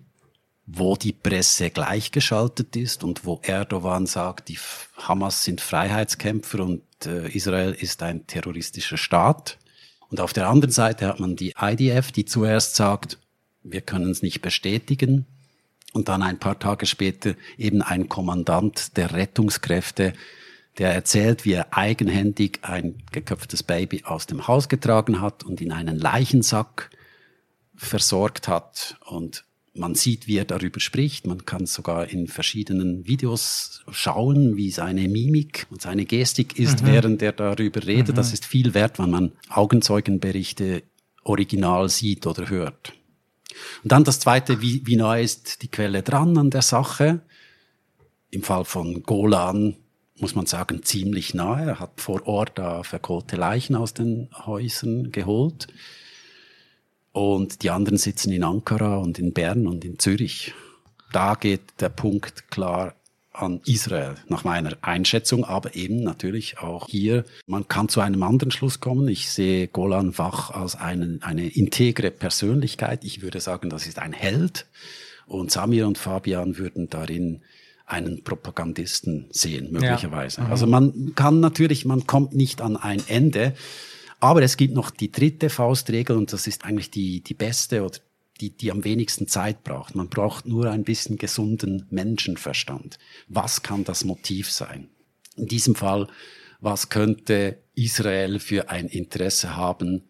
wo 0.68 0.95
die 0.95 1.13
Presse 1.13 1.72
gleichgeschaltet 1.72 2.76
ist 2.76 3.03
und 3.03 3.26
wo 3.26 3.39
Erdogan 3.41 4.05
sagt, 4.05 4.49
die 4.49 4.59
Hamas 4.97 5.43
sind 5.43 5.61
Freiheitskämpfer 5.61 6.59
und 6.59 6.84
äh, 7.05 7.28
Israel 7.30 7.72
ist 7.72 8.03
ein 8.03 8.28
terroristischer 8.28 8.97
Staat. 8.97 9.57
Und 10.09 10.20
auf 10.20 10.34
der 10.34 10.47
anderen 10.47 10.72
Seite 10.72 11.07
hat 11.07 11.20
man 11.20 11.36
die 11.36 11.55
IDF, 11.59 12.11
die 12.11 12.26
zuerst 12.26 12.76
sagt, 12.76 13.18
wir 13.72 13.82
können 13.82 14.11
es 14.11 14.22
nicht 14.22 14.41
bestätigen. 14.41 15.26
Und 15.93 16.09
dann 16.09 16.22
ein 16.22 16.39
paar 16.39 16.59
Tage 16.59 16.86
später 16.86 17.36
eben 17.57 17.82
ein 17.82 18.09
Kommandant 18.09 18.97
der 18.97 19.13
Rettungskräfte, 19.13 20.13
der 20.78 20.93
erzählt, 20.93 21.45
wie 21.45 21.53
er 21.53 21.76
eigenhändig 21.76 22.59
ein 22.61 22.95
geköpftes 23.11 23.63
Baby 23.63 24.03
aus 24.03 24.28
dem 24.28 24.47
Haus 24.47 24.70
getragen 24.70 25.22
hat 25.22 25.43
und 25.43 25.59
in 25.61 25.72
einen 25.72 25.97
Leichensack 25.97 26.91
versorgt 27.76 28.47
hat. 28.47 28.97
Und 29.05 29.43
man 29.74 29.95
sieht, 29.95 30.28
wie 30.28 30.38
er 30.38 30.45
darüber 30.45 30.80
spricht. 30.80 31.26
Man 31.26 31.45
kann 31.45 31.65
sogar 31.65 32.09
in 32.09 32.28
verschiedenen 32.28 33.07
Videos 33.07 33.84
schauen, 33.91 34.57
wie 34.57 34.72
seine 34.72 35.07
Mimik 35.07 35.68
und 35.70 35.82
seine 35.82 36.05
Gestik 36.05 36.59
ist, 36.59 36.84
mhm. 36.84 36.88
während 36.88 37.22
er 37.22 37.32
darüber 37.32 37.86
redet. 37.86 38.09
Mhm. 38.09 38.15
Das 38.15 38.34
ist 38.34 38.45
viel 38.45 38.74
wert, 38.74 38.99
wenn 38.99 39.11
man 39.11 39.32
Augenzeugenberichte 39.49 40.84
original 41.24 41.89
sieht 41.89 42.26
oder 42.26 42.49
hört. 42.49 42.93
Und 43.84 43.91
dann 43.91 44.03
das 44.03 44.20
Zweite, 44.20 44.62
wie, 44.62 44.86
wie 44.86 44.95
nah 44.95 45.18
ist 45.18 45.62
die 45.62 45.68
Quelle 45.68 46.03
dran 46.03 46.38
an 46.38 46.49
der 46.49 46.62
Sache? 46.62 47.22
Im 48.30 48.43
Fall 48.43 48.66
von 48.66 49.03
Golan 49.03 49.78
muss 50.20 50.36
man 50.36 50.45
sagen, 50.45 50.84
ziemlich 50.84 51.34
nahe. 51.34 51.66
Er 51.66 51.80
hat 51.80 52.01
vor 52.01 52.28
Ort 52.28 52.58
da 52.58 52.84
verkohlte 52.84 53.36
Leichen 53.36 53.76
aus 53.76 53.93
den 53.93 54.30
Häusern 54.45 55.12
geholt. 55.12 55.68
Und 57.12 57.64
die 57.64 57.70
anderen 57.70 57.97
sitzen 57.97 58.32
in 58.32 58.43
Ankara 58.43 58.97
und 58.97 59.20
in 59.20 59.34
Bern 59.34 59.68
und 59.68 59.86
in 59.86 59.99
Zürich. 59.99 60.53
Da 61.12 61.36
geht 61.36 61.80
der 61.80 61.89
Punkt 61.89 62.49
klar 62.51 62.95
an 63.38 63.62
Israel, 63.66 64.16
nach 64.28 64.44
meiner 64.44 64.78
Einschätzung, 64.82 65.46
aber 65.46 65.76
eben 65.76 66.04
natürlich 66.04 66.60
auch 66.60 66.88
hier. 66.88 67.24
Man 67.46 67.68
kann 67.68 67.90
zu 67.90 68.02
einem 68.02 68.24
anderen 68.24 68.52
Schluss 68.52 68.80
kommen. 68.80 69.08
Ich 69.08 69.30
sehe 69.32 69.68
Golan 69.68 70.14
Fach 70.14 70.52
als 70.52 70.76
einen, 70.76 71.22
eine 71.24 71.48
integre 71.48 72.12
Persönlichkeit. 72.12 73.04
Ich 73.04 73.22
würde 73.22 73.40
sagen, 73.40 73.70
das 73.70 73.88
ist 73.88 74.00
ein 74.00 74.14
Held. 74.14 74.66
Und 75.26 75.52
Samir 75.52 75.88
und 75.88 75.98
Fabian 75.98 76.58
würden 76.58 76.90
darin 76.90 77.42
einen 77.86 78.24
Propagandisten 78.24 79.28
sehen, 79.32 79.72
möglicherweise. 79.72 80.42
Ja. 80.42 80.48
Mhm. 80.48 80.52
Also 80.52 80.68
man 80.68 81.14
kann 81.16 81.40
natürlich, 81.40 81.86
man 81.86 82.06
kommt 82.06 82.34
nicht 82.36 82.62
an 82.62 82.76
ein 82.76 83.02
Ende. 83.08 83.54
Aber 84.20 84.42
es 84.42 84.58
gibt 84.58 84.74
noch 84.74 84.90
die 84.90 85.12
dritte 85.12 85.50
Faustregel 85.50 86.18
und 86.18 86.34
das 86.34 86.48
ist 86.48 86.66
eigentlich 86.66 86.90
die, 86.90 87.22
die 87.22 87.36
beste 87.36 87.84
oder 87.84 88.00
die, 88.38 88.56
die 88.56 88.72
am 88.72 88.84
wenigsten 88.84 89.28
Zeit 89.28 89.64
braucht. 89.64 89.96
Man 89.96 90.10
braucht 90.10 90.46
nur 90.46 90.70
ein 90.70 90.84
bisschen 90.84 91.18
gesunden 91.18 91.86
Menschenverstand. 91.90 92.98
Was 93.28 93.64
kann 93.64 93.84
das 93.84 94.04
Motiv 94.04 94.52
sein? 94.52 94.90
In 95.36 95.48
diesem 95.48 95.76
Fall, 95.76 96.08
was 96.60 96.90
könnte 96.90 97.58
Israel 97.76 98.40
für 98.40 98.70
ein 98.70 98.88
Interesse 98.88 99.56
haben, 99.56 100.04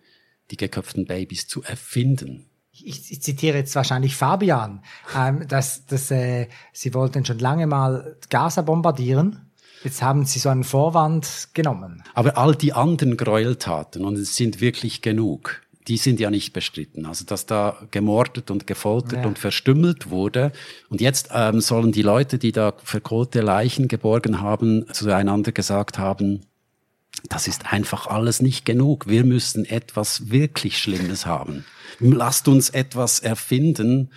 die 0.51 0.57
geköpften 0.57 1.05
Babys 1.05 1.47
zu 1.47 1.63
erfinden? 1.63 2.45
Ich, 2.71 3.11
ich 3.11 3.21
zitiere 3.21 3.57
jetzt 3.57 3.75
wahrscheinlich 3.75 4.15
Fabian, 4.15 4.83
ähm, 5.15 5.47
dass, 5.47 5.85
dass 5.85 6.11
äh, 6.11 6.47
sie 6.73 6.93
wollten 6.93 7.25
schon 7.25 7.39
lange 7.39 7.67
mal 7.67 8.17
Gaza 8.29 8.61
bombardieren. 8.61 9.51
Jetzt 9.83 10.01
haben 10.01 10.25
sie 10.25 10.39
so 10.39 10.49
einen 10.49 10.63
Vorwand 10.63 11.49
genommen. 11.53 12.03
Aber 12.13 12.37
all 12.37 12.55
die 12.55 12.73
anderen 12.73 13.17
Gräueltaten, 13.17 14.05
und 14.05 14.17
es 14.17 14.35
sind 14.35 14.61
wirklich 14.61 15.01
genug, 15.01 15.61
die 15.87 15.97
sind 15.97 16.19
ja 16.19 16.29
nicht 16.29 16.53
bestritten. 16.53 17.05
Also 17.05 17.25
dass 17.25 17.45
da 17.45 17.77
gemordet 17.91 18.51
und 18.51 18.67
gefoltert 18.67 19.23
ja. 19.23 19.25
und 19.25 19.39
verstümmelt 19.39 20.09
wurde. 20.09 20.51
Und 20.89 21.01
jetzt 21.01 21.29
ähm, 21.33 21.61
sollen 21.61 21.91
die 21.91 22.01
Leute, 22.01 22.37
die 22.37 22.51
da 22.51 22.73
verkohlte 22.83 23.41
Leichen 23.41 23.87
geborgen 23.87 24.41
haben, 24.41 24.85
zueinander 24.91 25.51
gesagt 25.51 25.97
haben, 25.97 26.41
das 27.29 27.47
ist 27.47 27.71
einfach 27.71 28.07
alles 28.07 28.41
nicht 28.41 28.65
genug. 28.65 29.07
Wir 29.07 29.23
müssen 29.23 29.65
etwas 29.65 30.29
wirklich 30.29 30.77
Schlimmes 30.77 31.25
haben. 31.25 31.65
Lasst 31.99 32.47
uns 32.47 32.69
etwas 32.69 33.19
erfinden, 33.19 34.11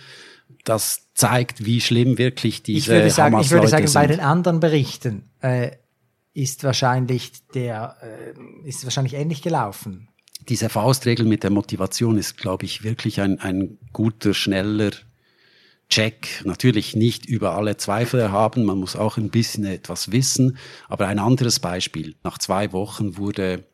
das 0.65 1.07
zeigt, 1.15 1.65
wie 1.65 1.81
schlimm 1.81 2.17
wirklich 2.17 2.61
diese 2.61 2.77
ich 2.77 2.87
würde 2.89 3.09
sagen, 3.09 3.39
Ich 3.39 3.49
würde 3.49 3.67
sagen, 3.67 3.87
sind. 3.87 3.99
bei 4.01 4.07
den 4.07 4.19
anderen 4.19 4.59
Berichten 4.59 5.23
äh, 5.41 5.71
ist 6.33 6.63
wahrscheinlich 6.63 7.31
der 7.53 7.97
äh, 8.01 8.67
ist 8.67 8.83
wahrscheinlich 8.83 9.15
ähnlich 9.15 9.41
gelaufen 9.41 10.10
diese 10.49 10.69
Faustregel 10.69 11.25
mit 11.25 11.43
der 11.43 11.49
Motivation 11.49 12.17
ist, 12.17 12.37
glaube 12.37 12.65
ich, 12.65 12.83
wirklich 12.83 13.21
ein, 13.21 13.39
ein 13.39 13.77
guter, 13.93 14.33
schneller 14.33 14.91
Check. 15.89 16.41
Natürlich 16.45 16.95
nicht 16.95 17.25
über 17.25 17.55
alle 17.55 17.77
Zweifel 17.77 18.31
haben, 18.31 18.63
man 18.63 18.77
muss 18.77 18.95
auch 18.95 19.17
ein 19.17 19.29
bisschen 19.29 19.65
etwas 19.65 20.11
wissen. 20.11 20.57
Aber 20.87 21.07
ein 21.07 21.19
anderes 21.19 21.59
Beispiel. 21.59 22.15
Nach 22.23 22.37
zwei 22.37 22.71
Wochen 22.71 23.17
wurde 23.17 23.65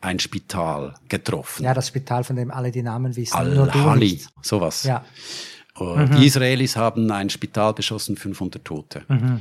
ein 0.00 0.18
Spital 0.20 0.94
getroffen. 1.08 1.64
Ja, 1.64 1.74
das 1.74 1.88
Spital, 1.88 2.24
von 2.24 2.36
dem 2.36 2.50
alle 2.50 2.70
die 2.70 2.82
Namen 2.82 3.16
wissen. 3.16 3.34
Al-Hali, 3.34 4.20
sowas. 4.42 4.84
Ja. 4.84 5.04
Mhm. 5.78 6.16
Die 6.16 6.26
Israelis 6.26 6.76
haben 6.76 7.10
ein 7.10 7.30
Spital 7.30 7.74
beschossen, 7.74 8.16
500 8.16 8.64
Tote. 8.64 9.02
Mhm. 9.08 9.40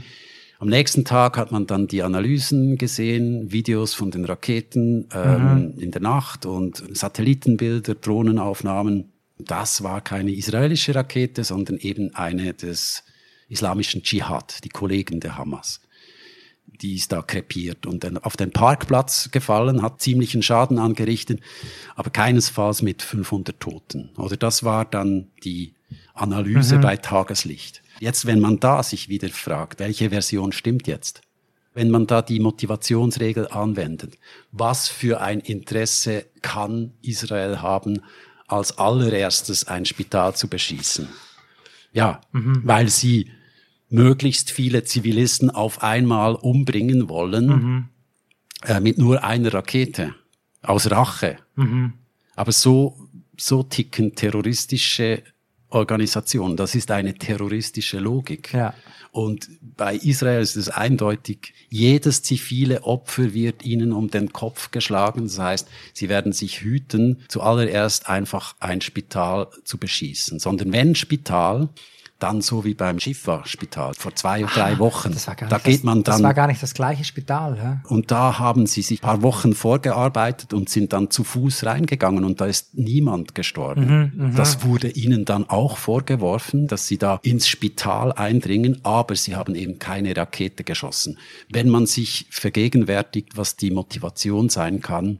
Am 0.59 0.69
nächsten 0.69 1.03
Tag 1.03 1.37
hat 1.37 1.51
man 1.51 1.67
dann 1.67 1.87
die 1.87 2.03
Analysen 2.03 2.77
gesehen, 2.77 3.51
Videos 3.51 3.93
von 3.93 4.11
den 4.11 4.25
Raketen 4.25 5.09
ähm, 5.13 5.73
mhm. 5.73 5.79
in 5.79 5.91
der 5.91 6.01
Nacht 6.01 6.45
und 6.45 6.83
Satellitenbilder, 6.95 7.95
Drohnenaufnahmen. 7.95 9.11
Das 9.37 9.83
war 9.83 10.01
keine 10.01 10.31
israelische 10.31 10.95
Rakete, 10.95 11.43
sondern 11.43 11.77
eben 11.77 12.15
eine 12.15 12.53
des 12.53 13.03
islamischen 13.49 14.03
Dschihad, 14.03 14.63
die 14.63 14.69
Kollegen 14.69 15.19
der 15.19 15.37
Hamas. 15.37 15.81
Die 16.65 16.95
ist 16.95 17.11
da 17.11 17.21
krepiert 17.21 17.85
und 17.85 18.03
dann 18.03 18.17
auf 18.17 18.37
den 18.37 18.51
Parkplatz 18.51 19.29
gefallen, 19.31 19.81
hat 19.81 20.01
ziemlichen 20.01 20.41
Schaden 20.41 20.79
angerichtet, 20.79 21.41
aber 21.95 22.09
keinesfalls 22.09 22.81
mit 22.81 23.01
500 23.01 23.59
Toten. 23.59 24.09
Oder 24.17 24.37
das 24.37 24.63
war 24.63 24.85
dann 24.85 25.27
die 25.43 25.73
Analyse 26.13 26.77
mhm. 26.77 26.81
bei 26.81 26.97
Tageslicht. 26.97 27.82
Jetzt, 27.99 28.25
wenn 28.25 28.39
man 28.39 28.59
da 28.59 28.83
sich 28.83 29.09
wieder 29.09 29.29
fragt, 29.29 29.79
welche 29.79 30.09
Version 30.09 30.51
stimmt 30.51 30.87
jetzt? 30.87 31.21
Wenn 31.73 31.89
man 31.89 32.05
da 32.05 32.21
die 32.21 32.39
Motivationsregel 32.39 33.47
anwendet, 33.47 34.17
was 34.51 34.89
für 34.89 35.21
ein 35.21 35.39
Interesse 35.39 36.25
kann 36.41 36.93
Israel 37.01 37.61
haben, 37.61 38.01
als 38.47 38.77
allererstes 38.77 39.67
ein 39.67 39.85
Spital 39.85 40.35
zu 40.35 40.47
beschießen? 40.47 41.07
Ja, 41.91 42.21
mhm. 42.31 42.61
weil 42.63 42.89
sie 42.89 43.31
möglichst 43.89 44.51
viele 44.51 44.83
Zivilisten 44.83 45.49
auf 45.49 45.83
einmal 45.83 46.35
umbringen 46.35 47.09
wollen 47.09 47.45
mhm. 47.47 47.89
äh, 48.63 48.79
mit 48.79 48.97
nur 48.97 49.23
einer 49.23 49.53
Rakete 49.53 50.15
aus 50.61 50.89
Rache. 50.89 51.37
Mhm. 51.55 51.93
Aber 52.35 52.51
so 52.51 53.03
so 53.37 53.63
ticken 53.63 54.15
terroristische 54.15 55.23
Organisation. 55.73 56.55
Das 56.55 56.75
ist 56.75 56.91
eine 56.91 57.15
terroristische 57.15 57.99
Logik. 57.99 58.53
Ja. 58.53 58.73
Und 59.11 59.49
bei 59.61 59.95
Israel 59.95 60.41
ist 60.41 60.55
es 60.55 60.69
eindeutig, 60.69 61.53
jedes 61.69 62.23
zivile 62.23 62.83
Opfer 62.83 63.33
wird 63.33 63.63
ihnen 63.63 63.91
um 63.91 64.09
den 64.09 64.33
Kopf 64.33 64.71
geschlagen. 64.71 65.23
Das 65.23 65.37
heißt, 65.37 65.67
sie 65.93 66.09
werden 66.09 66.33
sich 66.33 66.61
hüten, 66.61 67.23
zuallererst 67.27 68.09
einfach 68.09 68.55
ein 68.59 68.81
Spital 68.81 69.49
zu 69.63 69.77
beschießen, 69.77 70.39
sondern 70.39 70.73
wenn 70.73 70.95
Spital, 70.95 71.69
dann 72.23 72.41
so 72.41 72.63
wie 72.63 72.73
beim 72.73 72.99
Schiffer-Spital 72.99 73.95
vor 73.95 74.15
zwei 74.15 74.45
oder 74.45 74.53
drei 74.53 74.73
ah, 74.73 74.79
Wochen. 74.79 75.13
da 75.49 75.57
geht 75.57 75.83
man 75.83 76.03
dann. 76.03 76.15
Das 76.15 76.23
war 76.23 76.33
gar 76.33 76.47
nicht 76.47 76.63
das 76.63 76.73
gleiche 76.73 77.03
Spital. 77.03 77.57
Ja? 77.57 77.81
Und 77.89 78.11
da 78.11 78.39
haben 78.39 78.65
sie 78.65 78.81
sich 78.81 79.01
paar 79.01 79.21
Wochen 79.21 79.53
vorgearbeitet 79.53 80.53
und 80.53 80.69
sind 80.69 80.93
dann 80.93 81.11
zu 81.11 81.25
Fuß 81.25 81.65
reingegangen 81.65 82.23
und 82.23 82.39
da 82.39 82.45
ist 82.45 82.75
niemand 82.75 83.35
gestorben. 83.35 84.11
Mhm, 84.15 84.25
mh. 84.27 84.37
Das 84.37 84.63
wurde 84.63 84.89
ihnen 84.89 85.25
dann 85.25 85.49
auch 85.49 85.75
vorgeworfen, 85.77 86.67
dass 86.67 86.87
sie 86.87 86.97
da 86.97 87.19
ins 87.23 87.49
Spital 87.49 88.13
eindringen, 88.13 88.79
aber 88.83 89.17
sie 89.17 89.35
haben 89.35 89.53
eben 89.53 89.77
keine 89.77 90.15
Rakete 90.15 90.63
geschossen. 90.63 91.17
Wenn 91.49 91.67
man 91.67 91.87
sich 91.87 92.25
vergegenwärtigt, 92.29 93.35
was 93.35 93.57
die 93.57 93.71
Motivation 93.71 94.47
sein 94.47 94.81
kann, 94.81 95.19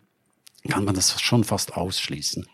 kann 0.70 0.86
man 0.86 0.96
das 0.96 1.20
schon 1.20 1.44
fast 1.44 1.76
ausschließen. 1.76 2.48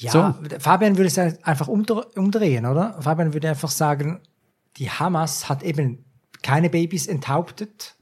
Ja, 0.00 0.12
so. 0.12 0.34
Fabian 0.58 0.96
würde 0.96 1.08
es 1.08 1.18
einfach 1.44 1.68
umdrehen, 1.68 2.64
oder? 2.64 3.00
Fabian 3.02 3.34
würde 3.34 3.50
einfach 3.50 3.70
sagen, 3.70 4.20
die 4.78 4.90
Hamas 4.90 5.48
hat 5.48 5.62
eben 5.62 6.06
keine 6.42 6.70
Babys 6.70 7.06
enthauptet. 7.06 7.96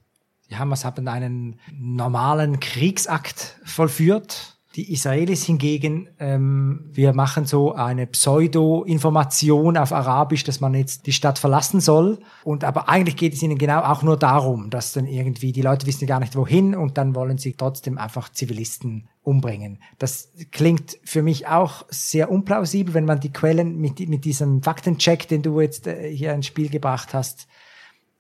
Die 0.49 0.57
Hamas 0.57 0.85
haben 0.85 1.09
einen 1.09 1.59
normalen 1.73 2.61
Kriegsakt 2.61 3.59
vollführt. 3.65 4.58
Die 4.77 4.93
Israelis 4.93 5.45
hingegen, 5.45 6.11
ähm, 6.19 6.91
wir 6.93 7.15
machen 7.15 7.47
so 7.47 7.73
eine 7.73 8.07
Pseudo-Information 8.07 9.79
auf 9.79 9.93
Arabisch, 9.93 10.45
dass 10.45 10.61
man 10.61 10.75
jetzt 10.75 11.07
die 11.07 11.13
Stadt 11.13 11.39
verlassen 11.39 11.81
soll. 11.81 12.19
Und 12.45 12.65
aber 12.65 12.89
eigentlich 12.89 13.17
geht 13.17 13.33
es 13.33 13.43
ihnen 13.43 13.57
genau 13.57 13.81
auch 13.81 14.03
nur 14.03 14.19
darum, 14.19 14.69
dass 14.69 14.93
dann 14.93 15.07
irgendwie 15.07 15.53
die 15.53 15.63
Leute 15.63 15.87
wissen 15.87 16.07
gar 16.07 16.21
nicht 16.21 16.37
wohin 16.37 16.75
und 16.75 16.99
dann 16.99 17.15
wollen 17.15 17.39
sie 17.39 17.55
trotzdem 17.55 17.97
einfach 17.97 18.29
Zivilisten 18.31 19.09
umbringen. 19.23 19.79
Das 19.99 20.33
klingt 20.53 20.99
für 21.03 21.23
mich 21.23 21.49
auch 21.49 21.87
sehr 21.89 22.31
unplausibel, 22.31 22.93
wenn 22.93 23.05
man 23.07 23.21
die 23.21 23.33
Quellen 23.33 23.79
mit, 23.79 24.07
mit 24.07 24.25
diesem 24.27 24.63
Faktencheck, 24.63 25.29
den 25.29 25.43
du 25.43 25.61
jetzt 25.61 25.87
äh, 25.87 26.15
hier 26.15 26.35
ins 26.35 26.47
Spiel 26.47 26.69
gebracht 26.69 27.15
hast, 27.15 27.49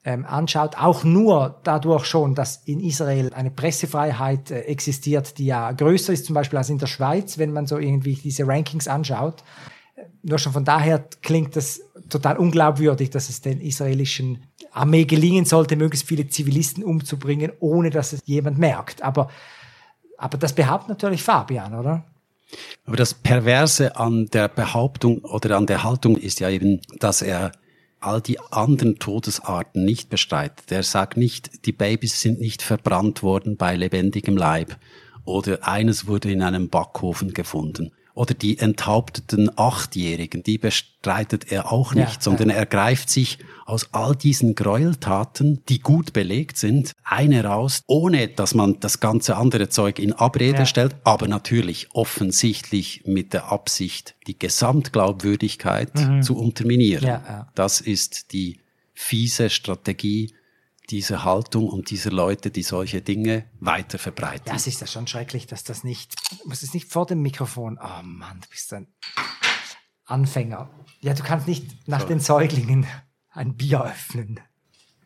ähm, 0.09 0.25
anschaut, 0.25 0.79
auch 0.79 1.05
nur 1.05 1.61
dadurch 1.65 2.07
schon, 2.07 2.35
dass 2.35 2.63
in 2.65 2.81
Israel 2.81 3.31
eine 3.35 3.51
Pressefreiheit 3.51 4.51
äh, 4.51 4.61
existiert, 4.61 5.37
die 5.37 5.45
ja 5.45 5.71
größer 5.71 6.15
ist 6.15 6.25
zum 6.25 6.35
Beispiel 6.35 6.57
als 6.57 6.71
in 6.71 6.79
der 6.79 6.87
Schweiz, 6.87 7.37
wenn 7.37 7.53
man 7.53 7.67
so 7.67 7.77
irgendwie 7.77 8.15
diese 8.15 8.47
Rankings 8.49 8.89
anschaut. 8.89 9.45
Äh, 9.97 10.05
nur 10.23 10.39
schon 10.39 10.55
von 10.55 10.65
daher 10.65 11.05
klingt 11.21 11.57
das 11.57 11.83
total 12.09 12.39
unglaubwürdig, 12.39 13.11
dass 13.11 13.29
es 13.29 13.43
den 13.43 13.61
israelischen 13.61 14.45
Armee 14.73 15.05
gelingen 15.05 15.45
sollte, 15.45 15.77
möglichst 15.77 16.09
viele 16.09 16.27
Zivilisten 16.27 16.83
umzubringen, 16.83 17.53
ohne 17.61 17.91
dass 17.91 18.15
es 18.15 18.23
jemand 18.25 18.57
merkt. 18.57 19.03
Aber, 19.03 19.29
aber 20.17 20.39
das 20.39 20.55
behauptet 20.55 20.89
natürlich 20.89 21.23
Fabian, 21.23 21.75
oder? 21.75 22.07
Aber 22.87 22.97
das 22.97 23.13
Perverse 23.13 23.95
an 23.95 24.25
der 24.33 24.49
Behauptung 24.49 25.19
oder 25.19 25.55
an 25.59 25.67
der 25.67 25.85
Haltung 25.85 26.17
ist 26.17 26.41
ja 26.41 26.49
eben, 26.49 26.81
dass 26.99 27.21
er 27.21 27.53
all 28.01 28.21
die 28.21 28.39
anderen 28.51 28.99
Todesarten 28.99 29.85
nicht 29.85 30.09
bestreitet. 30.09 30.71
Er 30.71 30.83
sagt 30.83 31.17
nicht, 31.17 31.67
die 31.67 31.73
Babys 31.73 32.21
sind 32.21 32.41
nicht 32.41 32.63
verbrannt 32.63 33.23
worden 33.23 33.57
bei 33.57 33.77
lebendigem 33.77 34.37
Leib 34.37 34.79
oder 35.25 35.67
eines 35.67 36.07
wurde 36.07 36.31
in 36.31 36.43
einem 36.43 36.69
Backofen 36.69 37.33
gefunden 37.33 37.93
oder 38.19 38.35
die 38.35 38.59
enthaupteten 38.59 39.49
Achtjährigen, 39.57 40.43
die 40.43 40.59
bestreitet 40.59 41.53
er 41.53 41.71
auch 41.71 41.95
nicht, 41.95 42.17
ja, 42.17 42.21
sondern 42.21 42.51
ja. 42.51 42.57
er 42.57 42.67
greift 42.67 43.11
sich 43.11 43.39
aus 43.65 43.91
all 43.93 44.17
diesen 44.17 44.57
Gräueltaten, 44.57 45.63
die 45.69 45.79
gut 45.79 46.13
belegt 46.13 46.57
sind, 46.57 46.95
eine 47.05 47.45
raus, 47.45 47.85
ohne 47.87 48.27
dass 48.27 48.55
man 48.55 48.81
das 48.81 48.99
ganze 48.99 49.37
andere 49.37 49.69
Zeug 49.69 50.01
in 50.01 50.13
Abrede 50.13 50.59
ja. 50.59 50.67
stellt, 50.67 50.97
aber 51.05 51.29
natürlich 51.29 51.91
offensichtlich 51.93 53.03
mit 53.07 53.35
der 53.35 53.53
Absicht, 53.53 54.17
die 54.27 54.37
Gesamtglaubwürdigkeit 54.37 55.95
mhm. 55.95 56.23
zu 56.23 56.37
unterminieren. 56.37 57.21
Das 57.55 57.81
ist 57.81 58.33
die 58.33 58.59
fiese 58.95 59.49
Strategie 59.49 60.35
diese 60.91 61.25
Haltung 61.25 61.69
und 61.69 61.91
diese 61.91 62.09
Leute, 62.09 62.51
die 62.51 62.63
solche 62.63 63.03
Dinge 63.03 63.45
weiter 63.61 63.99
verbreiten. 63.99 64.47
Ja, 64.47 64.55
es 64.55 64.67
ist 64.67 64.81
ja 64.81 64.87
schon 64.87 65.07
schrecklich, 65.07 65.47
dass 65.47 65.65
das 65.65 65.85
nicht, 65.85 66.15
was 66.45 66.63
ist 66.63 66.75
nicht 66.75 66.91
vor 66.91 67.07
dem 67.07 67.21
Mikrofon? 67.21 67.79
Oh 67.83 68.03
Mann, 68.03 68.41
du 68.41 68.49
bist 68.49 68.73
ein 68.73 68.89
Anfänger. 70.07 70.71
Ja, 71.01 71.15
du 71.15 71.23
kannst 71.23 71.47
nicht 71.47 71.89
nach 71.89 72.01
Sorry. 72.01 72.13
den 72.15 72.21
Säuglingen 72.21 72.87
ein 73.31 73.55
Bier 73.57 73.85
öffnen. 73.85 74.41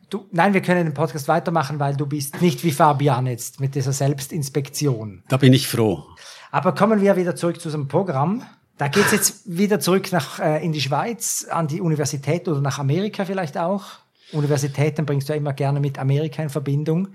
Du, 0.09 0.27
nein, 0.31 0.53
wir 0.53 0.61
können 0.61 0.85
den 0.85 0.93
Podcast 0.93 1.27
weitermachen, 1.27 1.79
weil 1.79 1.95
du 1.95 2.05
bist 2.05 2.41
nicht 2.41 2.63
wie 2.63 2.71
Fabian 2.71 3.25
jetzt 3.25 3.59
mit 3.59 3.75
dieser 3.75 3.93
Selbstinspektion. 3.93 5.23
Da 5.27 5.37
bin 5.37 5.53
ich 5.53 5.67
froh. 5.67 6.05
Aber 6.51 6.75
kommen 6.75 7.01
wir 7.01 7.15
wieder 7.17 7.35
zurück 7.35 7.59
zu 7.59 7.67
unserem 7.69 7.87
Programm. 7.87 8.45
Da 8.77 8.87
geht 8.87 9.05
es 9.05 9.11
jetzt 9.11 9.57
wieder 9.57 9.79
zurück 9.79 10.11
nach, 10.11 10.39
äh, 10.39 10.63
in 10.63 10.71
die 10.71 10.81
Schweiz, 10.81 11.47
an 11.49 11.67
die 11.67 11.81
Universität 11.81 12.47
oder 12.47 12.61
nach 12.61 12.79
Amerika 12.79 13.25
vielleicht 13.25 13.57
auch. 13.57 14.02
Universitäten 14.33 15.05
bringst 15.05 15.29
du 15.29 15.33
ja 15.33 15.37
immer 15.37 15.53
gerne 15.53 15.79
mit 15.79 15.99
Amerika 15.99 16.43
in 16.43 16.49
Verbindung. 16.49 17.09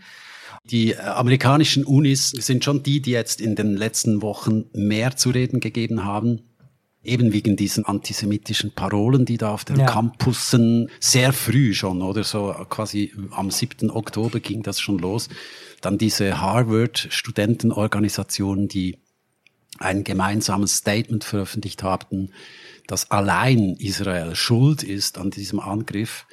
Die 0.64 0.92
äh, 0.92 0.98
amerikanischen 0.98 1.84
Unis 1.84 2.30
sind 2.30 2.64
schon 2.64 2.82
die, 2.82 3.00
die 3.00 3.12
jetzt 3.12 3.40
in 3.40 3.56
den 3.56 3.74
letzten 3.76 4.20
Wochen 4.22 4.64
mehr 4.72 5.16
zu 5.16 5.30
reden 5.30 5.60
gegeben 5.60 6.04
haben. 6.04 6.42
Eben 7.04 7.32
wegen 7.32 7.54
diesen 7.56 7.86
antisemitischen 7.86 8.74
Parolen, 8.74 9.24
die 9.24 9.38
da 9.38 9.54
auf 9.54 9.64
den 9.64 9.78
ja. 9.78 9.86
Campussen 9.86 10.90
sehr 11.00 11.32
früh 11.32 11.72
schon, 11.72 12.02
oder 12.02 12.24
so 12.24 12.52
quasi 12.68 13.14
am 13.30 13.52
7. 13.52 13.88
Oktober 13.90 14.40
ging 14.40 14.62
das 14.62 14.78
schon 14.80 14.98
los. 14.98 15.28
Dann 15.80 15.96
diese 15.96 16.40
Harvard-Studentenorganisationen, 16.40 18.66
die 18.68 18.98
ein 19.78 20.04
gemeinsames 20.04 20.76
Statement 20.76 21.24
veröffentlicht 21.24 21.82
haben, 21.82 22.30
dass 22.88 23.10
allein 23.10 23.76
Israel 23.78 24.34
schuld 24.34 24.82
ist 24.82 25.18
an 25.18 25.30
diesem 25.30 25.60
Angriff. 25.60 26.26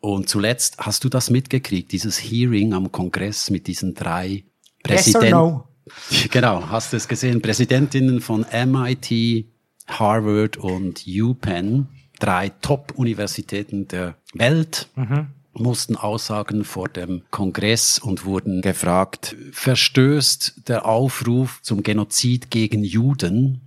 Und 0.00 0.28
zuletzt 0.28 0.78
hast 0.78 1.04
du 1.04 1.08
das 1.08 1.30
mitgekriegt, 1.30 1.92
dieses 1.92 2.18
Hearing 2.18 2.74
am 2.74 2.92
Kongress 2.92 3.50
mit 3.50 3.66
diesen 3.66 3.94
drei 3.94 4.44
Präsidenten. 4.82 5.24
Yes 5.24 5.32
no? 5.32 5.68
Genau, 6.30 6.68
hast 6.68 6.92
du 6.92 6.96
es 6.96 7.06
gesehen? 7.06 7.40
Präsidentinnen 7.40 8.20
von 8.20 8.44
MIT, 8.52 9.46
Harvard 9.86 10.56
und 10.56 11.04
UPenn, 11.06 11.88
drei 12.18 12.48
Top-Universitäten 12.48 13.86
der 13.88 14.16
Welt. 14.34 14.88
Mhm 14.96 15.28
mussten 15.58 15.96
aussagen 15.96 16.64
vor 16.64 16.88
dem 16.88 17.22
Kongress 17.30 17.98
und 17.98 18.24
wurden 18.24 18.60
gefragt, 18.60 19.36
verstößt 19.52 20.68
der 20.68 20.86
Aufruf 20.86 21.60
zum 21.62 21.82
Genozid 21.82 22.50
gegen 22.50 22.84
Juden 22.84 23.62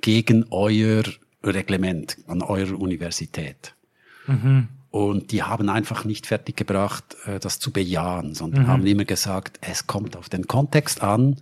gegen 0.00 0.46
euer 0.50 1.04
Reglement 1.42 2.18
an 2.26 2.42
eurer 2.42 2.78
Universität? 2.78 3.74
Mhm. 4.26 4.68
Und 4.94 5.32
die 5.32 5.42
haben 5.42 5.68
einfach 5.70 6.04
nicht 6.04 6.28
fertiggebracht, 6.28 7.16
äh, 7.26 7.40
das 7.40 7.58
zu 7.58 7.72
bejahen, 7.72 8.32
sondern 8.32 8.62
mhm. 8.62 8.66
haben 8.68 8.86
immer 8.86 9.04
gesagt, 9.04 9.58
es 9.60 9.88
kommt 9.88 10.16
auf 10.16 10.28
den 10.28 10.46
Kontext 10.46 11.02
an 11.02 11.40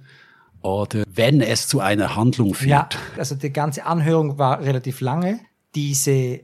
oder 0.63 1.05
wenn 1.07 1.43
es 1.43 1.69
zu 1.69 1.81
einer 1.81 2.17
Handlung 2.17 2.55
führt. 2.55 2.71
Ja, 2.71 2.89
also 3.19 3.35
die 3.35 3.53
ganze 3.53 3.85
Anhörung 3.85 4.39
war 4.39 4.63
relativ 4.63 5.03
lange. 5.03 5.39
Diese 5.75 6.41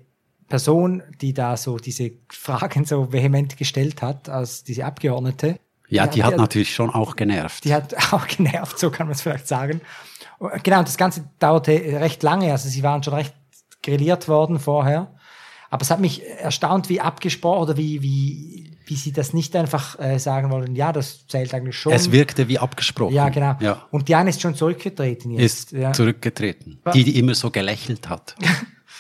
Person, 0.49 1.03
die 1.23 1.33
da 1.33 1.57
so 1.57 1.79
diese 1.79 2.11
Fragen 2.31 2.85
so 2.85 3.11
vehement 3.11 3.57
gestellt 3.57 4.03
hat, 4.03 4.29
als 4.29 4.65
diese 4.65 4.85
Abgeordnete. 4.85 5.59
Ja, 5.89 6.07
die, 6.07 6.17
die 6.17 6.25
hat, 6.25 6.35
die 6.35 6.37
natürlich 6.37 6.75
schon 6.75 6.91
auch 6.91 7.17
genervt. 7.17 7.65
Die 7.65 7.73
hat 7.73 7.95
auch 8.13 8.27
genervt, 8.27 8.79
so 8.79 8.91
kann 8.91 9.07
man 9.07 9.15
es 9.15 9.23
vielleicht 9.23 9.49
sagen. 9.49 9.81
Genau, 10.63 10.83
das 10.83 10.99
Ganze 10.99 11.25
dauerte 11.39 11.73
recht 11.73 12.23
lange, 12.23 12.53
also 12.53 12.69
sie 12.69 12.83
waren 12.83 13.03
schon 13.03 13.15
recht 13.15 13.33
grilliert 13.83 14.29
worden 14.29 14.59
vorher. 14.59 15.11
Aber 15.71 15.83
es 15.83 15.91
hat 15.91 16.01
mich 16.01 16.23
erstaunt, 16.27 16.89
wie 16.89 17.01
abgesprochen 17.01 17.63
oder 17.63 17.77
wie, 17.77 18.03
wie, 18.03 18.73
wie 18.87 18.97
sie 18.97 19.13
das 19.13 19.35
nicht 19.35 19.55
einfach 19.55 19.99
äh, 19.99 20.19
sagen 20.19 20.51
wollen, 20.51 20.75
ja, 20.75 20.93
das 20.93 21.27
zählt 21.27 21.53
eigentlich 21.53 21.77
schon. 21.77 21.93
Es 21.93 22.11
wirkte 22.11 22.49
wie 22.49 22.59
abgesprochen. 22.59 23.15
Ja, 23.15 23.29
genau. 23.29 23.57
Ja. 23.61 23.87
Und 23.91 24.09
Diana 24.09 24.31
ist 24.31 24.41
schon 24.41 24.55
zurückgetreten 24.55 25.33
jetzt. 25.33 25.43
Ist 25.43 25.73
ja. 25.73 25.93
zurückgetreten. 25.93 26.81
Die, 26.95 27.05
die 27.05 27.19
immer 27.19 27.35
so 27.35 27.51
gelächelt 27.51 28.09
hat. 28.09 28.35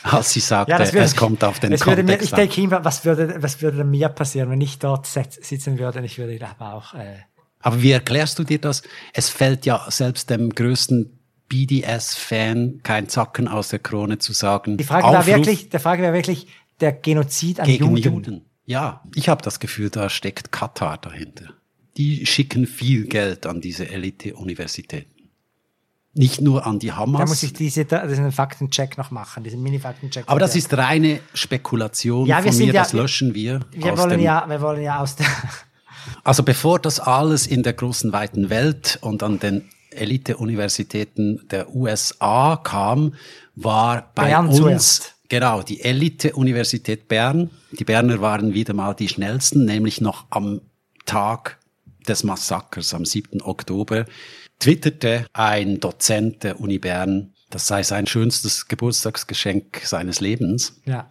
als 0.02 0.32
sie 0.32 0.40
sagte, 0.40 0.72
ja, 0.72 0.78
würde, 0.78 0.98
es 0.98 1.16
kommt 1.16 1.42
auf 1.42 1.58
den 1.58 1.76
Kontext 1.76 2.06
mir, 2.06 2.22
Ich 2.22 2.30
denke 2.30 2.60
immer, 2.62 2.84
was 2.84 3.04
würde, 3.04 3.36
was 3.40 3.60
würde 3.62 3.84
mir 3.84 4.08
passieren, 4.08 4.50
wenn 4.50 4.60
ich 4.60 4.78
dort 4.78 5.06
sitzen 5.06 5.78
würde? 5.78 6.00
Ich 6.04 6.18
würde 6.18 6.38
aber 6.46 6.74
auch... 6.74 6.94
Äh, 6.94 7.16
aber 7.60 7.82
wie 7.82 7.90
erklärst 7.90 8.38
du 8.38 8.44
dir 8.44 8.60
das? 8.60 8.82
Es 9.12 9.28
fällt 9.28 9.66
ja 9.66 9.84
selbst 9.88 10.30
dem 10.30 10.50
größten 10.50 11.17
BDS-Fan 11.48 12.80
kein 12.82 13.08
Zacken 13.08 13.48
aus 13.48 13.68
der 13.68 13.78
Krone 13.78 14.18
zu 14.18 14.32
sagen. 14.32 14.76
Die 14.76 14.84
Frage 14.84 15.06
war 15.06 15.26
wirklich, 15.26 15.68
der 15.70 15.80
Frage 15.80 16.02
wäre 16.02 16.12
wirklich 16.12 16.46
der 16.80 16.92
Genozid 16.92 17.60
an 17.60 17.66
gegen 17.66 17.96
Juden. 17.96 18.14
Juden. 18.14 18.44
Ja, 18.66 19.02
ich 19.14 19.28
habe 19.28 19.42
das 19.42 19.60
Gefühl, 19.60 19.90
da 19.90 20.10
steckt 20.10 20.52
Katar 20.52 20.98
dahinter. 20.98 21.54
Die 21.96 22.26
schicken 22.26 22.66
viel 22.66 23.06
Geld 23.06 23.46
an 23.46 23.60
diese 23.60 23.88
Elite-Universitäten. 23.88 25.18
Nicht 26.14 26.40
nur 26.40 26.66
an 26.66 26.78
die 26.78 26.92
Hamas. 26.92 27.20
Da 27.20 27.26
muss 27.26 27.42
ich 27.42 27.52
diese, 27.52 27.84
diesen 27.84 28.32
Faktencheck 28.32 28.98
noch 28.98 29.10
machen, 29.10 29.44
diesen 29.44 29.62
Mini-Faktencheck. 29.62 30.24
Aber 30.26 30.40
das 30.40 30.56
ist 30.56 30.76
reine 30.76 31.20
Spekulation 31.32 32.26
ja, 32.26 32.42
wir 32.44 32.52
von 32.52 32.60
mir, 32.60 32.72
ja, 32.72 32.82
das 32.82 32.92
löschen 32.92 33.34
wir. 33.34 33.60
Wir 33.70 33.96
wollen 33.96 34.20
ja, 34.20 34.44
wir 34.48 34.60
wollen 34.60 34.82
ja 34.82 35.00
aus 35.00 35.16
der. 35.16 35.26
Also 36.24 36.42
bevor 36.42 36.78
das 36.78 37.00
alles 37.00 37.46
in 37.46 37.62
der 37.62 37.74
großen 37.74 38.12
weiten 38.12 38.50
Welt 38.50 38.98
und 39.02 39.22
an 39.22 39.38
den 39.38 39.68
Elite-Universitäten 39.90 41.46
der 41.50 41.74
USA 41.74 42.56
kam, 42.62 43.14
war 43.54 44.10
bei 44.14 44.30
Bern 44.30 44.48
uns 44.48 44.56
zuerst. 44.56 45.14
genau 45.28 45.62
die 45.62 45.80
Elite-Universität 45.80 47.08
Bern. 47.08 47.50
Die 47.72 47.84
Berner 47.84 48.20
waren 48.20 48.54
wieder 48.54 48.74
mal 48.74 48.94
die 48.94 49.08
schnellsten, 49.08 49.64
nämlich 49.64 50.00
noch 50.00 50.26
am 50.30 50.60
Tag 51.06 51.58
des 52.06 52.24
Massakers 52.24 52.94
am 52.94 53.04
7. 53.04 53.42
Oktober 53.42 54.04
twitterte 54.58 55.26
ein 55.32 55.80
Dozent 55.80 56.42
der 56.42 56.60
Uni 56.60 56.78
Bern, 56.78 57.32
das 57.50 57.66
sei 57.66 57.82
sein 57.82 58.06
schönstes 58.06 58.68
Geburtstagsgeschenk 58.68 59.82
seines 59.84 60.20
Lebens. 60.20 60.80
Ja. 60.84 61.08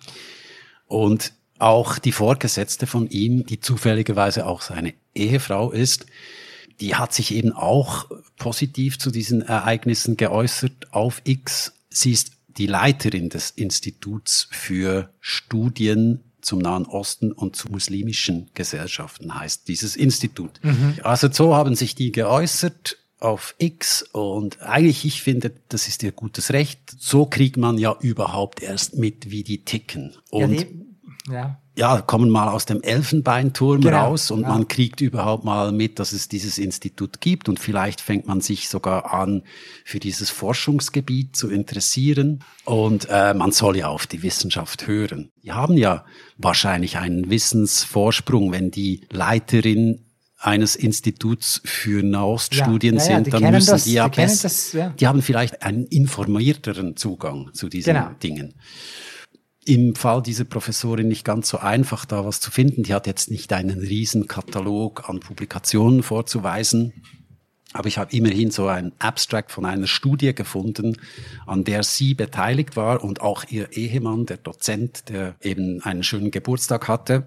Und 0.88 1.34
auch 1.60 1.98
die 1.98 2.12
Vorgesetzte 2.12 2.86
von 2.86 3.10
ihm, 3.10 3.46
die 3.46 3.60
zufälligerweise 3.60 4.46
auch 4.46 4.62
seine 4.62 4.94
Ehefrau 5.16 5.72
ist, 5.72 6.06
die 6.80 6.96
hat 6.96 7.14
sich 7.14 7.34
eben 7.34 7.54
auch 7.54 8.06
positiv 8.38 9.00
zu 9.00 9.12
diesen 9.12 9.42
Ereignissen 9.42 10.18
geäußert 10.18 10.94
auf 10.94 11.22
X. 11.24 11.74
Sie 11.90 12.12
ist 12.12 12.32
die 12.48 12.68
Leiterin 12.68 13.30
des 13.30 13.52
Instituts 13.52 14.48
für 14.52 15.10
Studien 15.20 16.24
zum 16.42 16.60
Nahen 16.60 16.86
Osten 16.86 17.32
und 17.32 17.56
zu 17.56 17.70
muslimischen 17.70 18.50
Gesellschaften 18.54 19.38
heißt 19.38 19.68
dieses 19.68 19.96
Institut. 19.96 20.60
Mhm. 20.64 20.96
Also 21.04 21.30
so 21.32 21.56
haben 21.56 21.76
sich 21.76 21.94
die 21.94 22.12
geäußert 22.12 22.98
auf 23.20 23.56
X 23.58 24.04
und 24.04 24.62
eigentlich, 24.62 25.04
ich 25.04 25.22
finde, 25.22 25.52
das 25.70 25.88
ist 25.88 26.04
ihr 26.04 26.12
gutes 26.12 26.54
Recht. 26.54 26.80
So 26.98 27.26
kriegt 27.26 27.58
man 27.58 27.78
ja 27.78 27.96
überhaupt 28.00 28.62
erst 28.62 28.96
mit, 28.96 29.32
wie 29.32 29.44
die 29.44 29.66
ticken. 29.66 30.16
Und 30.30 30.68
ja, 31.28 31.34
ja. 31.34 31.62
Ja 31.78 32.02
kommen 32.02 32.30
mal 32.30 32.50
aus 32.50 32.66
dem 32.66 32.82
Elfenbeinturm 32.82 33.82
genau, 33.82 34.08
raus 34.08 34.32
und 34.32 34.42
ja. 34.42 34.50
man 34.50 34.68
kriegt 34.68 35.00
überhaupt 35.00 35.46
mal 35.46 35.72
mit, 35.72 36.00
dass 36.00 36.12
es 36.12 36.28
dieses 36.28 36.58
Institut 36.58 37.22
gibt 37.22 37.48
und 37.48 37.60
vielleicht 37.60 38.02
fängt 38.02 38.28
man 38.28 38.42
sich 38.42 38.68
sogar 38.68 39.14
an, 39.14 39.44
für 39.86 40.00
dieses 40.00 40.30
Forschungsgebiet 40.30 41.36
zu 41.36 41.50
interessieren 41.50 42.44
und 42.66 43.08
äh, 43.10 43.34
man 43.34 43.52
soll 43.52 43.78
ja 43.78 43.88
auf 43.88 44.08
die 44.08 44.24
Wissenschaft 44.24 44.88
hören. 44.88 45.32
Die 45.44 45.52
haben 45.52 45.78
ja 45.78 46.04
wahrscheinlich 46.38 46.98
einen 46.98 47.30
Wissensvorsprung, 47.30 48.52
wenn 48.52 48.72
die 48.72 49.02
Leiterin 49.12 50.04
eines 50.40 50.76
Instituts 50.76 51.62
für 51.66 52.04
Nahoststudien 52.04 52.96
ja, 52.96 53.02
ja, 53.02 53.06
sind, 53.06 53.34
dann 53.34 53.52
müssen 53.52 53.72
das, 53.72 53.84
die 53.86 53.94
ja, 53.94 54.08
die, 54.08 54.22
das, 54.22 54.74
ja. 54.74 54.90
die 54.90 55.08
haben 55.08 55.22
vielleicht 55.22 55.64
einen 55.64 55.86
informierteren 55.86 56.96
Zugang 56.96 57.50
zu 57.54 57.70
diesen 57.70 57.94
genau. 57.94 58.12
Dingen. 58.22 58.54
Im 59.68 59.96
Fall 59.96 60.24
dieser 60.24 60.46
Professorin 60.46 61.10
nicht 61.10 61.26
ganz 61.26 61.50
so 61.50 61.58
einfach, 61.58 62.06
da 62.06 62.26
was 62.26 62.40
zu 62.40 62.52
finden. 62.52 62.84
Die 62.84 62.94
hat 62.94 63.06
jetzt 63.06 63.30
nicht 63.30 63.52
einen 63.52 63.80
riesen 63.80 64.26
Katalog 64.26 65.10
an 65.10 65.20
Publikationen 65.20 66.04
vorzuweisen. 66.04 66.94
Aber 67.74 67.90
ich 67.90 67.98
habe 67.98 68.16
immerhin 68.16 68.50
so 68.50 68.68
ein 68.68 68.94
Abstract 69.00 69.52
von 69.52 69.66
einer 69.66 69.88
Studie 69.88 70.34
gefunden, 70.34 70.96
an 71.46 71.66
der 71.66 71.84
sie 71.84 72.14
beteiligt 72.14 72.78
war 72.78 73.04
und 73.04 73.20
auch 73.20 73.44
ihr 73.50 73.74
Ehemann, 73.74 74.26
der 74.26 74.38
Dozent, 74.38 75.10
der 75.10 75.36
eben 75.42 75.82
einen 75.84 76.04
schönen 76.04 76.32
Geburtstag 76.32 76.88
hatte. 76.88 77.26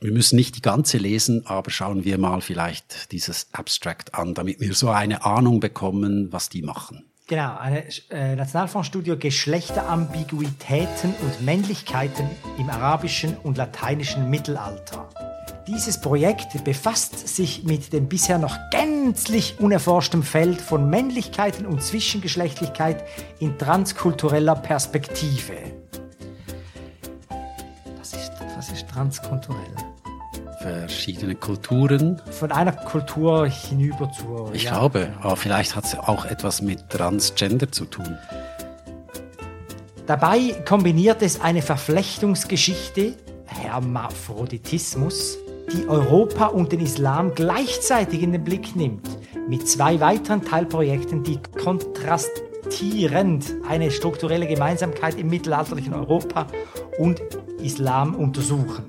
Wir 0.00 0.12
müssen 0.12 0.36
nicht 0.36 0.54
die 0.54 0.62
ganze 0.62 0.98
lesen, 0.98 1.44
aber 1.44 1.72
schauen 1.72 2.04
wir 2.04 2.18
mal 2.18 2.40
vielleicht 2.40 3.10
dieses 3.10 3.48
Abstract 3.50 4.14
an, 4.14 4.34
damit 4.34 4.60
wir 4.60 4.74
so 4.74 4.90
eine 4.90 5.24
Ahnung 5.24 5.58
bekommen, 5.58 6.32
was 6.32 6.48
die 6.48 6.62
machen. 6.62 7.04
Genau, 7.28 7.56
eine 7.56 7.84
äh, 8.10 8.34
Nationalfondsstudie 8.34 9.16
Geschlechterambiguitäten 9.16 11.14
und 11.20 11.40
Männlichkeiten 11.42 12.28
im 12.58 12.68
arabischen 12.68 13.36
und 13.38 13.56
lateinischen 13.56 14.28
Mittelalter. 14.28 15.08
Dieses 15.68 16.00
Projekt 16.00 16.64
befasst 16.64 17.28
sich 17.28 17.62
mit 17.62 17.92
dem 17.92 18.08
bisher 18.08 18.38
noch 18.38 18.58
gänzlich 18.70 19.60
unerforschtem 19.60 20.24
Feld 20.24 20.60
von 20.60 20.90
Männlichkeiten 20.90 21.66
und 21.66 21.82
Zwischengeschlechtlichkeit 21.82 23.04
in 23.38 23.56
transkultureller 23.56 24.56
Perspektive. 24.56 25.54
Was 27.98 28.12
ist, 28.12 28.32
was 28.56 28.72
ist 28.72 28.88
transkulturell? 28.88 29.91
Verschiedene 30.62 31.34
Kulturen. 31.34 32.20
Von 32.30 32.52
einer 32.52 32.72
Kultur 32.72 33.46
hinüber 33.46 34.10
zur. 34.12 34.54
Ich 34.54 34.64
ja, 34.64 34.78
glaube, 34.78 35.12
aber 35.20 35.36
vielleicht 35.36 35.74
hat 35.76 35.84
es 35.84 35.98
auch 35.98 36.24
etwas 36.24 36.62
mit 36.62 36.88
Transgender 36.88 37.70
zu 37.70 37.84
tun. 37.84 38.16
Dabei 40.06 40.54
kombiniert 40.66 41.22
es 41.22 41.40
eine 41.40 41.62
Verflechtungsgeschichte, 41.62 43.14
Hermaphroditismus, 43.46 45.38
die 45.72 45.88
Europa 45.88 46.46
und 46.46 46.72
den 46.72 46.80
Islam 46.80 47.34
gleichzeitig 47.34 48.22
in 48.22 48.32
den 48.32 48.44
Blick 48.44 48.74
nimmt, 48.74 49.08
mit 49.48 49.68
zwei 49.68 50.00
weiteren 50.00 50.44
Teilprojekten, 50.44 51.22
die 51.22 51.38
kontrastierend 51.62 53.54
eine 53.68 53.90
strukturelle 53.90 54.46
Gemeinsamkeit 54.46 55.18
im 55.18 55.28
mittelalterlichen 55.28 55.94
Europa 55.94 56.46
und 56.98 57.20
Islam 57.62 58.14
untersuchen. 58.14 58.84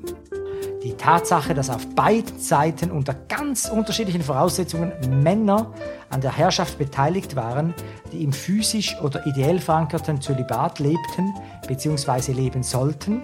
Die 0.83 0.93
Tatsache, 0.93 1.53
dass 1.53 1.69
auf 1.69 1.87
beiden 1.95 2.37
Seiten 2.39 2.91
unter 2.91 3.13
ganz 3.13 3.69
unterschiedlichen 3.69 4.21
Voraussetzungen 4.21 4.91
Männer 5.23 5.73
an 6.09 6.19
der 6.19 6.35
Herrschaft 6.35 6.77
beteiligt 6.77 7.37
waren, 7.37 7.73
die 8.11 8.21
im 8.21 8.33
physisch 8.33 8.97
oder 9.01 9.25
ideell 9.25 9.59
verankerten 9.59 10.19
Zölibat 10.19 10.79
lebten 10.79 11.33
bzw. 11.69 12.33
leben 12.33 12.63
sollten, 12.63 13.21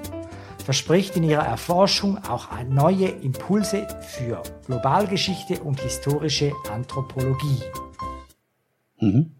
verspricht 0.63 1.17
in 1.17 1.23
ihrer 1.23 1.45
Erforschung 1.45 2.23
auch 2.23 2.47
neue 2.69 3.07
Impulse 3.07 3.87
für 4.07 4.41
Globalgeschichte 4.65 5.59
und 5.61 5.81
historische 5.81 6.53
Anthropologie. 6.71 7.59
Mhm. 9.01 9.35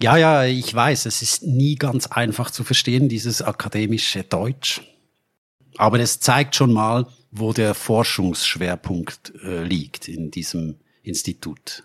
Ja, 0.00 0.16
ja, 0.16 0.42
ich 0.42 0.74
weiß, 0.74 1.06
es 1.06 1.22
ist 1.22 1.44
nie 1.44 1.76
ganz 1.76 2.08
einfach 2.08 2.50
zu 2.50 2.64
verstehen, 2.64 3.08
dieses 3.08 3.42
akademische 3.42 4.24
Deutsch. 4.24 4.91
Aber 5.76 6.00
es 6.00 6.20
zeigt 6.20 6.54
schon 6.54 6.72
mal, 6.72 7.06
wo 7.30 7.52
der 7.52 7.74
Forschungsschwerpunkt 7.74 9.32
äh, 9.42 9.64
liegt 9.64 10.08
in 10.08 10.30
diesem 10.30 10.76
Institut. 11.02 11.84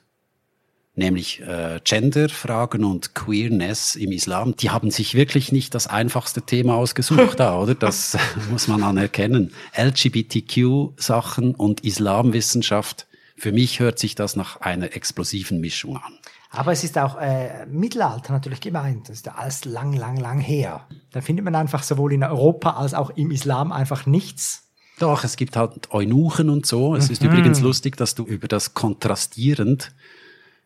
Nämlich 0.93 1.41
äh, 1.41 1.79
Genderfragen 1.83 2.83
und 2.83 3.13
Queerness 3.13 3.95
im 3.95 4.11
Islam. 4.11 4.55
Die 4.55 4.71
haben 4.71 4.89
sich 4.89 5.13
wirklich 5.13 5.51
nicht 5.51 5.75
das 5.75 5.87
einfachste 5.87 6.41
Thema 6.41 6.75
ausgesucht 6.75 7.37
da, 7.39 7.59
oder? 7.59 7.75
Das 7.75 8.17
muss 8.51 8.67
man 8.67 8.83
anerkennen. 8.83 9.53
LGBTQ-Sachen 9.77 11.55
und 11.55 11.81
Islamwissenschaft. 11.81 13.07
Für 13.37 13.51
mich 13.51 13.79
hört 13.79 13.99
sich 13.99 14.15
das 14.15 14.35
nach 14.35 14.61
einer 14.61 14.95
explosiven 14.95 15.61
Mischung 15.61 15.97
an. 15.97 16.17
Aber 16.57 16.71
es 16.71 16.83
ist 16.83 16.97
auch 16.97 17.19
äh, 17.21 17.67
Mittelalter 17.67 18.33
natürlich 18.33 18.61
gemeint. 18.61 19.09
Das 19.09 19.17
ist 19.17 19.25
ja 19.27 19.35
alles 19.35 19.63
lang, 19.65 19.93
lang, 19.93 20.17
lang 20.17 20.39
her. 20.39 20.87
Da 21.11 21.21
findet 21.21 21.45
man 21.45 21.53
einfach 21.53 21.83
sowohl 21.83 22.13
in 22.13 22.23
Europa 22.23 22.71
als 22.71 22.95
auch 22.95 23.11
im 23.11 23.29
Islam 23.29 23.71
einfach 23.71 24.07
nichts. 24.07 24.63
Doch, 24.97 25.23
es 25.23 25.35
gibt 25.35 25.55
halt 25.55 25.91
Eunuchen 25.91 26.49
und 26.49 26.65
so. 26.65 26.95
Es 26.95 27.07
mhm. 27.07 27.13
ist 27.13 27.23
übrigens 27.23 27.59
lustig, 27.61 27.95
dass 27.95 28.15
du 28.15 28.23
über 28.23 28.47
das 28.47 28.73
kontrastierend 28.73 29.91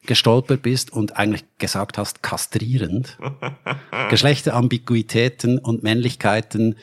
gestolpert 0.05 0.61
bist 0.61 0.93
und 0.93 1.17
eigentlich 1.17 1.43
gesagt 1.57 1.97
hast, 1.97 2.23
kastrierend. 2.23 3.17
Geschlechterambiguitäten 4.09 5.59
und 5.59 5.83
Männlichkeiten, 5.83 6.77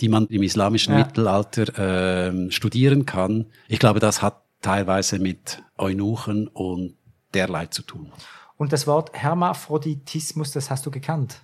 die 0.00 0.08
man 0.08 0.26
im 0.26 0.42
islamischen 0.42 0.94
ja. 0.94 1.04
Mittelalter 1.04 2.28
äh, 2.28 2.50
studieren 2.50 3.06
kann. 3.06 3.46
Ich 3.68 3.78
glaube, 3.78 4.00
das 4.00 4.20
hat 4.20 4.42
teilweise 4.62 5.20
mit 5.20 5.62
Eunuchen 5.76 6.48
und 6.48 6.96
derlei 7.34 7.66
zu 7.66 7.82
tun. 7.82 8.12
Und 8.58 8.72
das 8.72 8.86
Wort 8.86 9.12
Hermaphroditismus, 9.14 10.50
das 10.50 10.68
hast 10.68 10.84
du 10.84 10.90
gekannt? 10.90 11.40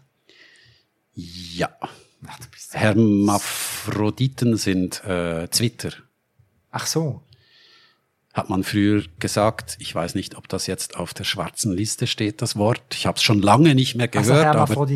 Ja. 1.14 1.70
Ach, 1.80 2.38
Hermaphroditen 2.72 4.56
sind 4.56 5.04
äh, 5.04 5.48
Zwitter. 5.50 5.92
Ach 6.70 6.86
so. 6.86 7.22
Hat 8.32 8.50
man 8.50 8.64
früher 8.64 9.04
gesagt, 9.20 9.76
ich 9.78 9.94
weiß 9.94 10.16
nicht, 10.16 10.34
ob 10.34 10.48
das 10.48 10.66
jetzt 10.66 10.96
auf 10.96 11.14
der 11.14 11.22
schwarzen 11.22 11.72
Liste 11.72 12.08
steht, 12.08 12.42
das 12.42 12.56
Wort. 12.56 12.82
Ich 12.92 13.06
habe 13.06 13.16
es 13.16 13.22
schon 13.22 13.40
lange 13.40 13.76
nicht 13.76 13.94
mehr 13.94 14.08
gehört, 14.08 14.56
also 14.56 14.74
aber 14.74 14.88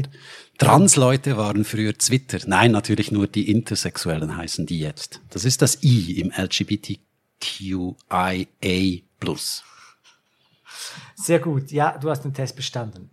Transleute 0.59 1.37
waren 1.37 1.65
früher 1.65 1.97
Zwitter. 1.97 2.41
Nein, 2.47 2.73
natürlich 2.73 3.13
nur 3.13 3.29
die 3.29 3.49
Intersexuellen 3.49 4.37
heißen 4.37 4.67
die 4.67 4.81
jetzt. 4.81 5.21
Das 5.31 5.45
ist 5.45 5.63
das 5.63 5.85
I 5.85 6.19
im 6.19 6.33
LGBTQIA+. 6.33 6.99
Sehr 11.21 11.41
gut. 11.41 11.71
Ja, 11.73 11.99
du 11.99 12.11
hast 12.11 12.23
den 12.23 12.35
Test 12.35 12.57
bestanden. 12.57 13.11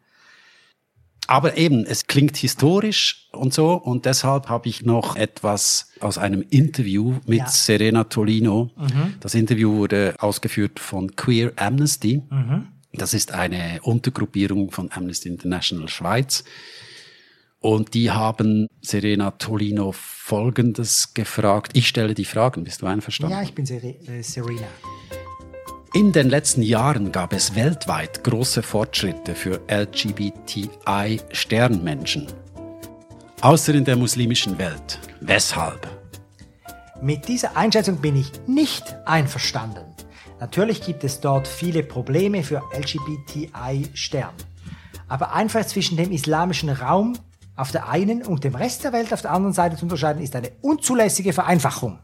Aber 1.27 1.57
eben, 1.57 1.85
es 1.85 2.05
klingt 2.05 2.37
historisch 2.37 3.29
und 3.31 3.51
so 3.51 3.73
und 3.73 4.05
deshalb 4.05 4.47
habe 4.47 4.69
ich 4.69 4.85
noch 4.85 5.15
etwas 5.15 5.89
aus 5.99 6.19
einem 6.19 6.45
Interview 6.51 7.15
mit 7.25 7.39
ja. 7.39 7.47
Serena 7.47 8.03
Tolino. 8.03 8.69
Mhm. 8.77 9.15
Das 9.21 9.33
Interview 9.33 9.75
wurde 9.75 10.15
ausgeführt 10.19 10.79
von 10.79 11.15
Queer 11.15 11.53
Amnesty. 11.55 12.21
Mhm. 12.29 12.67
Das 12.93 13.15
ist 13.15 13.31
eine 13.31 13.79
Untergruppierung 13.81 14.69
von 14.69 14.91
Amnesty 14.91 15.29
International 15.29 15.89
Schweiz. 15.89 16.43
Und 17.59 17.95
die 17.95 18.11
haben 18.11 18.67
Serena 18.81 19.31
Tolino 19.31 19.91
Folgendes 19.93 21.15
gefragt. 21.15 21.71
Ich 21.73 21.87
stelle 21.87 22.13
die 22.13 22.25
Fragen. 22.25 22.63
Bist 22.63 22.83
du 22.83 22.85
einverstanden? 22.85 23.35
Ja, 23.35 23.41
ich 23.41 23.55
bin 23.55 23.65
äh, 23.65 24.21
Serena. 24.21 24.67
In 25.95 26.11
den 26.11 26.29
letzten 26.29 26.61
Jahren 26.61 27.11
gab 27.13 27.31
es 27.31 27.55
weltweit 27.55 28.21
große 28.25 28.63
Fortschritte 28.63 29.33
für 29.33 29.61
LGBTI-Sternmenschen. 29.69 32.27
Außer 33.39 33.73
in 33.73 33.85
der 33.85 33.95
muslimischen 33.95 34.57
Welt. 34.57 34.99
Weshalb? 35.21 35.87
Mit 37.01 37.29
dieser 37.29 37.55
Einschätzung 37.55 38.01
bin 38.01 38.17
ich 38.17 38.29
nicht 38.45 38.83
einverstanden. 39.05 39.85
Natürlich 40.41 40.81
gibt 40.81 41.05
es 41.05 41.21
dort 41.21 41.47
viele 41.47 41.81
Probleme 41.81 42.43
für 42.43 42.61
LGBTI-Stern. 42.77 44.33
Aber 45.07 45.31
einfach 45.31 45.65
zwischen 45.65 45.95
dem 45.95 46.11
islamischen 46.11 46.71
Raum 46.71 47.17
auf 47.55 47.71
der 47.71 47.87
einen 47.87 48.21
und 48.21 48.43
dem 48.43 48.55
Rest 48.55 48.83
der 48.83 48.91
Welt 48.91 49.13
auf 49.13 49.21
der 49.21 49.31
anderen 49.31 49.53
Seite 49.53 49.77
zu 49.77 49.85
unterscheiden, 49.85 50.21
ist 50.21 50.35
eine 50.35 50.51
unzulässige 50.61 51.31
Vereinfachung 51.31 51.99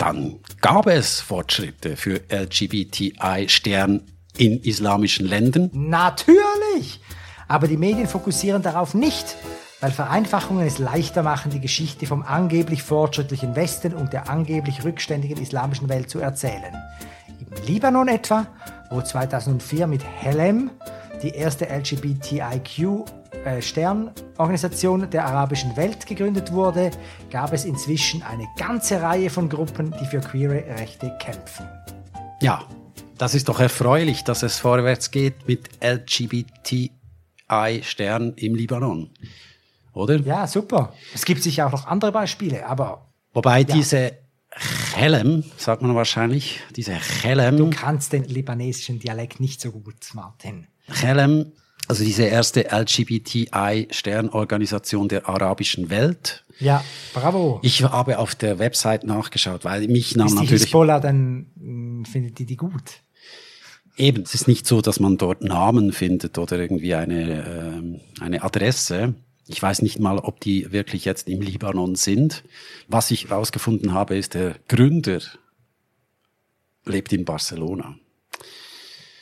dann 0.00 0.40
gab 0.60 0.86
es 0.86 1.20
Fortschritte 1.20 1.96
für 1.96 2.20
LGBTI-Stern 2.30 4.02
in 4.36 4.62
islamischen 4.62 5.26
Ländern. 5.26 5.70
Natürlich! 5.72 7.00
Aber 7.48 7.66
die 7.66 7.76
Medien 7.76 8.06
fokussieren 8.06 8.62
darauf 8.62 8.94
nicht, 8.94 9.36
weil 9.80 9.90
Vereinfachungen 9.90 10.66
es 10.66 10.78
leichter 10.78 11.22
machen, 11.22 11.50
die 11.50 11.60
Geschichte 11.60 12.06
vom 12.06 12.22
angeblich 12.22 12.82
fortschrittlichen 12.82 13.56
Westen 13.56 13.94
und 13.94 14.12
der 14.12 14.28
angeblich 14.28 14.84
rückständigen 14.84 15.40
islamischen 15.42 15.88
Welt 15.88 16.10
zu 16.10 16.20
erzählen. 16.20 16.76
Im 17.28 17.66
Libanon 17.66 18.08
etwa, 18.08 18.46
wo 18.90 19.00
2004 19.00 19.86
mit 19.86 20.04
Helem 20.04 20.70
die 21.22 21.30
erste 21.30 21.66
LGBTIQ 21.66 23.04
Sternorganisation 23.60 25.08
der 25.10 25.26
arabischen 25.26 25.76
Welt 25.76 26.06
gegründet 26.06 26.52
wurde, 26.52 26.90
gab 27.30 27.52
es 27.52 27.64
inzwischen 27.64 28.22
eine 28.22 28.46
ganze 28.56 29.00
Reihe 29.00 29.30
von 29.30 29.48
Gruppen, 29.48 29.94
die 30.00 30.06
für 30.06 30.20
queere 30.20 30.64
Rechte 30.78 31.16
kämpfen. 31.20 31.66
Ja, 32.42 32.64
das 33.18 33.34
ist 33.34 33.48
doch 33.48 33.60
erfreulich, 33.60 34.24
dass 34.24 34.42
es 34.42 34.58
vorwärts 34.58 35.10
geht 35.10 35.46
mit 35.46 35.68
LGBTI-Stern 35.82 38.32
im 38.36 38.54
Libanon. 38.54 39.10
Oder? 39.92 40.20
Ja, 40.20 40.46
super. 40.46 40.94
Es 41.14 41.24
gibt 41.24 41.42
sicher 41.42 41.66
auch 41.66 41.72
noch 41.72 41.86
andere 41.86 42.12
Beispiele, 42.12 42.66
aber. 42.66 43.08
Wobei 43.32 43.60
ja. 43.60 43.64
diese 43.64 44.18
Chelem, 44.94 45.44
sagt 45.56 45.82
man 45.82 45.94
wahrscheinlich, 45.94 46.60
diese 46.76 46.98
Chelem. 46.98 47.56
Du 47.56 47.70
kannst 47.70 48.12
den 48.12 48.24
libanesischen 48.24 48.98
Dialekt 48.98 49.40
nicht 49.40 49.60
so 49.60 49.70
gut, 49.70 50.10
Martin. 50.14 50.66
Chelem, 50.92 51.52
also 51.90 52.04
diese 52.04 52.22
erste 52.22 52.70
LGBTI-Sternorganisation 52.70 55.08
der 55.08 55.28
arabischen 55.28 55.90
Welt. 55.90 56.44
Ja, 56.60 56.84
bravo. 57.12 57.58
Ich 57.62 57.82
habe 57.82 58.18
auf 58.18 58.36
der 58.36 58.60
Website 58.60 59.02
nachgeschaut, 59.02 59.64
weil 59.64 59.88
mich 59.88 60.14
nahm 60.14 60.28
ist 60.28 60.34
natürlich. 60.34 60.50
Die 60.50 60.58
Hisbollah, 60.66 61.00
dann 61.00 61.46
hm, 61.58 62.04
findet 62.04 62.38
die 62.38 62.46
die 62.46 62.56
gut. 62.56 63.02
Eben, 63.96 64.22
es 64.22 64.34
ist 64.34 64.46
nicht 64.46 64.68
so, 64.68 64.80
dass 64.80 65.00
man 65.00 65.18
dort 65.18 65.42
Namen 65.42 65.92
findet 65.92 66.38
oder 66.38 66.60
irgendwie 66.60 66.94
eine, 66.94 68.00
äh, 68.20 68.22
eine 68.22 68.44
Adresse. 68.44 69.16
Ich 69.48 69.60
weiß 69.60 69.82
nicht 69.82 69.98
mal, 69.98 70.18
ob 70.18 70.40
die 70.40 70.70
wirklich 70.70 71.04
jetzt 71.04 71.28
im 71.28 71.40
Libanon 71.40 71.96
sind. 71.96 72.44
Was 72.86 73.10
ich 73.10 73.30
herausgefunden 73.30 73.94
habe, 73.94 74.16
ist, 74.16 74.34
der 74.34 74.54
Gründer 74.68 75.18
lebt 76.84 77.12
in 77.12 77.24
Barcelona. 77.24 77.96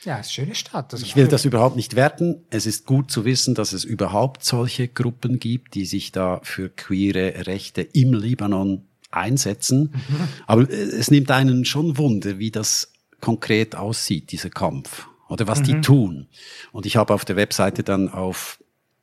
Ja, 0.09 0.15
eine 0.15 0.23
schöne 0.23 0.55
Stadt. 0.55 0.91
ich 0.93 1.15
will 1.15 1.27
das 1.27 1.45
überhaupt 1.45 1.75
nicht 1.75 1.95
werten. 1.95 2.43
Es 2.49 2.65
ist 2.65 2.87
gut 2.87 3.11
zu 3.11 3.25
wissen, 3.25 3.53
dass 3.53 3.73
es 3.73 3.83
überhaupt 3.83 4.43
solche 4.43 4.87
Gruppen 4.87 5.37
gibt, 5.37 5.75
die 5.75 5.85
sich 5.85 6.11
da 6.11 6.39
für 6.41 6.69
queere 6.69 7.45
Rechte 7.45 7.83
im 7.83 8.15
Libanon 8.15 8.87
einsetzen. 9.11 9.93
Mhm. 9.93 10.27
Aber 10.47 10.67
es 10.67 11.11
nimmt 11.11 11.29
einen 11.29 11.63
schon 11.63 11.99
Wunder, 11.99 12.39
wie 12.39 12.49
das 12.49 12.91
konkret 13.21 13.75
aussieht, 13.75 14.31
dieser 14.31 14.49
Kampf. 14.49 15.07
Oder 15.27 15.45
was 15.45 15.59
mhm. 15.59 15.63
die 15.65 15.81
tun. 15.81 16.27
Und 16.71 16.87
ich 16.87 16.95
habe 16.97 17.13
auf 17.13 17.23
der 17.23 17.35
Webseite 17.35 17.83
dann 17.83 18.09
auf, 18.09 18.57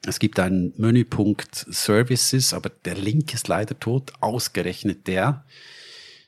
es 0.04 0.18
gibt 0.18 0.40
einen 0.40 0.72
Menüpunkt 0.76 1.66
Services, 1.70 2.52
aber 2.52 2.68
der 2.84 2.96
Link 2.96 3.32
ist 3.32 3.46
leider 3.46 3.78
tot, 3.78 4.12
ausgerechnet 4.18 5.07
der. 5.07 5.44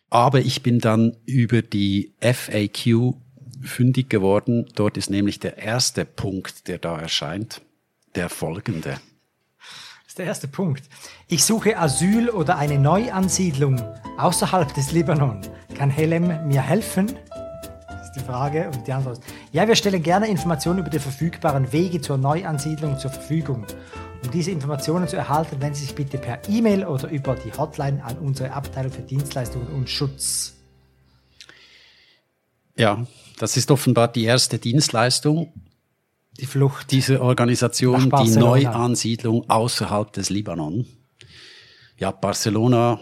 Aber 0.09 0.39
ich 0.39 0.63
bin 0.63 0.79
dann 0.79 1.17
über 1.27 1.63
die 1.63 2.13
FAQ 2.21 3.17
fündig 3.63 4.11
geworden. 4.11 4.67
Dort 4.75 4.97
ist 4.97 5.11
nämlich 5.11 5.41
der 5.41 5.59
erste 5.59 6.05
Punkt, 6.05 6.69
der 6.69 6.79
da 6.79 6.99
erscheint, 6.99 7.61
der 8.15 8.29
folgende. 8.29 8.91
Das 8.91 10.09
ist 10.09 10.19
der 10.19 10.27
erste 10.27 10.49
Punkt. 10.49 10.85
Ich 11.29 11.45
suche 11.45 11.79
Asyl 11.79 12.31
oder 12.31 12.57
eine 12.59 12.79
Neuansiedlung 12.79 13.81
außerhalb 14.17 14.73
des 14.75 14.93
Libanon. 14.93 15.41
Kann 15.75 15.91
Helem 15.91 16.49
mir 16.49 16.63
helfen? 16.63 17.17
die 18.19 18.25
Frage 18.25 18.71
und 18.71 18.87
die 18.87 18.93
Antwort 18.93 19.19
ist, 19.19 19.25
ja, 19.53 19.67
wir 19.67 19.77
stellen 19.77 20.03
gerne 20.03 20.29
Informationen 20.29 20.81
über 20.81 20.91
die 20.91 20.99
verfügbaren 20.99 21.73
Wege 21.73 22.01
zur 22.01 22.19
Neuansiedlung 22.19 22.99
zur 22.99 23.11
Verfügung. 23.11 23.67
Um 24.25 24.31
diese 24.31 24.51
Informationen 24.51 25.07
zu 25.07 25.17
erhalten, 25.17 25.61
wenden 25.61 25.75
Sie 25.75 25.85
sich 25.85 25.95
bitte 25.95 26.19
per 26.19 26.41
E-Mail 26.49 26.85
oder 26.85 27.09
über 27.09 27.37
die 27.37 27.53
Hotline 27.53 28.03
an 28.05 28.19
unsere 28.19 28.53
Abteilung 28.53 28.93
für 28.93 29.03
Dienstleistungen 29.03 29.69
und 29.69 29.89
Schutz. 29.89 30.55
Ja, 32.77 33.07
das 33.39 33.57
ist 33.57 33.71
offenbar 33.71 34.09
die 34.09 34.25
erste 34.25 34.59
Dienstleistung. 34.59 35.53
Die 36.39 36.47
Flucht. 36.47 36.91
Diese 36.91 37.21
Organisation, 37.21 38.11
die 38.23 38.31
Neuansiedlung 38.31 39.49
außerhalb 39.49 40.13
des 40.13 40.31
Libanon. 40.31 40.87
Ja, 41.97 42.13
Barcelona 42.13 43.01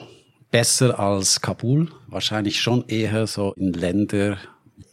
besser 0.51 0.99
als 0.99 1.41
Kabul, 1.43 1.91
wahrscheinlich 2.07 2.61
schon 2.61 2.87
eher 2.89 3.27
so 3.27 3.53
in 3.55 3.73
Länder 3.73 4.39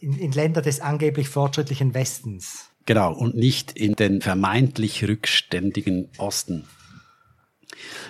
in, 0.00 0.18
in 0.18 0.32
Länder 0.32 0.60
des 0.60 0.80
angeblich 0.80 1.28
fortschrittlichen 1.28 1.94
Westens. 1.94 2.70
Genau, 2.86 3.14
und 3.14 3.34
nicht 3.34 3.72
in 3.72 3.94
den 3.94 4.20
vermeintlich 4.20 5.06
rückständigen 5.08 6.10
Osten. 6.18 6.64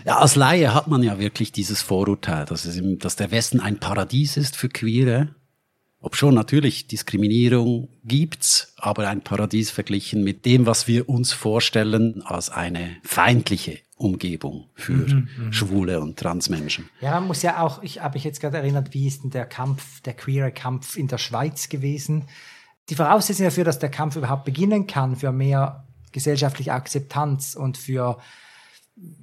Ja, 0.05 0.19
als 0.19 0.35
Laie 0.35 0.75
hat 0.75 0.89
man 0.89 1.03
ja 1.03 1.19
wirklich 1.19 1.53
dieses 1.53 1.83
Vorurteil, 1.83 2.45
dass, 2.45 2.65
es 2.65 2.77
im, 2.77 2.99
dass 2.99 3.17
der 3.17 3.31
Westen 3.31 3.61
ein 3.61 3.79
Paradies 3.79 4.37
ist 4.37 4.57
für 4.57 4.69
Queere. 4.69 5.35
Ob 6.05 6.17
schon 6.17 6.35
natürlich 6.35 6.87
Diskriminierung 6.87 7.89
gibt's, 8.05 8.75
aber 8.77 9.09
ein 9.09 9.23
Paradies 9.23 9.71
verglichen 9.71 10.23
mit 10.23 10.45
dem, 10.45 10.67
was 10.67 10.87
wir 10.87 11.09
uns 11.09 11.33
vorstellen 11.33 12.21
als 12.27 12.51
eine 12.51 12.99
feindliche 13.03 13.79
Umgebung 13.97 14.69
für 14.75 14.93
mhm, 14.93 15.29
mhm, 15.39 15.53
Schwule 15.55 16.01
und 16.01 16.19
Transmenschen. 16.19 16.91
Ja, 17.01 17.13
man 17.13 17.29
muss 17.29 17.41
ja 17.41 17.59
auch, 17.63 17.83
ich 17.83 18.03
habe 18.03 18.17
mich 18.17 18.25
jetzt 18.25 18.43
gerade 18.43 18.59
erinnert, 18.59 18.93
wie 18.93 19.07
ist 19.07 19.23
denn 19.23 19.31
der 19.31 19.47
Kampf, 19.47 20.03
der 20.03 20.13
queere 20.13 20.53
Kampf 20.53 20.99
in 20.99 21.09
der 21.09 21.17
Schweiz 21.17 21.71
gewesen? 21.71 22.29
Die 22.91 22.97
Voraussetzung 22.97 23.47
dafür, 23.47 23.65
dass 23.65 23.79
der 23.79 23.91
Kampf 23.91 24.17
überhaupt 24.17 24.45
beginnen 24.45 24.87
kann, 24.87 25.17
für 25.17 25.33
mehr 25.33 25.87
gesellschaftliche 26.13 26.75
Akzeptanz 26.75 27.55
und 27.55 27.79
für 27.79 28.19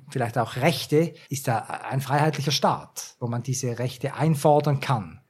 vielleicht 0.09 0.39
auch 0.39 0.55
Rechte, 0.55 1.13
ist 1.29 1.47
da 1.47 1.59
ein 1.59 2.01
freiheitlicher 2.01 2.51
Staat, 2.51 3.17
wo 3.19 3.27
man 3.27 3.43
diese 3.43 3.77
Rechte 3.77 4.15
einfordern 4.15 4.79
kann. 4.79 5.20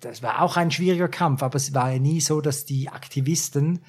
Das 0.00 0.22
war 0.22 0.42
auch 0.42 0.56
ein 0.56 0.70
schwieriger 0.70 1.08
Kampf, 1.08 1.42
aber 1.42 1.56
es 1.56 1.72
war 1.74 1.92
ja 1.92 1.98
nie 1.98 2.20
so, 2.20 2.40
dass 2.40 2.64
die 2.64 2.88
Aktivisten 2.88 3.80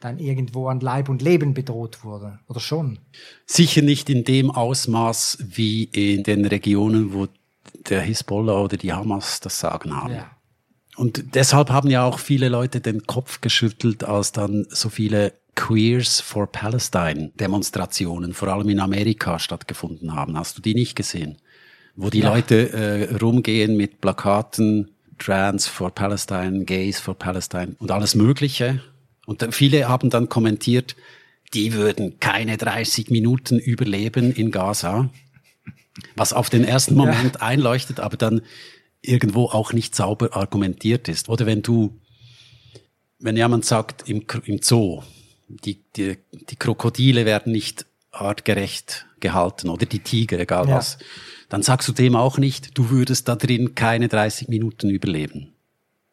dann 0.00 0.18
irgendwo 0.18 0.68
an 0.68 0.80
Leib 0.80 1.08
und 1.08 1.22
Leben 1.22 1.54
bedroht 1.54 2.02
wurde, 2.02 2.40
oder 2.48 2.60
schon? 2.60 2.98
Sicher 3.46 3.82
nicht 3.82 4.10
in 4.10 4.24
dem 4.24 4.50
Ausmaß 4.50 5.38
wie 5.40 5.84
in 5.84 6.24
den 6.24 6.44
Regionen, 6.44 7.14
wo 7.14 7.28
der 7.88 8.00
Hisbollah 8.02 8.60
oder 8.60 8.76
die 8.76 8.92
Hamas 8.92 9.40
das 9.40 9.60
Sagen 9.60 9.94
haben. 9.94 10.14
Ja. 10.14 10.30
Und 10.96 11.34
deshalb 11.34 11.70
haben 11.70 11.88
ja 11.88 12.04
auch 12.04 12.18
viele 12.18 12.48
Leute 12.48 12.80
den 12.80 13.06
Kopf 13.06 13.40
geschüttelt, 13.40 14.04
als 14.04 14.32
dann 14.32 14.66
so 14.70 14.88
viele 14.88 15.32
Queers 15.54 16.20
for 16.20 16.46
Palestine 16.46 17.30
Demonstrationen, 17.38 18.34
vor 18.34 18.48
allem 18.48 18.68
in 18.68 18.80
Amerika, 18.80 19.38
stattgefunden 19.38 20.14
haben. 20.14 20.36
Hast 20.36 20.58
du 20.58 20.62
die 20.62 20.74
nicht 20.74 20.96
gesehen? 20.96 21.38
Wo 21.94 22.10
die 22.10 22.20
ja. 22.20 22.32
Leute 22.32 22.72
äh, 22.72 23.16
rumgehen 23.16 23.76
mit 23.76 24.00
Plakaten, 24.00 24.91
Trans 25.22 25.66
for 25.66 25.90
Palestine, 25.90 26.64
Gays 26.64 27.00
for 27.00 27.14
Palestine 27.14 27.76
und 27.78 27.90
alles 27.90 28.14
Mögliche 28.14 28.82
und 29.26 29.54
viele 29.54 29.88
haben 29.88 30.10
dann 30.10 30.28
kommentiert, 30.28 30.96
die 31.54 31.74
würden 31.74 32.18
keine 32.18 32.56
30 32.56 33.10
Minuten 33.10 33.58
überleben 33.58 34.32
in 34.32 34.50
Gaza, 34.50 35.10
was 36.16 36.32
auf 36.32 36.50
den 36.50 36.64
ersten 36.64 36.94
Moment 36.94 37.36
ja. 37.36 37.42
einleuchtet, 37.42 38.00
aber 38.00 38.16
dann 38.16 38.42
irgendwo 39.00 39.46
auch 39.46 39.72
nicht 39.72 39.94
sauber 39.94 40.36
argumentiert 40.36 41.08
ist. 41.08 41.28
Oder 41.28 41.46
wenn 41.46 41.62
du, 41.62 41.98
wenn 43.18 43.36
jemand 43.36 43.64
sagt 43.64 44.08
im, 44.08 44.24
im 44.44 44.60
Zoo, 44.62 45.02
die, 45.48 45.82
die, 45.96 46.16
die 46.32 46.56
Krokodile 46.56 47.26
werden 47.26 47.52
nicht 47.52 47.86
artgerecht 48.10 49.06
gehalten 49.20 49.68
oder 49.68 49.86
die 49.86 50.00
Tiger, 50.00 50.38
egal 50.38 50.68
ja. 50.68 50.76
was, 50.76 50.98
dann 51.52 51.62
sagst 51.62 51.86
du 51.86 51.92
dem 51.92 52.16
auch 52.16 52.38
nicht, 52.38 52.78
du 52.78 52.88
würdest 52.88 53.28
da 53.28 53.36
drin 53.36 53.74
keine 53.74 54.08
30 54.08 54.48
Minuten 54.48 54.88
überleben. 54.88 55.52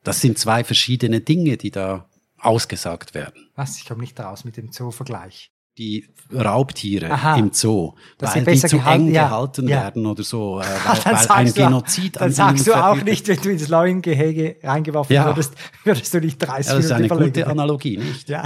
Das 0.04 0.20
sind 0.20 0.38
zwei 0.38 0.66
verschiedene 0.66 1.22
Dinge, 1.22 1.56
die 1.56 1.72
da 1.72 2.10
ausgesagt 2.38 3.14
werden. 3.14 3.48
Was? 3.56 3.78
Ich 3.78 3.86
komme 3.86 4.02
nicht 4.02 4.20
raus 4.20 4.44
mit 4.44 4.58
dem 4.58 4.74
Zoo-Vergleich. 4.74 5.54
Die 5.78 6.10
Raubtiere 6.34 7.10
Aha, 7.10 7.38
im 7.38 7.54
Zoo, 7.54 7.94
weil 8.18 8.44
die 8.44 8.60
zu 8.60 8.80
gehalten, 8.80 9.08
eng 9.08 9.14
ja, 9.14 9.30
gehalten 9.30 9.68
ja. 9.70 9.84
werden 9.84 10.06
oder 10.08 10.24
so, 10.24 10.60
äh, 10.60 10.64
weil, 11.06 11.14
weil 11.14 11.28
ein 11.30 11.54
Genozid 11.54 12.18
du, 12.18 12.20
Dann 12.20 12.32
sagst 12.34 12.68
du 12.68 12.74
auch 12.74 13.02
nicht, 13.02 13.30
wenn 13.30 13.40
du 13.40 13.50
ins 13.50 13.70
Leuengehege 13.70 14.58
reingeworfen 14.62 15.16
ja. 15.16 15.26
würdest, 15.26 15.54
würdest 15.86 16.14
du 16.14 16.20
nicht 16.20 16.38
30 16.38 16.70
ja, 16.70 16.76
Das 16.76 16.86
ist 16.86 16.92
eine 16.92 17.08
gute 17.08 17.48
Analogie, 17.48 17.96
nicht? 17.96 18.28
Ja. 18.28 18.44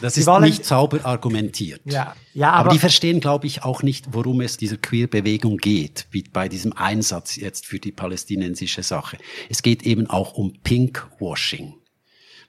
Das 0.00 0.16
ist 0.16 0.26
wollen, 0.26 0.44
nicht 0.44 0.64
sauber 0.64 1.04
argumentiert. 1.04 1.80
Ja, 1.84 2.14
ja, 2.34 2.50
aber, 2.50 2.58
aber 2.60 2.70
die 2.70 2.78
verstehen, 2.78 3.20
glaube 3.20 3.46
ich, 3.46 3.64
auch 3.64 3.82
nicht, 3.82 4.12
worum 4.12 4.40
es 4.40 4.56
dieser 4.56 4.76
Queer-Bewegung 4.76 5.58
geht, 5.58 6.06
wie 6.10 6.22
bei 6.22 6.48
diesem 6.48 6.72
Einsatz 6.72 7.36
jetzt 7.36 7.66
für 7.66 7.78
die 7.78 7.92
palästinensische 7.92 8.82
Sache. 8.82 9.18
Es 9.48 9.62
geht 9.62 9.82
eben 9.82 10.08
auch 10.08 10.34
um 10.34 10.54
Pinkwashing. 10.62 11.74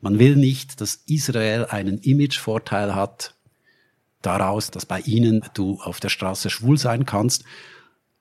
Man 0.01 0.19
will 0.19 0.35
nicht, 0.35 0.79
dass 0.81 1.01
Israel 1.07 1.65
einen 1.65 1.99
Imagevorteil 1.99 2.95
hat 2.95 3.35
daraus, 4.21 4.71
dass 4.71 4.85
bei 4.85 4.99
ihnen 5.01 5.43
du 5.53 5.79
auf 5.81 5.99
der 5.99 6.09
Straße 6.09 6.49
schwul 6.49 6.77
sein 6.77 7.05
kannst. 7.05 7.43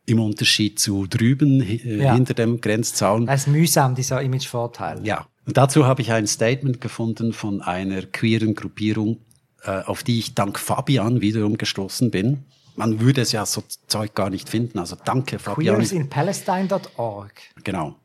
Im 0.09 0.21
Unterschied 0.21 0.79
zu 0.79 1.07
drüben 1.09 1.61
äh, 1.61 2.05
ja. 2.05 2.15
hinter 2.15 2.35
dem 2.35 2.61
Grenzzaun. 2.61 3.27
Das 3.27 3.43
ist 3.43 3.47
mühsam, 3.49 3.97
dieser 3.97 4.23
Imagevorteil. 4.23 5.05
Ja. 5.05 5.27
Und 5.47 5.57
dazu 5.57 5.87
habe 5.87 6.03
ich 6.03 6.13
ein 6.13 6.27
Statement 6.27 6.81
gefunden 6.81 7.33
von 7.33 7.63
einer 7.63 8.03
queeren 8.03 8.55
Gruppierung, 8.55 9.19
äh, 9.63 9.83
auf 9.83 10.03
die 10.03 10.19
ich 10.19 10.35
dank 10.35 10.59
Fabian 10.59 11.21
wiederum 11.21 11.57
gestoßen 11.57 12.11
bin. 12.11 12.45
man 12.79 13.01
würde 13.01 13.23
es 13.23 13.33
ja 13.33 13.47
so 13.47 13.63
Zeug 13.87 14.15
gar 14.15 14.29
nicht 14.29 14.51
finden. 14.51 14.79
Also 14.79 14.97
danke, 15.03 15.39
Fabian. 15.39 15.77
Queersinpalestine.org. 15.77 17.33
Genau. 17.65 17.97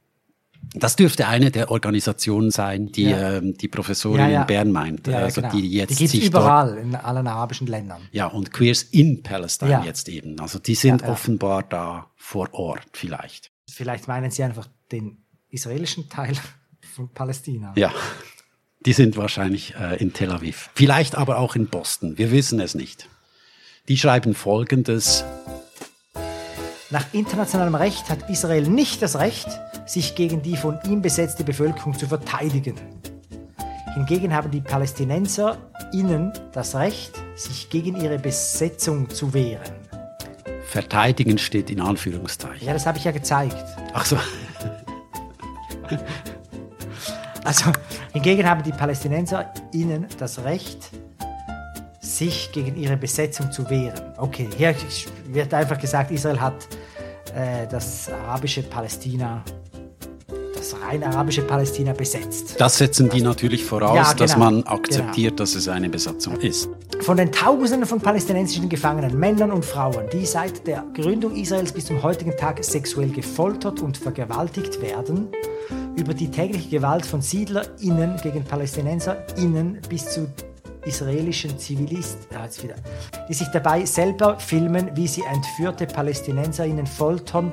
Das 0.73 0.95
dürfte 0.95 1.27
eine 1.27 1.51
der 1.51 1.71
Organisationen 1.71 2.51
sein, 2.51 2.91
die 2.91 3.03
Ja. 3.09 3.37
ähm, 3.37 3.57
die 3.57 3.67
Professorin 3.67 4.19
Ja, 4.21 4.27
ja. 4.29 4.41
in 4.41 4.47
Bern 4.47 4.71
meint. 4.71 5.07
Ja, 5.07 5.17
also 5.17 5.41
genau. 5.41 5.53
die 5.53 5.69
jetzt 5.71 5.99
die 5.99 6.07
sich 6.07 6.25
überall 6.25 6.77
in 6.77 6.95
allen 6.95 7.27
arabischen 7.27 7.67
Ländern. 7.67 8.03
Ja, 8.11 8.27
und 8.27 8.53
Queers 8.53 8.83
in 8.83 9.23
Palestine 9.23 9.81
jetzt 9.85 10.07
eben. 10.07 10.39
Also 10.39 10.59
die 10.59 10.75
sind 10.75 11.03
offenbar 11.03 11.63
da 11.63 12.07
vor 12.15 12.53
Ort 12.53 12.85
vielleicht. 12.93 13.51
Vielleicht 13.69 14.07
meinen 14.07 14.31
sie 14.31 14.43
einfach 14.43 14.69
den 14.91 15.17
israelischen 15.49 16.07
Teil 16.09 16.35
Palästina. 17.13 17.73
Ja. 17.75 17.91
Die 18.85 18.93
sind 18.93 19.15
wahrscheinlich 19.15 19.75
äh, 19.75 20.01
in 20.01 20.13
Tel 20.13 20.31
Aviv. 20.31 20.69
Vielleicht 20.73 21.15
aber 21.15 21.37
auch 21.37 21.55
in 21.55 21.67
Boston. 21.67 22.17
Wir 22.17 22.31
wissen 22.31 22.59
es 22.59 22.73
nicht. 22.73 23.07
Die 23.87 23.97
schreiben 23.97 24.33
folgendes. 24.33 25.23
Nach 26.89 27.05
internationalem 27.13 27.75
Recht 27.75 28.09
hat 28.09 28.29
Israel 28.29 28.67
nicht 28.67 29.01
das 29.01 29.17
Recht, 29.17 29.47
sich 29.85 30.15
gegen 30.15 30.41
die 30.41 30.57
von 30.57 30.79
ihm 30.85 31.01
besetzte 31.01 31.43
Bevölkerung 31.43 31.97
zu 31.97 32.07
verteidigen. 32.07 32.75
Hingegen 33.93 34.33
haben 34.33 34.51
die 34.51 34.61
Palästinenser 34.61 35.57
innen 35.93 36.33
das 36.53 36.75
Recht, 36.75 37.13
sich 37.35 37.69
gegen 37.69 37.95
ihre 38.01 38.19
Besetzung 38.19 39.09
zu 39.09 39.33
wehren. 39.33 39.73
Verteidigen 40.65 41.37
steht 41.37 41.69
in 41.69 41.81
Anführungszeichen. 41.81 42.65
Ja, 42.65 42.73
das 42.73 42.85
habe 42.85 42.97
ich 42.97 43.03
ja 43.03 43.11
gezeigt. 43.11 43.57
Ach 43.93 44.05
so. 44.05 44.17
Also, 47.43 47.71
hingegen 48.13 48.47
haben 48.47 48.63
die 48.63 48.71
Palästinenser 48.71 49.51
innen 49.73 50.05
das 50.17 50.43
Recht, 50.43 50.91
sich 51.99 52.51
gegen 52.51 52.75
ihre 52.75 52.97
Besetzung 52.97 53.51
zu 53.51 53.69
wehren. 53.69 53.99
Okay, 54.17 54.49
hier 54.57 54.75
wird 55.27 55.53
einfach 55.53 55.79
gesagt, 55.79 56.11
Israel 56.11 56.39
hat 56.39 56.67
äh, 57.35 57.67
das 57.69 58.09
arabische 58.09 58.63
Palästina, 58.63 59.43
das 60.53 60.75
rein 60.85 61.03
arabische 61.03 61.41
Palästina 61.41 61.93
besetzt. 61.93 62.55
Das 62.59 62.77
setzen 62.77 63.09
die 63.09 63.21
natürlich 63.21 63.63
voraus, 63.63 63.95
Ja, 63.95 64.13
dass 64.13 64.33
genau. 64.33 64.45
man 64.45 64.63
akzeptiert, 64.63 65.39
dass 65.39 65.55
es 65.55 65.67
eine 65.67 65.89
Besatzung 65.89 66.35
ist. 66.37 66.69
Von 66.99 67.17
den 67.17 67.31
Tausenden 67.31 67.87
von 67.87 67.99
palästinensischen 67.99 68.69
Gefangenen, 68.69 69.17
Männern 69.17 69.51
und 69.51 69.65
Frauen, 69.65 70.05
die 70.11 70.25
seit 70.25 70.67
der 70.67 70.83
Gründung 70.93 71.35
Israels 71.35 71.71
bis 71.71 71.85
zum 71.85 72.03
heutigen 72.03 72.35
Tag 72.37 72.63
sexuell 72.63 73.09
gefoltert 73.09 73.81
und 73.81 73.97
vergewaltigt 73.97 74.81
werden, 74.81 75.29
über 75.95 76.13
die 76.13 76.29
tägliche 76.29 76.69
Gewalt 76.69 77.05
von 77.05 77.21
SiedlerInnen 77.21 78.17
gegen 78.21 78.43
PalästinenserInnen 78.43 79.79
bis 79.89 80.09
zu 80.09 80.27
israelischen 80.85 81.57
Zivilisten, 81.59 82.37
die 83.29 83.33
sich 83.33 83.47
dabei 83.49 83.85
selber 83.85 84.39
filmen, 84.39 84.89
wie 84.95 85.07
sie 85.07 85.23
entführte 85.23 85.85
PalästinenserInnen 85.85 86.87
foltern, 86.87 87.51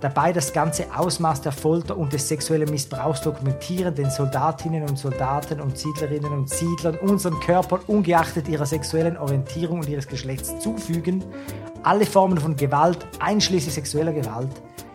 dabei 0.00 0.32
das 0.32 0.52
ganze 0.52 0.86
Ausmaß 0.94 1.42
der 1.42 1.52
Folter 1.52 1.96
und 1.96 2.12
des 2.12 2.28
sexuellen 2.28 2.70
Missbrauchs 2.70 3.22
dokumentieren, 3.22 3.94
den 3.94 4.10
Soldatinnen 4.10 4.82
und 4.88 4.98
Soldaten 4.98 5.60
und 5.60 5.78
Siedlerinnen 5.78 6.32
und 6.32 6.50
Siedlern 6.50 6.96
unseren 6.96 7.38
Körpern 7.40 7.80
ungeachtet 7.86 8.48
ihrer 8.48 8.66
sexuellen 8.66 9.16
Orientierung 9.16 9.80
und 9.80 9.88
ihres 9.88 10.06
Geschlechts 10.06 10.58
zufügen. 10.58 11.24
Alle 11.82 12.06
Formen 12.06 12.38
von 12.38 12.56
Gewalt, 12.56 12.98
einschließlich 13.18 13.74
sexueller 13.74 14.12
Gewalt, 14.12 14.50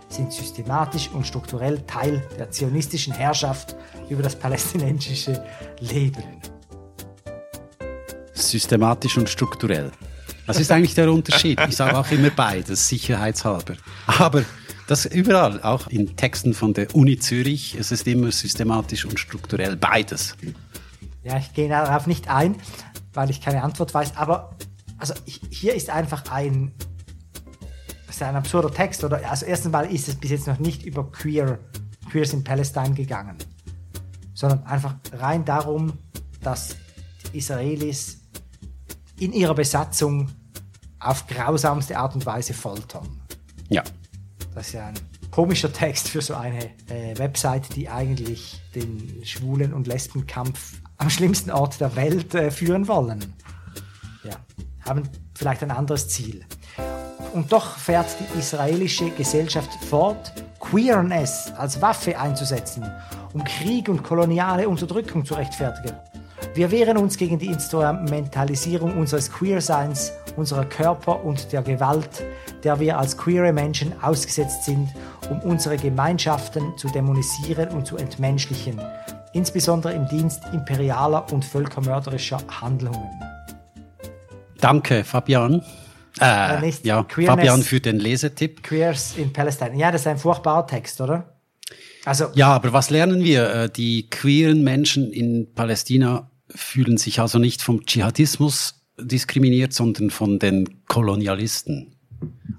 sind 0.09 0.33
systematisch 0.33 1.09
und 1.13 1.25
strukturell 1.25 1.79
Teil 1.87 2.23
der 2.37 2.51
zionistischen 2.51 3.13
Herrschaft 3.13 3.75
über 4.09 4.23
das 4.23 4.35
palästinensische 4.35 5.43
Leben. 5.79 6.23
Systematisch 8.33 9.17
und 9.17 9.29
strukturell. 9.29 9.91
Was 10.47 10.59
ist 10.59 10.71
eigentlich 10.71 10.95
der 10.95 11.11
Unterschied? 11.11 11.59
Ich 11.67 11.75
sage 11.75 11.95
auch 11.95 12.09
immer 12.09 12.31
beides, 12.31 12.87
sicherheitshalber. 12.87 13.75
Aber 14.07 14.43
das 14.87 15.05
überall, 15.05 15.61
auch 15.61 15.85
in 15.87 16.15
Texten 16.15 16.55
von 16.55 16.73
der 16.73 16.95
Uni 16.95 17.19
Zürich, 17.19 17.75
es 17.79 17.91
ist 17.91 18.07
immer 18.07 18.31
systematisch 18.31 19.05
und 19.05 19.19
strukturell 19.19 19.75
beides. 19.75 20.35
Ja, 21.23 21.37
ich 21.37 21.53
gehe 21.53 21.69
darauf 21.69 22.07
nicht 22.07 22.27
ein, 22.27 22.55
weil 23.13 23.29
ich 23.29 23.41
keine 23.41 23.61
Antwort 23.61 23.93
weiß. 23.93 24.15
Aber 24.15 24.55
also 24.97 25.13
hier 25.51 25.75
ist 25.75 25.91
einfach 25.91 26.31
ein, 26.31 26.71
das 28.09 28.15
ist 28.15 28.23
ein 28.23 28.35
absurder 28.35 28.71
Text. 28.71 29.03
Oder 29.03 29.29
also 29.29 29.45
erstens 29.45 29.71
mal 29.71 29.85
ist 29.85 30.07
es 30.07 30.15
bis 30.15 30.31
jetzt 30.31 30.47
noch 30.47 30.57
nicht 30.57 30.83
über 30.83 31.11
Queer, 31.11 31.59
Queers 32.09 32.33
in 32.33 32.43
Palestine 32.43 32.95
gegangen, 32.95 33.37
sondern 34.33 34.63
einfach 34.63 34.95
rein 35.13 35.45
darum, 35.45 35.93
dass 36.41 36.75
die 37.31 37.37
Israelis 37.37 38.21
in 39.19 39.31
ihrer 39.31 39.53
Besatzung 39.53 40.31
auf 40.99 41.27
grausamste 41.27 41.99
Art 41.99 42.15
und 42.15 42.25
Weise 42.25 42.55
foltern. 42.55 43.07
Ja. 43.69 43.83
Das 44.55 44.67
ist 44.67 44.73
ja 44.73 44.87
ein 44.87 44.95
komischer 45.29 45.71
Text 45.71 46.09
für 46.09 46.23
so 46.23 46.33
eine 46.33 46.65
äh, 46.89 47.15
Website, 47.19 47.75
die 47.75 47.89
eigentlich 47.89 48.59
den 48.73 49.23
Schwulen- 49.23 49.71
und 49.71 49.85
Lesbenkampf 49.85 50.81
am 50.97 51.11
schlimmsten 51.11 51.51
Ort 51.51 51.79
der 51.79 51.95
Welt 51.95 52.33
äh, 52.33 52.49
führen 52.49 52.87
wollen. 52.87 53.35
Ja, 54.23 54.37
haben 54.83 55.07
vielleicht 55.35 55.61
ein 55.61 55.69
anderes 55.69 56.09
Ziel. 56.09 56.43
Und 57.33 57.51
doch 57.51 57.77
fährt 57.77 58.07
die 58.19 58.39
israelische 58.39 59.09
Gesellschaft 59.11 59.69
fort, 59.85 60.33
Queerness 60.59 61.53
als 61.57 61.81
Waffe 61.81 62.19
einzusetzen, 62.19 62.85
um 63.33 63.43
Krieg 63.43 63.87
und 63.89 64.03
koloniale 64.03 64.67
Unterdrückung 64.67 65.25
zu 65.25 65.35
rechtfertigen. 65.35 65.95
Wir 66.53 66.71
wehren 66.71 66.97
uns 66.97 67.17
gegen 67.17 67.37
die 67.37 67.47
Instrumentalisierung 67.47 68.97
unseres 68.97 69.31
Queerseins, 69.31 70.11
unserer 70.35 70.65
Körper 70.65 71.23
und 71.23 71.51
der 71.51 71.61
Gewalt, 71.61 72.23
der 72.63 72.79
wir 72.79 72.97
als 72.97 73.17
queere 73.17 73.53
Menschen 73.53 73.93
ausgesetzt 74.01 74.63
sind, 74.63 74.89
um 75.29 75.39
unsere 75.41 75.77
Gemeinschaften 75.77 76.77
zu 76.77 76.87
dämonisieren 76.89 77.69
und 77.69 77.85
zu 77.85 77.97
entmenschlichen, 77.97 78.81
insbesondere 79.33 79.93
im 79.93 80.07
Dienst 80.07 80.43
imperialer 80.51 81.31
und 81.31 81.45
völkermörderischer 81.45 82.39
Handlungen. 82.61 83.09
Danke, 84.59 85.03
Fabian. 85.03 85.63
Äh, 86.19 86.67
Äh, 86.67 86.73
ja, 86.83 87.03
Queerness. 87.03 87.35
Fabian 87.35 87.63
für 87.63 87.79
den 87.79 87.99
Lesetipp. 87.99 88.63
Queers 88.63 89.15
in 89.17 89.31
Palestine. 89.33 89.77
Ja, 89.77 89.91
das 89.91 90.01
ist 90.01 90.07
ein 90.07 90.17
furchtbarer 90.17 90.65
Text, 90.67 90.99
oder? 91.01 91.35
Also, 92.05 92.27
Ja, 92.33 92.49
aber 92.53 92.73
was 92.73 92.89
lernen 92.89 93.23
wir? 93.23 93.53
Äh, 93.53 93.69
Die 93.69 94.09
queeren 94.09 94.63
Menschen 94.63 95.11
in 95.11 95.53
Palästina 95.53 96.29
fühlen 96.53 96.97
sich 96.97 97.19
also 97.19 97.37
nicht 97.39 97.61
vom 97.61 97.85
Dschihadismus 97.85 98.81
diskriminiert, 98.99 99.73
sondern 99.73 100.09
von 100.09 100.39
den 100.39 100.85
Kolonialisten. 100.87 101.95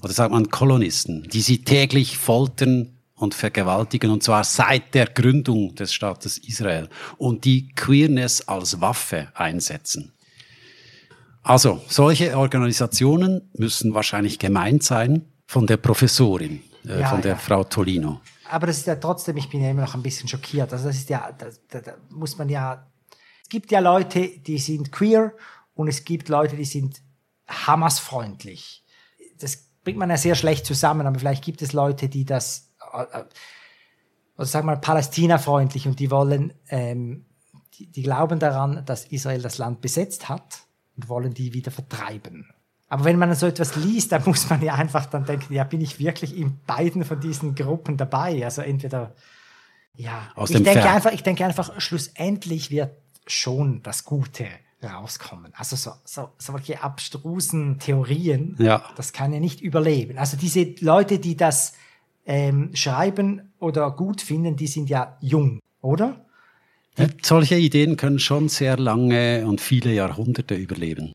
Oder 0.03 0.13
sagt 0.13 0.33
man 0.33 0.49
Kolonisten, 0.51 1.29
die 1.31 1.41
sie 1.43 1.65
täglich 1.65 2.17
foltern 2.17 2.97
und 3.15 3.35
vergewaltigen, 3.35 4.11
und 4.11 4.23
zwar 4.23 4.45
seit 4.45 4.95
der 4.95 5.07
Gründung 5.07 5.75
des 5.75 5.93
Staates 5.93 6.39
Israel. 6.39 6.89
Und 7.19 7.45
die 7.45 7.69
Queerness 7.75 8.49
als 8.49 8.81
Waffe 8.81 9.29
einsetzen. 9.35 10.13
Also, 11.43 11.81
solche 11.89 12.37
Organisationen 12.37 13.51
müssen 13.55 13.95
wahrscheinlich 13.95 14.39
gemeint 14.39 14.83
sein 14.83 15.25
von 15.47 15.67
der 15.67 15.79
Professorin, 15.79 16.63
äh, 16.85 17.01
Ja, 17.01 17.09
von 17.09 17.23
der 17.23 17.33
ja. 17.33 17.39
Frau 17.39 17.65
Tolino. 17.65 18.21
aber 18.51 18.67
das 18.67 18.79
ist 18.79 18.87
ja 18.87 18.97
trotzdem, 18.97 19.37
ich 19.37 19.49
bin 19.49 19.63
ja 19.63 19.71
immer 19.71 19.83
noch 19.83 19.95
ein 19.95 20.03
bisschen 20.03 20.29
schockiert. 20.29 20.73
Also, 20.73 20.89
das 20.89 20.97
ist 20.97 21.09
ja, 21.09 21.33
das, 21.33 21.61
da, 21.69 21.81
da 21.81 21.95
muss 22.11 22.37
man 22.37 22.49
ja, 22.49 22.87
es 23.43 23.49
gibt 23.49 23.71
ja 23.71 23.81
Leute, 23.81 24.29
die 24.29 24.59
sind 24.59 24.93
queer 24.93 25.33
und 25.75 25.89
es 25.89 26.05
gibt 26.05 26.29
Leute, 26.29 26.57
die 26.57 26.65
sind 26.65 27.01
Hamas-freundlich. 27.49 28.85
Das 29.39 29.67
bringt 29.83 29.99
man 29.99 30.11
ja 30.11 30.17
sehr 30.19 30.35
schlecht 30.35 30.67
zusammen, 30.67 31.07
aber 31.07 31.19
vielleicht 31.19 31.43
gibt 31.45 31.63
es 31.63 31.73
Leute, 31.73 32.09
die 32.09 32.25
das, 32.25 32.71
äh, 32.93 33.03
äh, 33.03 33.25
also 34.37 34.51
sagen 34.51 34.67
wir 34.67 34.75
mal, 34.75 34.81
Palästina-freundlich 34.81 35.89
und 35.89 35.99
die 35.99 36.11
wollen, 36.11 36.53
ähm, 36.69 37.25
die, 37.75 37.87
die 37.91 38.03
glauben 38.03 38.39
daran, 38.39 38.85
dass 38.85 39.07
Israel 39.07 39.41
das 39.41 39.59
Land 39.59 39.81
besetzt 39.81 40.29
hat 40.29 40.67
und 41.01 41.09
wollen 41.09 41.33
die 41.35 41.53
wieder 41.55 41.71
vertreiben. 41.71 42.47
Aber 42.89 43.05
wenn 43.05 43.19
man 43.19 43.35
so 43.35 43.47
etwas 43.47 43.77
liest, 43.77 44.13
dann 44.13 44.23
muss 44.27 44.51
man 44.51 44.63
ja 44.63 44.75
einfach 44.75 45.07
dann 45.07 45.25
denken, 45.25 45.55
ja, 45.55 45.65
bin 45.65 45.81
ich 45.81 45.99
wirklich 45.99 46.37
in 46.37 46.59
beiden 46.67 47.05
von 47.05 47.21
diesen 47.21 47.55
Gruppen 47.55 47.97
dabei? 47.97 48.45
Also 48.45 48.63
entweder, 48.63 49.15
ja, 49.95 50.31
Aus 50.35 50.51
ich 50.51 50.63
denke 50.63 50.89
einfach, 50.89 51.13
ich 51.13 51.23
denke 51.23 51.45
einfach, 51.45 51.81
schlussendlich 51.81 52.71
wird 52.71 52.91
schon 53.27 53.83
das 53.83 54.05
Gute 54.05 54.47
rauskommen. 54.83 55.53
Also 55.55 55.77
so, 55.77 55.93
so 56.05 56.31
solche 56.39 56.83
abstrusen 56.83 57.79
Theorien, 57.79 58.57
Ja. 58.59 58.83
das 58.97 59.13
kann 59.13 59.33
ja 59.33 59.41
nicht 59.41 59.61
überleben. 59.61 60.19
Also 60.19 60.37
diese 60.37 60.75
Leute, 60.81 61.19
die 61.19 61.37
das 61.37 61.75
ähm, 62.27 62.71
schreiben 62.75 63.53
oder 63.59 63.91
gut 63.91 64.21
finden, 64.21 64.57
die 64.57 64.67
sind 64.67 64.89
ja 64.91 65.17
jung, 65.21 65.61
oder? 65.81 66.25
Ja, 66.99 67.07
solche 67.23 67.57
Ideen 67.57 67.97
können 67.97 68.19
schon 68.19 68.49
sehr 68.49 68.77
lange 68.77 69.47
und 69.47 69.61
viele 69.61 69.93
Jahrhunderte 69.93 70.55
überleben. 70.55 71.13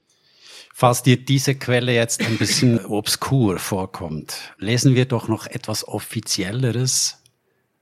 Falls 0.74 1.04
dir 1.04 1.16
diese 1.16 1.56
Quelle 1.56 1.94
jetzt 1.94 2.22
ein 2.22 2.38
bisschen 2.38 2.86
obskur 2.86 3.60
vorkommt, 3.60 4.54
lesen 4.58 4.94
wir 4.96 5.06
doch 5.06 5.28
noch 5.28 5.48
etwas 5.48 5.88
Offizielleres, 5.88 7.22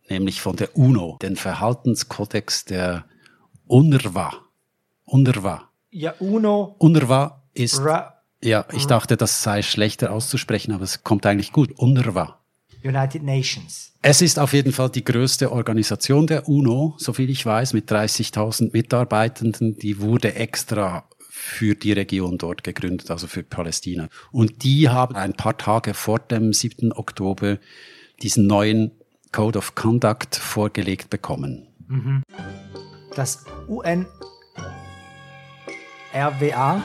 nämlich 0.09 0.41
von 0.41 0.55
der 0.55 0.77
UNO, 0.77 1.17
den 1.21 1.35
Verhaltenskodex 1.35 2.65
der 2.65 3.05
UNRWA. 3.65 4.33
UNRWA. 5.05 5.69
Ja, 5.89 6.13
UNO, 6.19 6.75
UNRWA 6.77 7.43
ist, 7.53 7.79
Ra, 7.79 8.21
Ja, 8.43 8.65
ich 8.71 8.85
dachte, 8.85 9.17
das 9.17 9.41
sei 9.41 9.61
schlechter 9.63 10.11
auszusprechen, 10.11 10.71
aber 10.71 10.83
es 10.83 11.03
kommt 11.03 11.25
eigentlich 11.25 11.51
gut. 11.51 11.71
UNRWA. 11.77 12.42
United 12.84 13.23
Nations. 13.23 13.91
Es 14.01 14.21
ist 14.21 14.38
auf 14.38 14.53
jeden 14.53 14.73
Fall 14.73 14.89
die 14.89 15.03
größte 15.03 15.51
Organisation 15.51 16.27
der 16.27 16.49
UNO, 16.49 16.95
soviel 16.97 17.29
ich 17.29 17.45
weiß, 17.45 17.73
mit 17.73 17.89
30.000 17.91 18.71
Mitarbeitenden. 18.73 19.77
Die 19.77 19.99
wurde 19.99 20.36
extra 20.36 21.05
für 21.29 21.75
die 21.75 21.93
Region 21.93 22.38
dort 22.38 22.63
gegründet, 22.63 23.09
also 23.11 23.27
für 23.27 23.43
Palästina. 23.43 24.07
Und 24.31 24.63
die 24.63 24.89
haben 24.89 25.15
ein 25.15 25.34
paar 25.34 25.57
Tage 25.57 25.93
vor 25.93 26.19
dem 26.19 26.53
7. 26.53 26.91
Oktober 26.93 27.57
diesen 28.21 28.47
neuen 28.47 28.91
Code 29.31 29.57
of 29.57 29.75
Conduct 29.75 30.36
vorgelegt 30.36 31.09
bekommen. 31.09 31.67
Das 33.15 33.45
UN 33.67 34.05
RWA, 36.13 36.84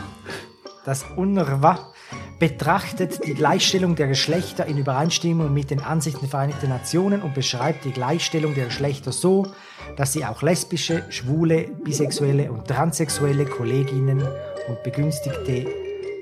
das 0.85 1.05
UNRWA, 1.17 1.93
betrachtet 2.39 3.25
die 3.27 3.35
Gleichstellung 3.35 3.97
der 3.97 4.07
Geschlechter 4.07 4.67
in 4.67 4.79
Übereinstimmung 4.79 5.53
mit 5.53 5.71
den 5.71 5.81
Ansichten 5.81 6.21
der 6.21 6.29
Vereinigten 6.31 6.69
Nationen 6.69 7.23
und 7.23 7.35
beschreibt 7.35 7.85
die 7.85 7.93
Gleichstellung 7.93 8.55
der 8.55 8.67
Geschlechter 8.67 9.13
so, 9.13 9.47
dass 9.97 10.13
sie 10.13 10.25
auch 10.25 10.43
lesbische, 10.43 11.05
schwule, 11.09 11.69
bisexuelle 11.85 12.53
und 12.53 12.69
transsexuelle 12.69 13.45
Kolleginnen 13.45 14.23
und 14.69 14.83
begünstigte 14.83 15.67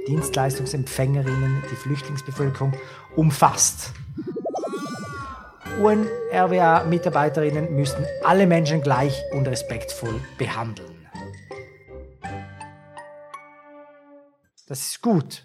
Dienstleistungsempfängerinnen, 0.09 1.63
die 1.71 1.77
Flüchtlingsbevölkerung 1.77 2.73
umfasst. 3.17 3.93
UNRWA-Mitarbeiterinnen 5.83 7.75
müssten 7.75 8.05
alle 8.25 8.47
Menschen 8.47 8.81
gleich 8.81 9.23
und 9.33 9.47
respektvoll 9.47 10.21
behandeln. 10.39 10.96
Das 14.67 14.81
ist 14.89 15.03
gut. 15.03 15.45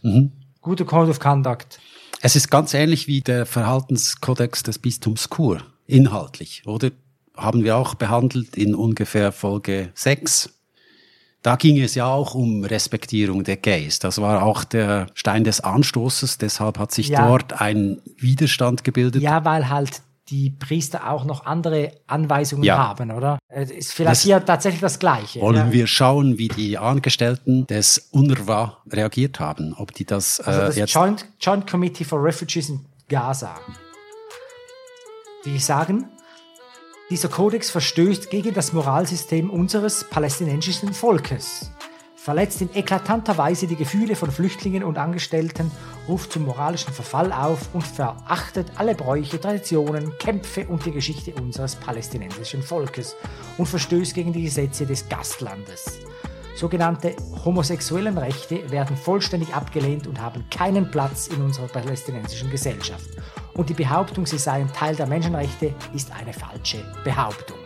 Guter 0.62 0.86
Code 0.86 1.12
of 1.12 1.20
Conduct. 1.20 1.80
Es 2.22 2.36
ist 2.36 2.50
ganz 2.52 2.74
ähnlich 2.74 3.08
wie 3.08 3.22
der 3.22 3.46
Verhaltenskodex 3.46 4.64
des 4.64 4.80
Bistums 4.80 5.30
Chur, 5.34 5.62
inhaltlich, 5.88 6.64
oder? 6.66 6.92
Haben 7.36 7.64
wir 7.64 7.78
auch 7.78 7.96
behandelt 7.96 8.58
in 8.58 8.76
ungefähr 8.76 9.32
Folge 9.32 9.92
6. 9.96 10.50
Da 11.42 11.56
ging 11.56 11.82
es 11.82 11.96
ja 11.96 12.06
auch 12.06 12.36
um 12.36 12.64
Respektierung 12.64 13.44
der 13.44 13.58
Gays. 13.58 13.98
Das 14.00 14.20
war 14.22 14.44
auch 14.44 14.64
der 14.64 15.08
Stein 15.16 15.44
des 15.44 15.62
Anstoßes. 15.62 16.38
Deshalb 16.38 16.78
hat 16.78 16.92
sich 16.92 17.08
Ja. 17.08 17.28
dort 17.28 17.60
ein 17.62 18.00
Widerstand 18.18 18.84
gebildet. 18.84 19.24
Ja, 19.24 19.44
weil 19.46 19.70
halt 19.70 20.02
die 20.30 20.52
Priester 20.52 21.10
auch 21.10 21.26
noch 21.26 21.46
andere 21.46 21.94
Anweisungen 22.08 22.64
Ja. 22.64 22.78
haben, 22.78 23.12
oder? 23.12 23.38
Äh, 23.50 23.64
Ist 23.66 23.92
vielleicht 23.94 24.12
Das- 24.18 24.22
hier 24.24 24.46
tatsächlich 24.46 24.80
das 24.82 25.00
Gleiche. 25.00 25.42
Wollen 25.42 25.56
ja. 25.68 25.72
wir 25.72 25.88
schauen, 25.88 26.38
wie 26.38 26.48
die 26.48 26.78
Angestellten 26.78 27.68
des 27.68 28.10
UNRWA 28.12 28.78
reagiert 28.90 29.40
haben, 29.40 29.74
ob 29.78 29.94
die 29.94 30.06
das, 30.06 30.40
Also 30.40 30.62
äh, 30.62 30.66
das 30.66 30.76
jetzt 30.78 30.94
Joint, 30.94 31.26
Joint 31.40 31.70
Committee 31.70 32.04
for 32.06 32.24
Refugees 32.24 32.70
in 32.70 32.86
Gaza. 33.10 33.56
Die 35.46 35.58
sagen, 35.60 36.06
dieser 37.10 37.28
Kodex 37.30 37.72
verstößt 37.72 38.30
gegen 38.30 38.54
das 38.54 38.74
Moralsystem 38.74 39.50
unseres 39.50 40.06
palästinensischen 40.10 40.94
Volkes, 40.94 41.72
verletzt 42.24 42.62
in 42.62 42.70
eklatanter 42.76 43.36
Weise 43.40 43.66
die 43.66 43.76
Gefühle 43.76 44.16
von 44.16 44.30
Flüchtlingen 44.30 44.84
und 44.84 45.00
Angestellten, 45.00 45.72
ruft 46.08 46.32
zum 46.32 46.46
moralischen 46.46 46.94
Verfall 46.94 47.34
auf 47.34 47.74
und 47.74 47.82
verachtet 47.84 48.74
alle 48.76 48.94
Bräuche, 48.94 49.42
Traditionen, 49.42 50.16
Kämpfe 50.20 50.68
und 50.68 50.86
die 50.86 50.92
Geschichte 50.92 51.34
unseres 51.34 51.76
palästinensischen 51.76 52.62
Volkes 52.62 53.16
und 53.58 53.66
verstößt 53.66 54.14
gegen 54.14 54.34
die 54.34 54.44
Gesetze 54.44 54.86
des 54.86 55.10
Gastlandes. 55.10 55.98
Sogenannte 56.56 57.16
homosexuellen 57.44 58.20
Rechte 58.20 58.70
werden 58.70 58.96
vollständig 58.96 59.56
abgelehnt 59.56 60.06
und 60.06 60.22
haben 60.22 60.46
keinen 60.52 60.92
Platz 60.92 61.28
in 61.28 61.42
unserer 61.42 61.70
palästinensischen 61.70 62.52
Gesellschaft. 62.52 63.10
Und 63.56 63.70
die 63.70 63.74
Behauptung, 63.74 64.28
sie 64.28 64.38
seien 64.38 64.72
Teil 64.72 64.96
der 64.96 65.08
Menschenrechte, 65.08 65.74
ist 65.96 66.12
eine 66.12 66.34
falsche 66.34 66.86
Behauptung. 67.04 67.61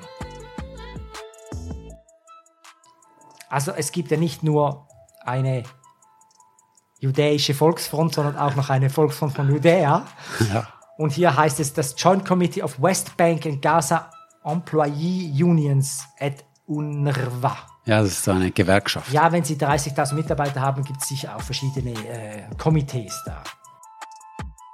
Also 3.55 3.71
es 3.71 3.93
gibt 3.93 4.11
ja 4.11 4.17
nicht 4.17 4.43
nur 4.43 4.85
eine 5.23 5.63
judäische 6.99 7.53
Volksfront, 7.53 8.13
sondern 8.13 8.37
auch 8.37 8.53
noch 8.55 8.69
eine 8.69 8.89
Volksfront 8.89 9.33
von 9.33 9.49
Judäa. 9.49 10.05
ja, 10.53 10.67
Und 10.97 11.13
hier 11.13 11.37
heißt 11.37 11.61
es 11.61 11.71
das 11.71 11.95
Joint 11.97 12.25
Committee 12.25 12.61
of 12.61 12.81
West 12.81 13.15
Bank 13.15 13.45
and 13.45 13.61
Gaza 13.61 14.09
Employee 14.43 15.31
Unions 15.41 16.03
at 16.19 16.43
UNRWA. 16.65 17.55
ja, 17.85 18.01
das 18.01 18.09
ist 18.09 18.23
so 18.25 18.31
eine 18.31 18.51
Gewerkschaft. 18.51 19.09
Ja, 19.13 19.31
wenn 19.31 19.45
Sie 19.45 19.55
30.000 19.55 20.15
Mitarbeiter 20.15 20.59
haben, 20.59 20.83
gibt 20.83 21.01
es 21.01 21.07
sicher 21.07 21.33
auch 21.33 21.41
verschiedene 21.41 21.91
äh, 21.91 22.43
Komitees 22.57 23.23
da. 23.25 23.41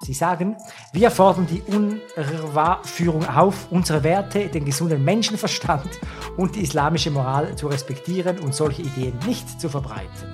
Sie 0.03 0.13
sagen, 0.13 0.55
wir 0.93 1.11
fordern 1.11 1.45
die 1.47 1.61
UNRWA-Führung 1.61 3.25
auf, 3.27 3.67
unsere 3.71 4.03
Werte, 4.03 4.47
den 4.47 4.65
gesunden 4.65 5.03
Menschenverstand 5.03 5.89
und 6.37 6.55
die 6.55 6.61
islamische 6.61 7.11
Moral 7.11 7.55
zu 7.55 7.67
respektieren 7.67 8.39
und 8.39 8.55
solche 8.55 8.81
Ideen 8.81 9.13
nicht 9.27 9.61
zu 9.61 9.69
verbreiten. 9.69 10.33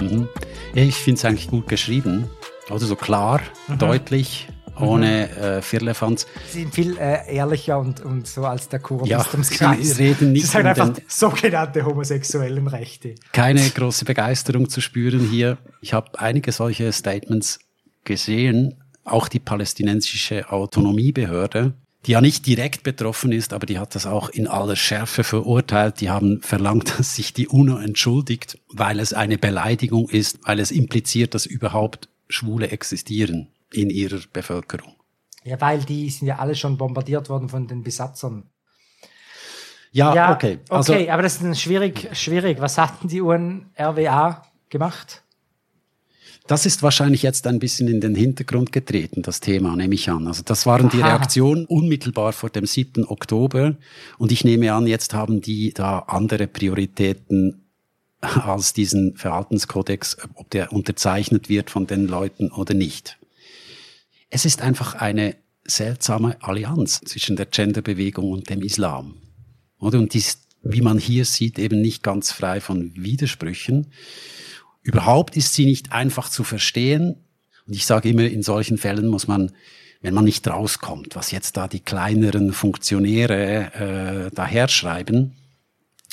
Mhm. 0.00 0.28
Ich 0.74 0.94
finde 0.96 1.18
es 1.18 1.24
eigentlich 1.24 1.48
gut 1.48 1.68
geschrieben. 1.68 2.30
Oder 2.70 2.78
so 2.78 2.96
klar, 2.96 3.40
deutlich, 3.78 4.48
ohne 4.80 5.28
äh, 5.36 5.60
Firlefanz. 5.62 6.26
Sie 6.48 6.60
sind 6.60 6.74
viel 6.74 6.96
äh, 6.96 7.34
ehrlicher 7.34 7.78
und, 7.78 8.00
und 8.00 8.26
so 8.26 8.46
als 8.46 8.68
der 8.68 8.78
Kur 8.78 9.06
Ja, 9.06 9.22
Sie 9.22 9.92
reden 10.02 10.18
Sie 10.18 10.26
nicht 10.26 10.46
sagen 10.46 10.64
um 10.64 10.70
einfach 10.70 10.88
den- 10.94 11.04
sogenannte 11.08 11.84
homosexuellen 11.84 12.68
Rechte. 12.68 13.16
Keine 13.32 13.60
große 13.68 14.04
Begeisterung 14.06 14.68
zu 14.70 14.80
spüren 14.80 15.20
hier. 15.28 15.58
Ich 15.82 15.92
habe 15.92 16.18
einige 16.18 16.52
solche 16.52 16.90
Statements 16.92 17.58
gesehen. 18.04 18.74
Auch 19.04 19.28
die 19.28 19.40
palästinensische 19.40 20.50
Autonomiebehörde, 20.50 21.74
die 22.06 22.12
ja 22.12 22.20
nicht 22.20 22.46
direkt 22.46 22.82
betroffen 22.82 23.32
ist, 23.32 23.52
aber 23.52 23.66
die 23.66 23.78
hat 23.78 23.94
das 23.94 24.06
auch 24.06 24.28
in 24.28 24.46
aller 24.46 24.76
Schärfe 24.76 25.24
verurteilt. 25.24 26.00
Die 26.00 26.10
haben 26.10 26.40
verlangt, 26.40 26.94
dass 26.98 27.16
sich 27.16 27.32
die 27.32 27.48
UNO 27.48 27.78
entschuldigt, 27.78 28.58
weil 28.68 29.00
es 29.00 29.12
eine 29.12 29.38
Beleidigung 29.38 30.08
ist, 30.08 30.38
weil 30.44 30.60
es 30.60 30.70
impliziert, 30.70 31.34
dass 31.34 31.46
überhaupt 31.46 32.08
Schwule 32.28 32.70
existieren 32.70 33.48
in 33.72 33.90
ihrer 33.90 34.20
Bevölkerung. 34.32 34.94
Ja, 35.44 35.60
weil 35.60 35.80
die 35.80 36.08
sind 36.10 36.28
ja 36.28 36.38
alle 36.38 36.54
schon 36.54 36.76
bombardiert 36.76 37.28
worden 37.28 37.48
von 37.48 37.66
den 37.66 37.82
Besatzern. 37.82 38.44
Ja, 39.90 40.14
Ja, 40.14 40.32
okay. 40.32 40.60
Also, 40.68 40.94
okay, 40.94 41.10
aber 41.10 41.22
das 41.22 41.40
ist 41.40 41.60
schwierig, 41.60 42.08
schwierig. 42.16 42.60
Was 42.60 42.78
hatten 42.78 43.08
die 43.08 43.20
UNRWA 43.20 44.46
gemacht? 44.70 45.21
Das 46.46 46.66
ist 46.66 46.82
wahrscheinlich 46.82 47.22
jetzt 47.22 47.46
ein 47.46 47.60
bisschen 47.60 47.86
in 47.88 48.00
den 48.00 48.14
Hintergrund 48.14 48.72
getreten, 48.72 49.22
das 49.22 49.40
Thema, 49.40 49.76
nehme 49.76 49.94
ich 49.94 50.10
an. 50.10 50.26
Also 50.26 50.42
das 50.44 50.66
waren 50.66 50.88
die 50.88 51.02
Aha. 51.02 51.16
Reaktionen 51.16 51.66
unmittelbar 51.66 52.32
vor 52.32 52.50
dem 52.50 52.66
7. 52.66 53.06
Oktober. 53.06 53.76
Und 54.18 54.32
ich 54.32 54.44
nehme 54.44 54.72
an, 54.72 54.86
jetzt 54.86 55.14
haben 55.14 55.40
die 55.40 55.72
da 55.72 56.00
andere 56.00 56.48
Prioritäten 56.48 57.62
als 58.20 58.72
diesen 58.72 59.16
Verhaltenskodex, 59.16 60.16
ob 60.34 60.50
der 60.50 60.72
unterzeichnet 60.72 61.48
wird 61.48 61.70
von 61.70 61.86
den 61.86 62.06
Leuten 62.06 62.50
oder 62.50 62.74
nicht. 62.74 63.18
Es 64.30 64.44
ist 64.44 64.62
einfach 64.62 64.94
eine 64.94 65.36
seltsame 65.64 66.36
Allianz 66.42 67.00
zwischen 67.00 67.36
der 67.36 67.46
Genderbewegung 67.46 68.30
und 68.30 68.50
dem 68.50 68.62
Islam. 68.62 69.14
Oder? 69.78 69.98
Und 69.98 70.14
die 70.14 70.18
ist, 70.18 70.40
wie 70.62 70.80
man 70.80 70.98
hier 70.98 71.24
sieht, 71.24 71.58
eben 71.58 71.80
nicht 71.80 72.02
ganz 72.02 72.32
frei 72.32 72.60
von 72.60 72.92
Widersprüchen. 72.96 73.88
Überhaupt 74.82 75.36
ist 75.36 75.54
sie 75.54 75.64
nicht 75.64 75.92
einfach 75.92 76.28
zu 76.28 76.44
verstehen. 76.44 77.16
Und 77.66 77.74
ich 77.74 77.86
sage 77.86 78.08
immer, 78.08 78.24
in 78.24 78.42
solchen 78.42 78.78
Fällen 78.78 79.06
muss 79.06 79.28
man, 79.28 79.52
wenn 80.00 80.14
man 80.14 80.24
nicht 80.24 80.46
rauskommt, 80.48 81.14
was 81.14 81.30
jetzt 81.30 81.56
da 81.56 81.68
die 81.68 81.80
kleineren 81.80 82.52
Funktionäre 82.52 84.28
äh, 84.30 84.34
daherschreiben, 84.34 85.36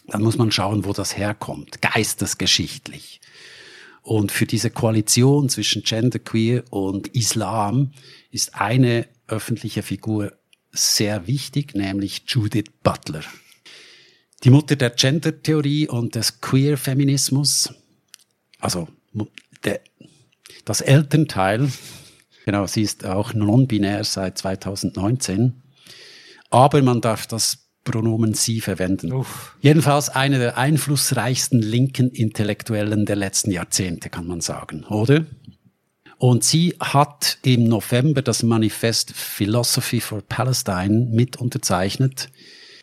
dann 0.07 0.21
muss 0.21 0.37
man 0.37 0.51
schauen, 0.51 0.85
wo 0.85 0.93
das 0.93 1.17
herkommt, 1.17 1.81
geistesgeschichtlich. 1.81 3.21
Und 4.01 4.31
für 4.31 4.45
diese 4.45 4.69
Koalition 4.69 5.49
zwischen 5.49 5.83
Genderqueer 5.83 6.63
und 6.71 7.09
Islam 7.09 7.91
ist 8.31 8.55
eine 8.55 9.07
öffentliche 9.27 9.83
Figur 9.83 10.33
sehr 10.71 11.27
wichtig, 11.27 11.75
nämlich 11.75 12.23
Judith 12.27 12.71
Butler. 12.83 13.23
Die 14.43 14.49
Mutter 14.49 14.75
der 14.75 14.91
Gender-Theorie 14.91 15.87
und 15.87 16.15
des 16.15 16.39
Queer-Feminismus, 16.39 17.73
also 18.59 18.87
der, 19.63 19.81
das 20.65 20.81
Elternteil, 20.81 21.69
genau, 22.45 22.67
sie 22.67 22.81
ist 22.81 23.05
auch 23.05 23.33
non-binär 23.33 24.03
seit 24.03 24.37
2019, 24.37 25.61
aber 26.49 26.81
man 26.81 27.01
darf 27.01 27.27
das 27.27 27.69
Pronomen 27.83 28.33
sie 28.33 28.61
verwenden. 28.61 29.13
Uff. 29.13 29.55
Jedenfalls 29.61 30.09
eine 30.09 30.37
der 30.37 30.57
einflussreichsten 30.57 31.61
linken 31.61 32.11
Intellektuellen 32.11 33.05
der 33.05 33.15
letzten 33.15 33.51
Jahrzehnte, 33.51 34.09
kann 34.09 34.27
man 34.27 34.41
sagen, 34.41 34.83
oder? 34.83 35.25
Und 36.17 36.43
sie 36.43 36.75
hat 36.79 37.37
im 37.43 37.63
November 37.63 38.21
das 38.21 38.43
Manifest 38.43 39.13
Philosophy 39.15 40.01
for 40.01 40.21
Palestine 40.21 41.07
mit 41.09 41.37
unterzeichnet, 41.37 42.29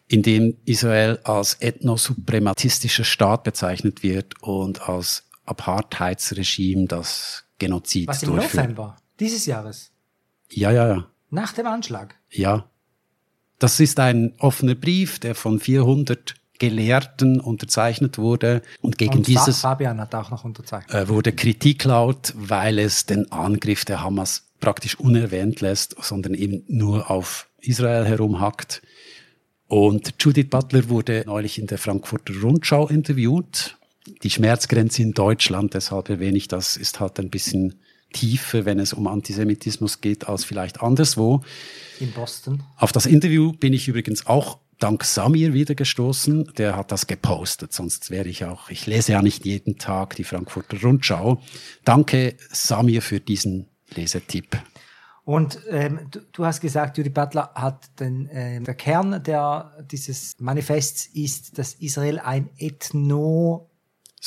in 0.09 0.23
dem 0.23 0.57
Israel 0.65 1.19
als 1.25 1.61
ethnosuprematistischer 1.61 3.05
Staat 3.05 3.45
bezeichnet 3.45 4.03
wird 4.03 4.41
und 4.43 4.89
als 4.89 5.26
Apartheidsregime 5.47 6.87
das 6.87 7.45
Genozid 7.59 8.09
Was 8.09 8.23
im 8.23 8.31
durchführt. 8.33 8.65
November 8.65 8.97
dieses 9.19 9.47
Jahres, 9.47 9.91
Ja, 10.51 10.71
ja, 10.71 10.89
ja. 10.89 11.07
nach 11.31 11.53
dem 11.53 11.67
Anschlag. 11.67 12.15
Ja. 12.31 12.69
Das 13.59 13.81
ist 13.81 13.99
ein 13.99 14.35
offener 14.39 14.75
Brief, 14.75 15.19
der 15.19 15.35
von 15.35 15.59
400 15.61 16.35
Gelehrten 16.59 17.41
unterzeichnet 17.41 18.19
wurde 18.19 18.63
und 18.83 18.99
gegen 18.99 19.15
Und 19.19 19.27
dieses 19.27 19.61
Fabian 19.61 20.01
hat 20.01 20.15
auch 20.15 20.31
noch 20.31 20.45
unterzeichnet. 20.45 20.95
äh, 20.95 21.09
wurde 21.09 21.33
Kritik 21.33 21.85
laut, 21.85 22.33
weil 22.37 22.79
es 22.79 23.07
den 23.07 23.31
Angriff 23.33 23.85
der 23.85 24.03
Hamas 24.03 24.45
praktisch 24.61 24.99
unerwähnt 24.99 25.61
lässt, 25.61 25.97
sondern 26.03 26.35
eben 26.35 26.65
nur 26.69 27.11
auf 27.11 27.49
Israel 27.61 28.07
herumhackt. 28.07 28.83
Und 29.69 30.15
Judith 30.21 30.49
Butler 30.49 30.89
wurde 30.89 31.25
neulich 31.27 31.59
in 31.59 31.67
der 31.67 31.79
Frankfurter 31.79 32.33
Rundschau 32.41 32.87
interviewt. 32.89 33.77
Die 34.23 34.31
Schmerzgrenze 34.31 35.03
in 35.03 35.13
Deutschland, 35.13 35.75
deshalb 35.75 36.09
erwähne 36.09 36.37
ich 36.37 36.49
das, 36.49 36.77
ist 36.77 37.01
halt 37.01 37.19
ein 37.19 37.31
bisschen 37.31 37.81
tiefer, 38.13 38.65
wenn 38.65 38.79
es 38.79 38.93
um 38.93 39.07
Antisemitismus 39.07 40.01
geht, 40.01 40.29
als 40.29 40.45
vielleicht 40.45 40.81
anderswo. 40.81 41.43
In 42.01 42.13
Boston. 42.13 42.63
Auf 42.77 42.93
das 42.93 43.07
Interview 43.07 43.53
bin 43.53 43.73
ich 43.73 43.89
übrigens 43.89 44.27
auch 44.27 44.59
dank 44.79 45.05
Samir 45.05 45.53
wieder 45.53 45.75
gestoßen. 45.75 46.53
Der 46.57 46.77
hat 46.77 46.93
das 46.93 47.07
gepostet, 47.07 47.73
sonst 47.73 48.11
wäre 48.11 48.29
ich 48.29 48.45
auch, 48.45 48.71
ich 48.71 48.87
lese 48.87 49.13
ja 49.13 49.23
nicht 49.23 49.45
jeden 49.45 49.79
Tag 49.79 50.17
die 50.17 50.25
Frankfurter 50.25 50.81
Rundschau. 50.83 51.41
Danke 51.85 52.37
Samir 52.51 53.03
für 53.03 53.21
diesen 53.21 53.69
Lesetipp. 53.95 54.59
Und 55.25 55.59
ähm, 55.71 56.07
du, 56.11 56.21
du 56.33 56.45
hast 56.45 56.61
gesagt, 56.61 56.99
Judy 56.99 57.11
Butler 57.11 57.51
hat 57.55 57.99
den, 57.99 58.29
ähm, 58.31 58.63
der 58.63 58.75
Kern 58.75 59.23
der, 59.25 59.85
dieses 59.91 60.35
Manifests 60.39 61.07
ist, 61.07 61.59
dass 61.59 61.75
Israel 61.75 62.21
ein 62.21 62.49
Ethno, 62.59 63.69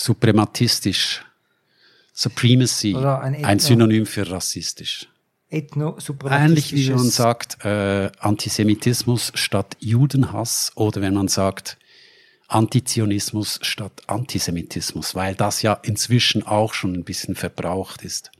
Suprematistisch. 0.01 1.25
Supremacy. 2.13 2.95
Ein 2.95 3.43
ein, 3.43 3.59
Synonym 3.59 4.05
für 4.05 4.31
rassistisch. 4.31 5.09
ethno 5.49 5.97
Ähnlich 6.29 6.73
wie 6.73 6.87
wenn 6.87 6.95
man 6.95 7.09
sagt, 7.09 7.65
äh, 7.65 8.09
Antisemitismus 8.19 9.33
statt 9.35 9.75
Judenhass 9.79 10.71
oder 10.75 11.01
wenn 11.01 11.15
man 11.15 11.27
sagt, 11.27 11.77
Antizionismus 12.47 13.59
statt 13.61 14.03
Antisemitismus, 14.07 15.15
weil 15.15 15.35
das 15.35 15.63
ja 15.63 15.73
inzwischen 15.73 16.47
auch 16.47 16.73
schon 16.73 16.93
ein 16.93 17.03
bisschen 17.03 17.35
verbraucht 17.35 18.01
ist. 18.03 18.31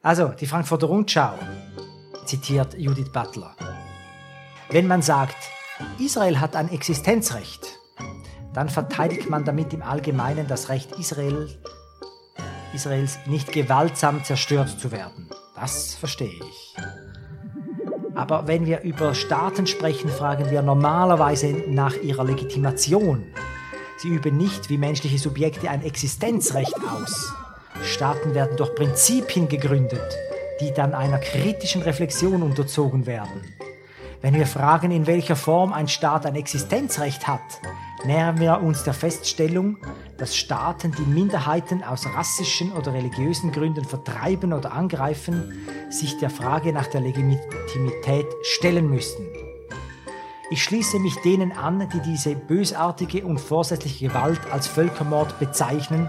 Also, 0.00 0.28
die 0.28 0.46
Frankfurter 0.46 0.86
Rundschau 0.86 1.38
zitiert 2.24 2.74
Judith 2.78 3.12
Butler. 3.12 3.54
Wenn 4.70 4.86
man 4.86 5.02
sagt, 5.02 5.36
Israel 5.98 6.40
hat 6.40 6.56
ein 6.56 6.70
Existenzrecht, 6.70 7.78
dann 8.54 8.68
verteidigt 8.68 9.28
man 9.28 9.44
damit 9.44 9.74
im 9.74 9.82
Allgemeinen 9.82 10.46
das 10.46 10.68
Recht 10.68 10.92
Israel, 10.98 11.48
Israels 12.72 13.18
nicht 13.26 13.52
gewaltsam 13.52 14.24
zerstört 14.24 14.80
zu 14.80 14.92
werden. 14.92 15.28
Das 15.56 15.94
verstehe 15.94 16.28
ich. 16.28 16.76
Aber 18.14 18.46
wenn 18.46 18.64
wir 18.64 18.82
über 18.82 19.14
Staaten 19.14 19.66
sprechen, 19.66 20.08
fragen 20.08 20.50
wir 20.50 20.62
normalerweise 20.62 21.48
nach 21.68 21.96
ihrer 21.96 22.24
Legitimation. 22.24 23.24
Sie 23.96 24.08
üben 24.08 24.36
nicht 24.36 24.70
wie 24.70 24.78
menschliche 24.78 25.18
Subjekte 25.18 25.68
ein 25.68 25.82
Existenzrecht 25.82 26.76
aus. 26.76 27.32
Staaten 27.82 28.34
werden 28.34 28.56
durch 28.56 28.74
Prinzipien 28.76 29.48
gegründet, 29.48 30.16
die 30.60 30.72
dann 30.72 30.94
einer 30.94 31.18
kritischen 31.18 31.82
Reflexion 31.82 32.42
unterzogen 32.42 33.06
werden. 33.06 33.42
Wenn 34.22 34.34
wir 34.34 34.46
fragen, 34.46 34.92
in 34.92 35.06
welcher 35.06 35.36
Form 35.36 35.72
ein 35.72 35.88
Staat 35.88 36.24
ein 36.24 36.36
Existenzrecht 36.36 37.26
hat, 37.26 37.40
nähern 38.04 38.38
wir 38.38 38.60
uns 38.60 38.84
der 38.84 38.94
Feststellung, 38.94 39.78
dass 40.16 40.36
Staaten, 40.36 40.92
die 40.92 41.02
Minderheiten 41.02 41.82
aus 41.82 42.06
rassischen 42.06 42.72
oder 42.72 42.92
religiösen 42.92 43.52
Gründen 43.52 43.84
vertreiben 43.84 44.52
oder 44.52 44.72
angreifen, 44.72 45.66
sich 45.90 46.18
der 46.18 46.30
Frage 46.30 46.72
nach 46.72 46.86
der 46.86 47.00
Legitimität 47.00 48.26
stellen 48.42 48.88
müssen. 48.88 49.26
Ich 50.50 50.62
schließe 50.62 50.98
mich 50.98 51.16
denen 51.22 51.52
an, 51.52 51.88
die 51.92 52.00
diese 52.00 52.36
bösartige 52.36 53.24
und 53.24 53.40
vorsätzliche 53.40 54.08
Gewalt 54.08 54.40
als 54.52 54.66
Völkermord 54.66 55.38
bezeichnen, 55.38 56.08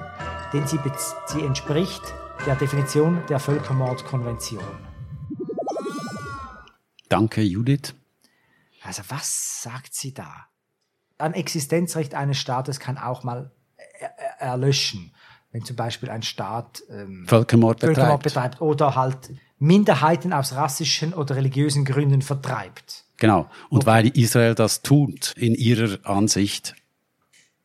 denn 0.53 0.67
sie, 0.67 0.77
bez 0.77 1.15
sie 1.27 1.41
entspricht 1.41 2.01
der 2.45 2.55
Definition 2.55 3.23
der 3.29 3.39
Völkermordkonvention. 3.39 4.63
Danke, 7.09 7.41
Judith. 7.41 7.95
Also 8.83 9.03
was 9.09 9.63
sagt 9.63 9.95
sie 9.95 10.13
da? 10.13 10.47
Ein 11.17 11.33
Existenzrecht 11.33 12.13
eines 12.15 12.37
Staates 12.37 12.79
kann 12.79 12.97
auch 12.97 13.23
mal 13.23 13.51
er 13.99 14.09
er 14.39 14.49
erlöschen, 14.49 15.11
wenn 15.51 15.63
zum 15.63 15.75
Beispiel 15.75 16.09
ein 16.09 16.21
Staat 16.21 16.83
ähm, 16.89 17.25
Völkermord 17.27 17.79
betreibt. 17.79 17.95
Völkermord 17.97 18.23
betreibt 18.23 18.61
oder 18.61 18.95
halt 18.95 19.31
Minderheiten 19.57 20.33
aus 20.33 20.53
rassischen 20.53 21.13
oder 21.13 21.35
religiösen 21.35 21.85
Gründen 21.85 22.21
vertreibt. 22.21 23.05
Genau. 23.17 23.49
Und 23.69 23.85
weil 23.85 24.07
Israel 24.17 24.55
das 24.55 24.81
tut, 24.81 25.33
in 25.37 25.55
ihrer 25.55 25.97
Ansicht, 26.03 26.75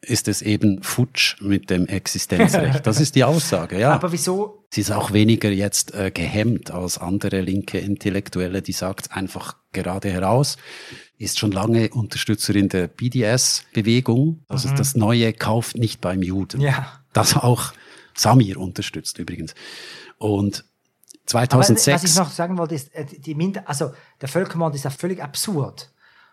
ist 0.02 0.28
es 0.28 0.40
eben 0.40 0.82
futsch 0.82 1.40
mit 1.42 1.68
dem 1.68 1.86
Existenzrecht. 1.86 2.86
Das 2.86 3.00
ist 3.00 3.14
die 3.14 3.24
Aussage, 3.24 3.78
ja. 3.78 3.92
Aber 3.92 4.12
wieso? 4.12 4.64
Sie 4.70 4.80
ist 4.80 4.92
auch 4.92 5.12
weniger 5.12 5.50
jetzt 5.50 5.94
äh, 5.94 6.10
gehemmt 6.10 6.70
als 6.70 6.98
andere 6.98 7.40
linke 7.40 7.78
Intellektuelle, 7.78 8.62
die 8.62 8.72
sagt 8.72 9.12
einfach 9.12 9.56
gerade 9.72 10.10
heraus, 10.10 10.56
ist 11.18 11.38
schon 11.38 11.52
lange 11.52 11.90
Unterstützerin 11.90 12.68
der 12.68 12.88
BDS-Bewegung, 12.88 14.44
also 14.48 14.70
das 14.70 14.94
Neue 14.94 15.32
kauft 15.32 15.76
nicht 15.76 16.00
beim 16.00 16.22
Juden. 16.22 16.60
Ja. 16.60 17.00
Das 17.12 17.36
auch 17.36 17.72
Samir 18.14 18.58
unterstützt 18.58 19.18
übrigens. 19.18 19.54
Und 20.18 20.64
Aber 21.32 21.48
2006... 21.48 22.02
was 22.02 22.10
ich 22.10 22.16
noch 22.16 22.30
sagen 22.30 22.56
wollte, 22.56 22.74
ist, 22.74 22.94
äh, 22.94 23.04
die 23.04 23.34
Minder 23.34 23.68
also 23.68 23.92
der 24.20 24.28
Völkermord 24.28 24.74
ist 24.74 24.84
ja 24.84 24.90
völlig 24.90 25.22
absurd. 25.22 25.92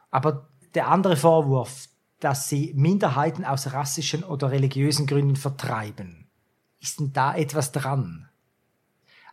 Aber 0.10 0.48
der 0.74 0.88
andere 0.90 1.18
Vorwurf, 1.18 1.88
dass 2.20 2.50
sie 2.50 2.74
Minderheiten 2.76 3.46
aus 3.46 3.74
rassischen 3.74 4.24
oder 4.24 4.52
religiösen 4.52 5.06
Gründen 5.06 5.36
vertreiben, 5.36 6.28
ist 6.80 7.00
denn 7.00 7.14
da 7.14 7.36
etwas 7.36 7.72
dran? 7.72 8.28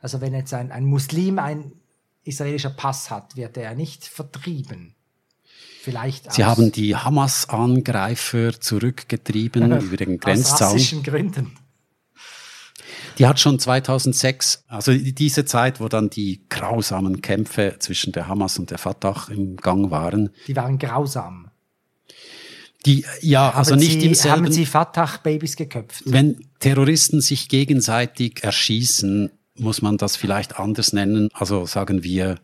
Also 0.01 0.21
wenn 0.21 0.35
jetzt 0.35 0.53
ein, 0.53 0.71
ein 0.71 0.85
Muslim 0.85 1.39
ein 1.39 1.73
israelischer 2.25 2.71
Pass 2.71 3.11
hat, 3.11 3.37
wird 3.37 3.57
er 3.57 3.75
nicht 3.75 4.05
vertrieben. 4.05 4.95
Vielleicht 5.81 6.33
Sie 6.33 6.45
aus, 6.45 6.51
haben 6.51 6.73
die 6.73 6.97
Hamas-Angreifer 6.97 8.59
zurückgetrieben 8.59 9.81
über 9.81 9.97
den 9.97 10.15
aus 10.15 10.21
Grenzzaun. 10.21 10.69
rassischen 10.73 11.03
Gründen. 11.03 11.59
Die 13.19 13.27
hat 13.27 13.39
schon 13.39 13.59
2006, 13.59 14.65
also 14.67 14.93
diese 14.93 15.45
Zeit, 15.45 15.81
wo 15.81 15.89
dann 15.89 16.11
die 16.11 16.45
grausamen 16.49 17.23
Kämpfe 17.23 17.77
zwischen 17.79 18.13
der 18.13 18.27
Hamas 18.27 18.59
und 18.59 18.71
der 18.71 18.79
Fatah 18.79 19.29
im 19.31 19.57
Gang 19.57 19.91
waren, 19.91 20.31
Die 20.49 20.57
waren 20.57 20.79
grausam. 20.79 21.51
Die, 22.87 23.05
ja, 23.21 23.51
also 23.51 23.73
haben 23.73 23.81
nicht 23.81 24.01
sie, 24.01 24.07
im 24.07 24.15
selben, 24.15 24.45
Haben 24.47 24.53
sie 24.53 24.67
Fatah-Babys 24.67 25.57
geköpft? 25.57 26.03
wenn 26.07 26.45
Terroristen 26.61 27.21
sich 27.21 27.49
gegenseitig 27.49 28.43
erschießen, 28.43 29.31
muss 29.57 29.83
man 29.83 29.97
das 29.99 30.17
vielleicht 30.17 30.59
anders 30.59 30.93
nennen. 30.93 31.29
Also 31.33 31.67
sagen 31.67 32.03
wir 32.03 32.37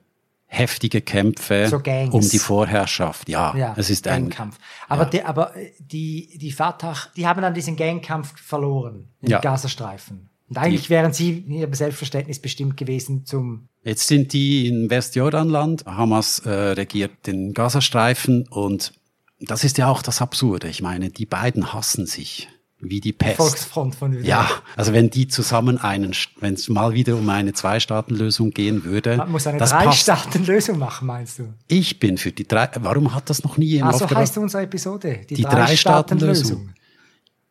heftige 0.47 1.01
Kämpfe 1.01 1.69
So 1.71 1.77
um 2.11 2.29
die 2.29 2.39
Vorherrschaft. 2.39 3.29
Ja, 3.29 3.57
Ja, 3.57 3.75
es 3.77 3.89
ist 3.89 4.07
ein 4.09 4.25
Gangkampf. 4.25 4.59
Aber, 4.89 5.05
die, 5.05 5.23
aber 5.23 5.57
äh, 5.57 5.71
die, 5.79 6.39
die 6.39 6.51
Fatah, 6.51 6.97
die 7.17 7.27
haben 7.27 7.41
dann 7.41 7.55
diesen 7.55 7.77
Gangkampf 7.77 8.33
verloren 8.41 9.09
im 9.23 9.31
Ja. 9.31 9.39
Gazastreifen. 9.41 10.29
Und 10.49 10.59
eigentlich 10.59 10.91
wären 10.91 11.13
sie 11.13 11.45
in 11.47 11.53
ihrem 11.53 11.73
Selbstverständnis 11.75 12.41
bestimmt 12.41 12.77
gewesen 12.77 13.25
zum, 13.25 13.69
Jetzt 13.85 14.09
sind 14.09 14.33
die 14.33 14.67
in 14.67 14.91
Westjordanland. 14.91 15.87
Hamas 15.87 16.41
äh, 16.41 16.51
regiert 16.51 17.27
den 17.29 17.55
Gazastreifen 17.55 18.49
und 18.49 18.93
das 19.41 19.65
ist 19.65 19.79
ja 19.79 19.89
auch 19.89 20.03
das 20.03 20.21
Absurde. 20.21 20.69
Ich 20.69 20.83
meine, 20.83 21.11
die 21.11 21.27
beiden 21.27 21.73
hassen 21.73 22.07
sich 22.07 22.49
wie 22.83 23.01
die 23.01 23.13
Pest. 23.13 23.37
Volksfront 23.37 23.95
von 23.95 24.13
Südafrika. 24.13 24.41
Ja, 24.43 24.51
also 24.75 24.95
wenn 24.95 25.11
die 25.11 25.29
zusammen 25.29 25.77
einen, 25.79 26.15
wenn 26.41 26.55
es 26.55 26.69
mal 26.71 26.95
wieder 26.95 27.15
um 27.15 27.29
eine 27.29 27.53
Zwei-Staaten-Lösung 27.53 28.53
gehen 28.53 28.85
würde, 28.85 29.19
Man 29.19 29.31
muss 29.33 29.47
eine. 29.47 29.59
Drei-Staaten-Lösung 29.59 30.79
machen, 30.79 31.07
meinst 31.07 31.39
du? 31.41 31.53
Ich 31.69 31.99
bin 31.99 32.17
für 32.17 32.33
die 32.33 32.49
drei. 32.49 32.71
Warum 32.81 33.15
hat 33.15 33.29
das 33.29 33.45
noch 33.45 33.59
nie 33.59 33.67
jemand 33.67 34.01
Also 34.01 34.09
heißt 34.09 34.39
unsere 34.39 34.63
Episode 34.63 35.21
die, 35.29 35.35
Die 35.35 35.43
Drei-Staaten-Lösung. 35.43 36.71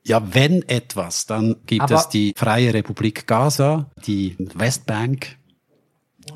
Ja, 0.03 0.34
wenn 0.34 0.68
etwas, 0.68 1.28
dann 1.28 1.57
gibt 1.68 1.84
Aber- 1.84 1.95
es 1.95 2.10
die 2.10 2.34
Freie 2.36 2.74
Republik 2.74 3.28
Gaza, 3.28 3.91
die 4.07 4.36
Westbank 4.56 5.38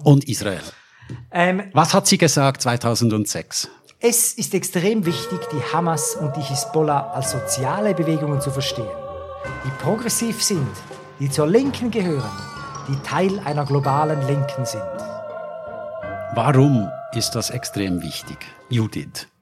und 0.03 0.25
Israel. 0.29 0.61
Ähm, 1.31 1.63
Was 1.73 1.93
hat 1.95 2.05
sie 2.05 2.17
gesagt 2.19 2.61
2006? 2.61 3.69
Es 4.05 4.33
ist 4.33 4.53
extrem 4.53 5.05
wichtig, 5.05 5.39
die 5.53 5.61
Hamas 5.71 6.17
und 6.17 6.35
die 6.35 6.41
Hisbollah 6.41 7.11
als 7.13 7.31
soziale 7.31 7.95
Bewegungen 7.95 8.41
zu 8.41 8.51
verstehen, 8.51 8.91
die 9.63 9.71
progressiv 9.81 10.43
sind, 10.43 10.67
die 11.21 11.29
zur 11.29 11.47
Linken 11.47 11.89
gehören, 11.89 12.29
die 12.89 13.01
Teil 13.07 13.39
einer 13.45 13.63
globalen 13.63 14.21
Linken 14.27 14.65
sind. 14.65 14.83
Warum 16.35 16.91
ist 17.13 17.31
das 17.31 17.49
extrem 17.49 18.01
wichtig? 18.01 18.39
Judith. 18.67 19.32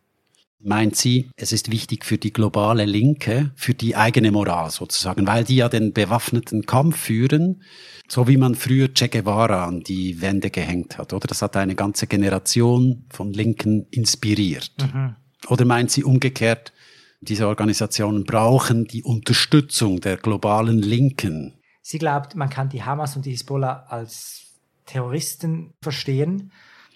Meint 0.63 0.95
sie, 0.95 1.29
es 1.35 1.51
ist 1.51 1.71
wichtig 1.71 2.05
für 2.05 2.17
die 2.17 2.33
globale 2.33 2.85
Linke, 2.85 3.51
für 3.55 3.73
die 3.73 3.95
eigene 3.95 4.31
Moral 4.31 4.71
sozusagen, 4.71 5.27
weil 5.27 5.43
die 5.43 5.57
ja 5.57 5.69
den 5.69 5.93
bewaffneten 5.93 6.65
Kampf 6.65 6.97
führen, 6.97 7.63
so 8.07 8.27
wie 8.27 8.37
man 8.37 8.55
früher 8.55 8.93
Che 8.93 9.07
Guevara 9.07 9.65
an 9.65 9.81
die 9.81 10.21
Wände 10.21 10.49
gehängt 10.49 10.97
hat, 10.97 11.13
oder? 11.13 11.27
Das 11.27 11.41
hat 11.41 11.55
eine 11.57 11.75
ganze 11.75 12.07
Generation 12.07 13.05
von 13.09 13.33
Linken 13.33 13.87
inspiriert. 13.91 14.73
Mhm. 14.81 15.15
Oder 15.47 15.65
meint 15.65 15.91
sie 15.91 16.03
umgekehrt, 16.03 16.73
diese 17.21 17.47
Organisationen 17.47 18.23
brauchen 18.23 18.85
die 18.85 19.03
Unterstützung 19.03 20.01
der 20.01 20.17
globalen 20.17 20.79
Linken. 20.79 21.53
Sie 21.81 21.99
glaubt, 21.99 22.35
man 22.35 22.49
kann 22.49 22.69
die 22.69 22.83
Hamas 22.83 23.15
und 23.15 23.25
die 23.25 23.31
Hisbollah 23.31 23.85
als 23.87 24.59
Terroristen 24.85 25.73
verstehen 25.81 26.51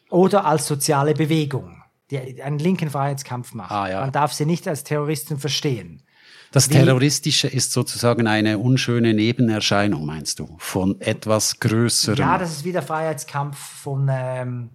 oder 0.10 0.46
als 0.46 0.68
soziale 0.68 1.14
Bewegung, 1.14 1.75
die 2.12 2.42
einen 2.42 2.60
linken 2.60 2.90
Freiheitskampf 2.90 3.54
macht. 3.54 3.72
Ah, 3.72 3.90
ja. 3.90 4.02
Man 4.02 4.12
darf 4.12 4.34
sie 4.34 4.46
nicht 4.46 4.68
als 4.68 4.84
Terroristen 4.84 5.40
verstehen. 5.40 6.04
Das 6.52 6.70
Terroristische 6.70 7.48
ist 7.48 7.74
sozusagen 7.74 8.28
eine 8.28 8.60
unschöne 8.60 9.14
Nebenerscheinung, 9.14 10.06
meinst 10.06 10.40
du, 10.40 10.56
von 10.58 11.02
etwas 11.02 11.60
Größerem? 11.60 12.18
Ja, 12.18 12.38
das 12.38 12.52
ist 12.52 12.64
wie 12.64 12.72
der 12.72 12.82
Freiheitskampf 12.82 13.58
von, 13.58 14.08
ähm, 14.10 14.70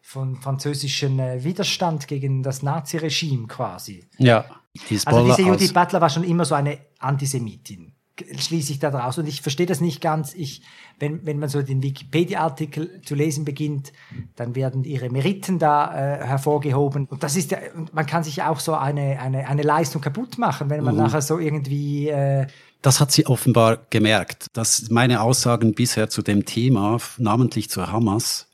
von 0.00 0.36
französischen 0.36 1.18
äh, 1.18 1.42
Widerstand 1.42 2.06
gegen 2.06 2.44
das 2.44 2.62
Naziregime 2.62 3.48
quasi. 3.48 4.04
Ja. 4.18 4.44
Hisbollah 4.86 5.32
also 5.32 5.36
diese 5.36 5.48
Judith 5.48 5.72
Butler 5.72 6.00
war 6.00 6.10
schon 6.10 6.24
immer 6.24 6.44
so 6.44 6.54
eine 6.54 6.78
Antisemitin 7.00 7.93
schließe 8.36 8.72
ich 8.72 8.78
da 8.78 8.90
draus. 8.90 9.18
Und 9.18 9.26
ich 9.26 9.42
verstehe 9.42 9.66
das 9.66 9.80
nicht 9.80 10.00
ganz. 10.00 10.34
Ich, 10.34 10.62
wenn, 10.98 11.26
wenn 11.26 11.38
man 11.38 11.48
so 11.48 11.62
den 11.62 11.82
Wikipedia-Artikel 11.82 13.00
zu 13.04 13.14
lesen 13.14 13.44
beginnt, 13.44 13.92
dann 14.36 14.54
werden 14.54 14.84
ihre 14.84 15.10
Meriten 15.10 15.58
da 15.58 15.92
äh, 15.92 16.24
hervorgehoben. 16.24 17.06
Und 17.06 17.22
das 17.22 17.36
ist 17.36 17.50
ja, 17.50 17.58
man 17.92 18.06
kann 18.06 18.22
sich 18.22 18.42
auch 18.42 18.60
so 18.60 18.74
eine, 18.74 19.20
eine, 19.20 19.48
eine 19.48 19.62
Leistung 19.62 20.00
kaputt 20.00 20.38
machen, 20.38 20.70
wenn 20.70 20.84
man 20.84 20.94
mhm. 20.94 21.02
nachher 21.02 21.22
so 21.22 21.38
irgendwie. 21.38 22.08
Äh, 22.08 22.46
das 22.82 23.00
hat 23.00 23.12
sie 23.12 23.26
offenbar 23.26 23.78
gemerkt, 23.90 24.46
dass 24.52 24.90
meine 24.90 25.22
Aussagen 25.22 25.74
bisher 25.74 26.10
zu 26.10 26.22
dem 26.22 26.44
Thema, 26.44 26.98
namentlich 27.18 27.70
zur 27.70 27.90
Hamas, 27.90 28.46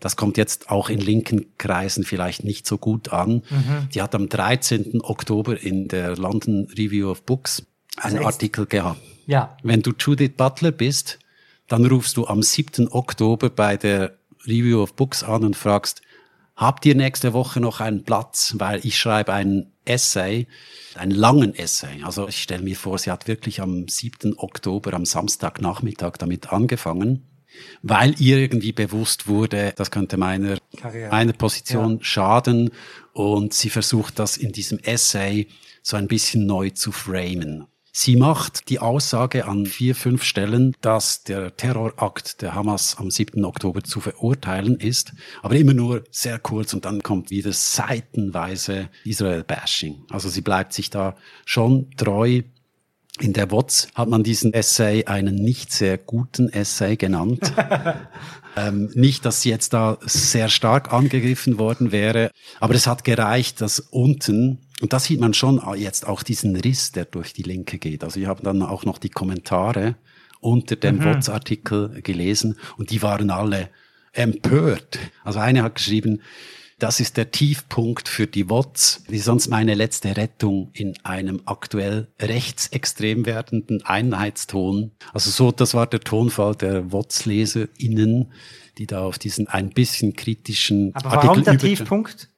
das 0.00 0.16
kommt 0.16 0.36
jetzt 0.36 0.70
auch 0.70 0.90
in 0.90 1.00
linken 1.00 1.56
Kreisen 1.58 2.04
vielleicht 2.04 2.44
nicht 2.44 2.66
so 2.66 2.78
gut 2.78 3.12
an. 3.12 3.42
Mhm. 3.50 3.88
Die 3.92 4.02
hat 4.02 4.14
am 4.14 4.28
13. 4.28 5.00
Oktober 5.02 5.60
in 5.60 5.88
der 5.88 6.16
London 6.16 6.68
Review 6.76 7.10
of 7.10 7.24
Books 7.24 7.66
einen 7.98 8.18
also 8.18 8.26
Artikel 8.26 8.66
gehabt. 8.66 9.00
Ja. 9.26 9.56
Wenn 9.62 9.82
du 9.82 9.92
Judith 9.98 10.32
Butler 10.36 10.72
bist, 10.72 11.18
dann 11.68 11.84
rufst 11.84 12.16
du 12.16 12.26
am 12.26 12.42
7. 12.42 12.88
Oktober 12.90 13.50
bei 13.50 13.76
der 13.76 14.16
Review 14.46 14.82
of 14.82 14.94
Books 14.94 15.22
an 15.22 15.44
und 15.44 15.56
fragst, 15.56 16.00
habt 16.56 16.86
ihr 16.86 16.94
nächste 16.94 17.32
Woche 17.34 17.60
noch 17.60 17.80
einen 17.80 18.04
Platz? 18.04 18.54
Weil 18.56 18.84
ich 18.84 18.98
schreibe 18.98 19.32
einen 19.32 19.72
Essay, 19.84 20.46
einen 20.94 21.12
langen 21.12 21.54
Essay. 21.54 22.02
Also 22.02 22.28
ich 22.28 22.42
stelle 22.42 22.62
mir 22.62 22.76
vor, 22.76 22.98
sie 22.98 23.10
hat 23.10 23.28
wirklich 23.28 23.60
am 23.60 23.86
7. 23.88 24.38
Oktober, 24.38 24.94
am 24.94 25.04
Samstagnachmittag 25.04 26.16
damit 26.18 26.52
angefangen, 26.52 27.24
weil 27.82 28.14
ihr 28.20 28.38
irgendwie 28.38 28.72
bewusst 28.72 29.26
wurde, 29.26 29.72
das 29.76 29.90
könnte 29.90 30.16
meiner, 30.16 30.58
meiner 31.10 31.32
Position 31.32 31.98
ja. 31.98 32.04
schaden. 32.04 32.70
Und 33.12 33.52
sie 33.52 33.70
versucht 33.70 34.18
das 34.18 34.36
in 34.36 34.52
diesem 34.52 34.78
Essay 34.78 35.48
so 35.82 35.96
ein 35.96 36.08
bisschen 36.08 36.46
neu 36.46 36.70
zu 36.70 36.92
framen. 36.92 37.66
Sie 38.00 38.14
macht 38.14 38.68
die 38.68 38.78
Aussage 38.78 39.46
an 39.46 39.66
vier, 39.66 39.96
fünf 39.96 40.22
Stellen, 40.22 40.76
dass 40.82 41.24
der 41.24 41.56
Terrorakt 41.56 42.42
der 42.42 42.54
Hamas 42.54 42.96
am 42.96 43.10
7. 43.10 43.44
Oktober 43.44 43.82
zu 43.82 43.98
verurteilen 43.98 44.78
ist, 44.78 45.14
aber 45.42 45.56
immer 45.56 45.74
nur 45.74 46.04
sehr 46.12 46.38
kurz 46.38 46.74
und 46.74 46.84
dann 46.84 47.02
kommt 47.02 47.30
wieder 47.30 47.52
seitenweise 47.52 48.88
Israel-Bashing. 49.04 50.04
Also 50.10 50.28
sie 50.28 50.42
bleibt 50.42 50.74
sich 50.74 50.90
da 50.90 51.16
schon 51.44 51.90
treu. 51.96 52.42
In 53.18 53.32
der 53.32 53.50
WOTS 53.50 53.88
hat 53.96 54.08
man 54.08 54.22
diesen 54.22 54.54
Essay 54.54 55.06
einen 55.06 55.34
nicht 55.34 55.72
sehr 55.72 55.98
guten 55.98 56.50
Essay 56.50 56.94
genannt. 56.94 57.52
ähm, 58.56 58.92
nicht, 58.94 59.24
dass 59.24 59.42
sie 59.42 59.50
jetzt 59.50 59.72
da 59.72 59.98
sehr 60.02 60.50
stark 60.50 60.92
angegriffen 60.92 61.58
worden 61.58 61.90
wäre, 61.90 62.30
aber 62.60 62.76
es 62.76 62.86
hat 62.86 63.02
gereicht, 63.02 63.60
dass 63.60 63.80
unten 63.80 64.67
und 64.80 64.92
da 64.92 65.00
sieht 65.00 65.20
man 65.20 65.34
schon 65.34 65.60
jetzt 65.76 66.06
auch 66.06 66.22
diesen 66.22 66.54
Riss, 66.56 66.92
der 66.92 67.04
durch 67.04 67.32
die 67.32 67.42
Linke 67.42 67.78
geht. 67.78 68.04
Also 68.04 68.20
ich 68.20 68.26
habe 68.26 68.42
dann 68.42 68.62
auch 68.62 68.84
noch 68.84 68.98
die 68.98 69.10
Kommentare 69.10 69.96
unter 70.40 70.76
dem 70.76 70.98
mhm. 70.98 71.04
WOTS-Artikel 71.04 72.00
gelesen 72.02 72.56
und 72.76 72.90
die 72.90 73.02
waren 73.02 73.30
alle 73.30 73.70
empört. 74.12 74.98
Also 75.24 75.40
eine 75.40 75.62
hat 75.62 75.76
geschrieben, 75.76 76.22
das 76.78 77.00
ist 77.00 77.16
der 77.16 77.32
Tiefpunkt 77.32 78.08
für 78.08 78.28
die 78.28 78.48
WOTS, 78.48 79.02
wie 79.08 79.18
sonst 79.18 79.48
meine 79.48 79.74
letzte 79.74 80.16
Rettung 80.16 80.70
in 80.74 80.94
einem 81.02 81.42
aktuell 81.44 82.06
rechtsextrem 82.20 83.26
werdenden 83.26 83.84
Einheitston. 83.84 84.92
Also 85.12 85.32
so, 85.32 85.50
das 85.50 85.74
war 85.74 85.88
der 85.88 86.00
Tonfall 86.00 86.54
der 86.54 86.92
WOTS-LeserInnen, 86.92 88.30
die 88.78 88.86
da 88.86 89.00
auf 89.00 89.18
diesen 89.18 89.48
ein 89.48 89.70
bisschen 89.70 90.14
kritischen 90.14 90.94
Aber 90.94 91.10
warum 91.10 91.28
Artikel 91.30 91.44
der 91.44 91.58
Tiefpunkt? 91.58 92.28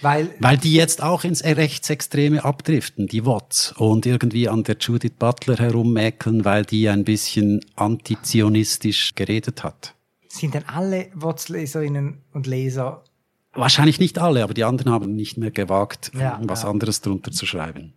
Weil, 0.00 0.30
Weil 0.38 0.58
die 0.58 0.74
jetzt 0.74 1.02
auch 1.02 1.24
ins 1.24 1.42
Rechtsextreme 1.42 2.44
abdriften, 2.44 3.06
die 3.06 3.24
WOTS, 3.24 3.72
und 3.78 4.06
irgendwie 4.06 4.48
an 4.48 4.64
der 4.64 4.76
Judith 4.78 5.14
Butler 5.18 5.56
herummäkeln, 5.56 6.44
weil 6.44 6.64
die 6.64 6.88
ein 6.88 7.04
bisschen 7.04 7.60
antizionistisch 7.76 9.14
geredet 9.14 9.64
hat. 9.64 9.94
Sind 10.28 10.54
denn 10.54 10.68
alle 10.68 11.08
WOTS-Leserinnen 11.14 12.18
und 12.32 12.46
Leser? 12.46 13.04
Wahrscheinlich 13.52 14.00
nicht 14.00 14.18
alle, 14.18 14.42
aber 14.42 14.52
die 14.52 14.64
anderen 14.64 14.92
haben 14.92 15.14
nicht 15.14 15.38
mehr 15.38 15.52
gewagt, 15.52 16.10
ja, 16.18 16.40
was 16.42 16.64
ja. 16.64 16.70
anderes 16.70 17.00
drunter 17.00 17.30
zu 17.30 17.46
schreiben. 17.46 17.94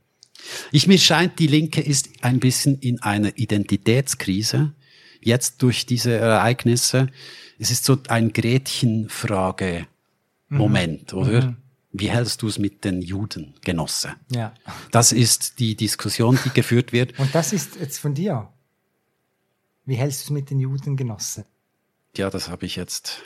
Ich 0.71 0.87
mir 0.87 0.99
scheint, 0.99 1.39
die 1.39 1.47
Linke 1.47 1.81
ist 1.81 2.09
ein 2.21 2.39
bisschen 2.39 2.77
in 2.79 3.01
einer 3.01 3.37
Identitätskrise. 3.37 4.73
Jetzt 5.19 5.63
durch 5.63 5.87
diese 5.87 6.13
Ereignisse. 6.13 7.07
Es 7.57 7.71
ist 7.71 7.85
so 7.85 7.97
ein 8.07 8.33
Gretchenfrage-Moment, 8.33 11.13
mhm. 11.13 11.19
oder? 11.19 11.47
Mhm. 11.47 11.57
Wie 11.99 12.09
hältst 12.09 12.41
du 12.41 12.47
es 12.47 12.59
mit 12.59 12.83
den 12.83 13.01
Juden, 13.01 13.55
Genosse? 13.63 14.15
Ja. 14.29 14.53
Das 14.91 15.11
ist 15.11 15.59
die 15.59 15.75
Diskussion, 15.75 16.37
die 16.45 16.49
geführt 16.49 16.93
wird. 16.93 17.17
Und 17.19 17.33
das 17.33 17.53
ist 17.53 17.75
jetzt 17.79 17.99
von 17.99 18.13
dir. 18.13 18.49
Wie 19.85 19.95
hältst 19.95 20.21
du 20.21 20.23
es 20.25 20.29
mit 20.31 20.49
den 20.49 20.59
Juden, 20.59 20.97
Genosse? 20.97 21.45
Ja, 22.15 22.29
das 22.29 22.49
habe 22.49 22.65
ich 22.65 22.75
jetzt 22.75 23.21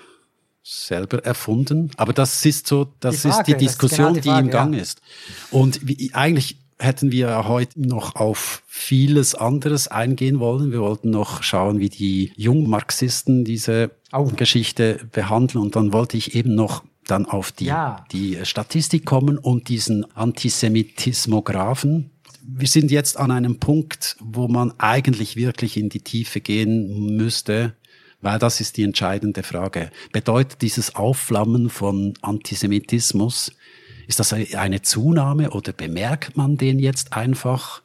selber 0.63 1.25
erfunden. 1.25 1.91
Aber 1.97 2.13
das 2.13 2.45
ist 2.45 2.67
so, 2.67 2.93
das 2.99 3.21
die 3.21 3.29
Frage, 3.29 3.39
ist 3.39 3.47
die 3.47 3.65
Diskussion, 3.65 4.15
ist 4.15 4.23
genau 4.23 4.23
die, 4.23 4.29
Frage, 4.29 4.43
die, 4.43 4.47
im 4.47 4.51
Gang 4.51 4.75
ja. 4.75 4.81
ist. 4.81 5.01
Und 5.49 5.87
wie, 5.87 6.11
eigentlich 6.13 6.57
hätten 6.81 7.11
wir 7.11 7.47
heute 7.47 7.79
noch 7.81 8.15
auf 8.15 8.63
vieles 8.67 9.35
anderes 9.35 9.87
eingehen 9.87 10.39
wollen. 10.39 10.71
Wir 10.71 10.81
wollten 10.81 11.09
noch 11.09 11.43
schauen, 11.43 11.79
wie 11.79 11.89
die 11.89 12.33
Jungmarxisten 12.35 13.45
diese 13.45 13.91
oh. 14.11 14.25
Geschichte 14.35 14.99
behandeln. 15.11 15.63
Und 15.63 15.75
dann 15.75 15.93
wollte 15.93 16.17
ich 16.17 16.35
eben 16.35 16.55
noch 16.55 16.83
dann 17.07 17.25
auf 17.25 17.51
die, 17.51 17.65
ja. 17.65 18.05
die 18.11 18.39
Statistik 18.43 19.05
kommen 19.05 19.37
und 19.37 19.69
diesen 19.69 20.05
Antisemitismographen. 20.15 22.11
Wir 22.43 22.67
sind 22.67 22.91
jetzt 22.91 23.17
an 23.17 23.31
einem 23.31 23.59
Punkt, 23.59 24.17
wo 24.19 24.47
man 24.47 24.73
eigentlich 24.79 25.35
wirklich 25.35 25.77
in 25.77 25.89
die 25.89 26.01
Tiefe 26.01 26.41
gehen 26.41 27.15
müsste, 27.15 27.73
weil 28.21 28.39
das 28.39 28.61
ist 28.61 28.77
die 28.77 28.83
entscheidende 28.83 29.43
Frage. 29.43 29.91
Bedeutet 30.11 30.61
dieses 30.61 30.95
Aufflammen 30.95 31.69
von 31.69 32.13
Antisemitismus, 32.21 33.51
ist 34.07 34.19
das 34.19 34.33
eine 34.33 34.81
Zunahme 34.81 35.51
oder 35.51 35.71
bemerkt 35.73 36.35
man 36.35 36.57
den 36.57 36.79
jetzt 36.79 37.13
einfach? 37.13 37.81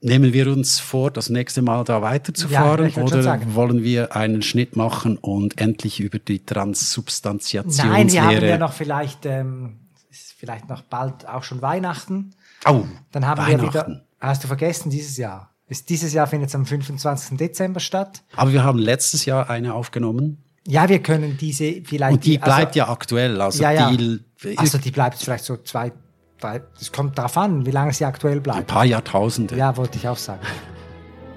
Nehmen 0.00 0.32
wir 0.32 0.46
uns 0.46 0.78
vor, 0.78 1.10
das 1.10 1.28
nächste 1.28 1.60
Mal 1.60 1.82
da 1.82 2.02
weiterzufahren 2.02 2.90
ja, 2.90 3.02
oder 3.02 3.54
wollen 3.54 3.82
wir 3.82 4.14
einen 4.14 4.42
Schnitt 4.42 4.76
machen 4.76 5.18
und 5.18 5.60
endlich 5.60 5.98
über 5.98 6.20
die 6.20 6.44
Transsubstantiationslehre? 6.44 7.92
Nein, 7.92 8.12
wir 8.12 8.22
haben 8.22 8.44
ja 8.44 8.58
noch 8.58 8.72
vielleicht, 8.72 9.26
ähm, 9.26 9.80
vielleicht 10.36 10.68
noch 10.68 10.82
bald 10.82 11.26
auch 11.28 11.42
schon 11.42 11.62
Weihnachten. 11.62 12.30
Oh, 12.64 12.84
Dann 13.10 13.26
haben 13.26 13.44
wir 13.44 13.60
wieder, 13.60 14.02
hast 14.20 14.44
du 14.44 14.46
vergessen, 14.46 14.90
dieses 14.90 15.16
Jahr? 15.16 15.50
Ist, 15.66 15.90
dieses 15.90 16.14
Jahr 16.14 16.26
findet 16.26 16.48
es 16.48 16.54
am 16.54 16.64
25. 16.64 17.36
Dezember 17.36 17.80
statt. 17.80 18.22
Aber 18.36 18.52
wir 18.52 18.62
haben 18.62 18.78
letztes 18.78 19.26
Jahr 19.26 19.50
eine 19.50 19.74
aufgenommen. 19.74 20.38
Ja, 20.66 20.88
wir 20.88 21.02
können 21.02 21.36
diese 21.38 21.82
vielleicht. 21.84 22.14
Und 22.14 22.24
die 22.24 22.38
bleibt 22.38 22.68
also, 22.68 22.78
ja 22.78 22.88
aktuell. 22.88 23.40
Also, 23.40 23.62
ja, 23.62 23.72
ja. 23.72 23.90
Die, 23.90 24.20
also 24.56 24.78
die 24.78 24.90
bleibt 24.90 25.18
vielleicht 25.18 25.44
so 25.44 25.56
zwei, 25.56 25.92
es 26.80 26.92
kommt 26.92 27.18
darauf 27.18 27.36
an, 27.36 27.66
wie 27.66 27.70
lange 27.70 27.92
sie 27.92 28.04
aktuell 28.04 28.40
bleibt. 28.40 28.58
Ein 28.58 28.66
paar 28.66 28.84
Jahrtausende. 28.84 29.56
Ja, 29.56 29.76
wollte 29.76 29.98
ich 29.98 30.08
auch 30.08 30.16
sagen. 30.16 30.40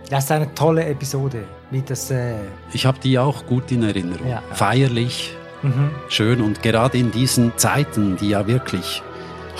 Das 0.10 0.26
ist 0.26 0.32
eine 0.32 0.54
tolle 0.54 0.86
Episode. 0.86 1.46
Wie 1.70 1.82
das, 1.82 2.12
äh 2.12 2.36
ich 2.74 2.86
habe 2.86 3.00
die 3.00 3.18
auch 3.18 3.46
gut 3.46 3.72
in 3.72 3.84
Erinnerung. 3.84 4.28
Ja. 4.28 4.44
Feierlich, 4.52 5.36
mhm. 5.62 5.90
schön 6.10 6.42
und 6.42 6.62
gerade 6.62 6.98
in 6.98 7.12
diesen 7.12 7.58
Zeiten, 7.58 8.18
die 8.18 8.30
ja 8.30 8.46
wirklich 8.46 9.02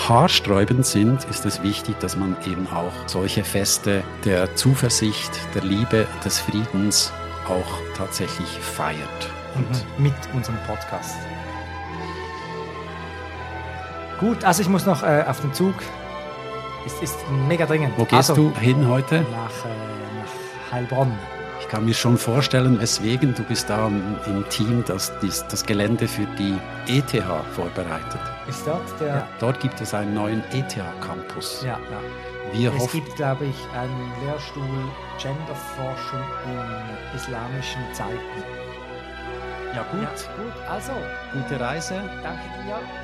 haarsträubend 0.08 0.84
sind, 0.84 1.24
ist 1.30 1.46
es 1.46 1.62
wichtig, 1.62 1.98
dass 2.00 2.16
man 2.16 2.36
eben 2.46 2.66
auch 2.68 2.92
solche 3.06 3.44
Feste 3.44 4.02
der 4.24 4.54
Zuversicht, 4.54 5.30
der 5.54 5.62
Liebe, 5.62 6.06
des 6.24 6.38
Friedens 6.38 7.12
auch 7.48 7.96
tatsächlich 7.96 8.48
feiert. 8.48 9.30
Mhm. 9.54 10.04
mit 10.04 10.14
unserem 10.34 10.58
Podcast. 10.66 11.16
Gut, 14.22 14.44
also 14.44 14.62
ich 14.62 14.68
muss 14.68 14.86
noch 14.86 15.02
äh, 15.02 15.24
auf 15.26 15.40
den 15.40 15.52
Zug. 15.52 15.74
Ist, 16.86 17.02
ist 17.02 17.16
mega 17.48 17.66
dringend. 17.66 17.92
Wo 17.96 18.04
gehst 18.04 18.30
also, 18.30 18.50
du 18.50 18.60
hin 18.60 18.88
heute? 18.88 19.22
Nach, 19.22 19.50
äh, 19.64 20.20
nach 20.20 20.72
Heilbronn. 20.72 21.12
Ich 21.60 21.66
kann 21.66 21.84
mir 21.86 21.94
schon 21.94 22.16
vorstellen, 22.16 22.78
weswegen 22.80 23.34
du 23.34 23.42
bist 23.42 23.68
da 23.68 23.88
im 23.88 24.44
Team, 24.48 24.84
das 24.86 25.12
dies, 25.20 25.44
das 25.48 25.64
Gelände 25.66 26.06
für 26.06 26.26
die 26.38 26.56
ETH 26.86 27.20
vorbereitet. 27.56 28.20
Ist 28.46 28.64
dort 28.64 29.00
der? 29.00 29.08
Ja, 29.08 29.28
dort 29.40 29.58
gibt 29.58 29.80
es 29.80 29.92
einen 29.92 30.14
neuen 30.14 30.44
ETH-Campus. 30.52 31.64
Ja, 31.64 31.80
ja. 31.90 32.00
Wir 32.52 32.72
es 32.74 32.92
gibt, 32.92 33.16
glaube 33.16 33.46
ich, 33.46 33.56
einen 33.76 34.12
Lehrstuhl 34.24 34.62
Genderforschung 35.20 36.22
in 36.46 37.16
islamischen 37.16 37.82
Zeiten. 37.92 38.18
ja 39.74 39.82
gut, 39.90 40.02
Ja, 40.02 40.08
gut, 40.36 40.68
also, 40.68 40.92
gute 41.32 41.58
Reise. 41.58 42.02
danke 42.22 42.44
dir. 42.64 43.01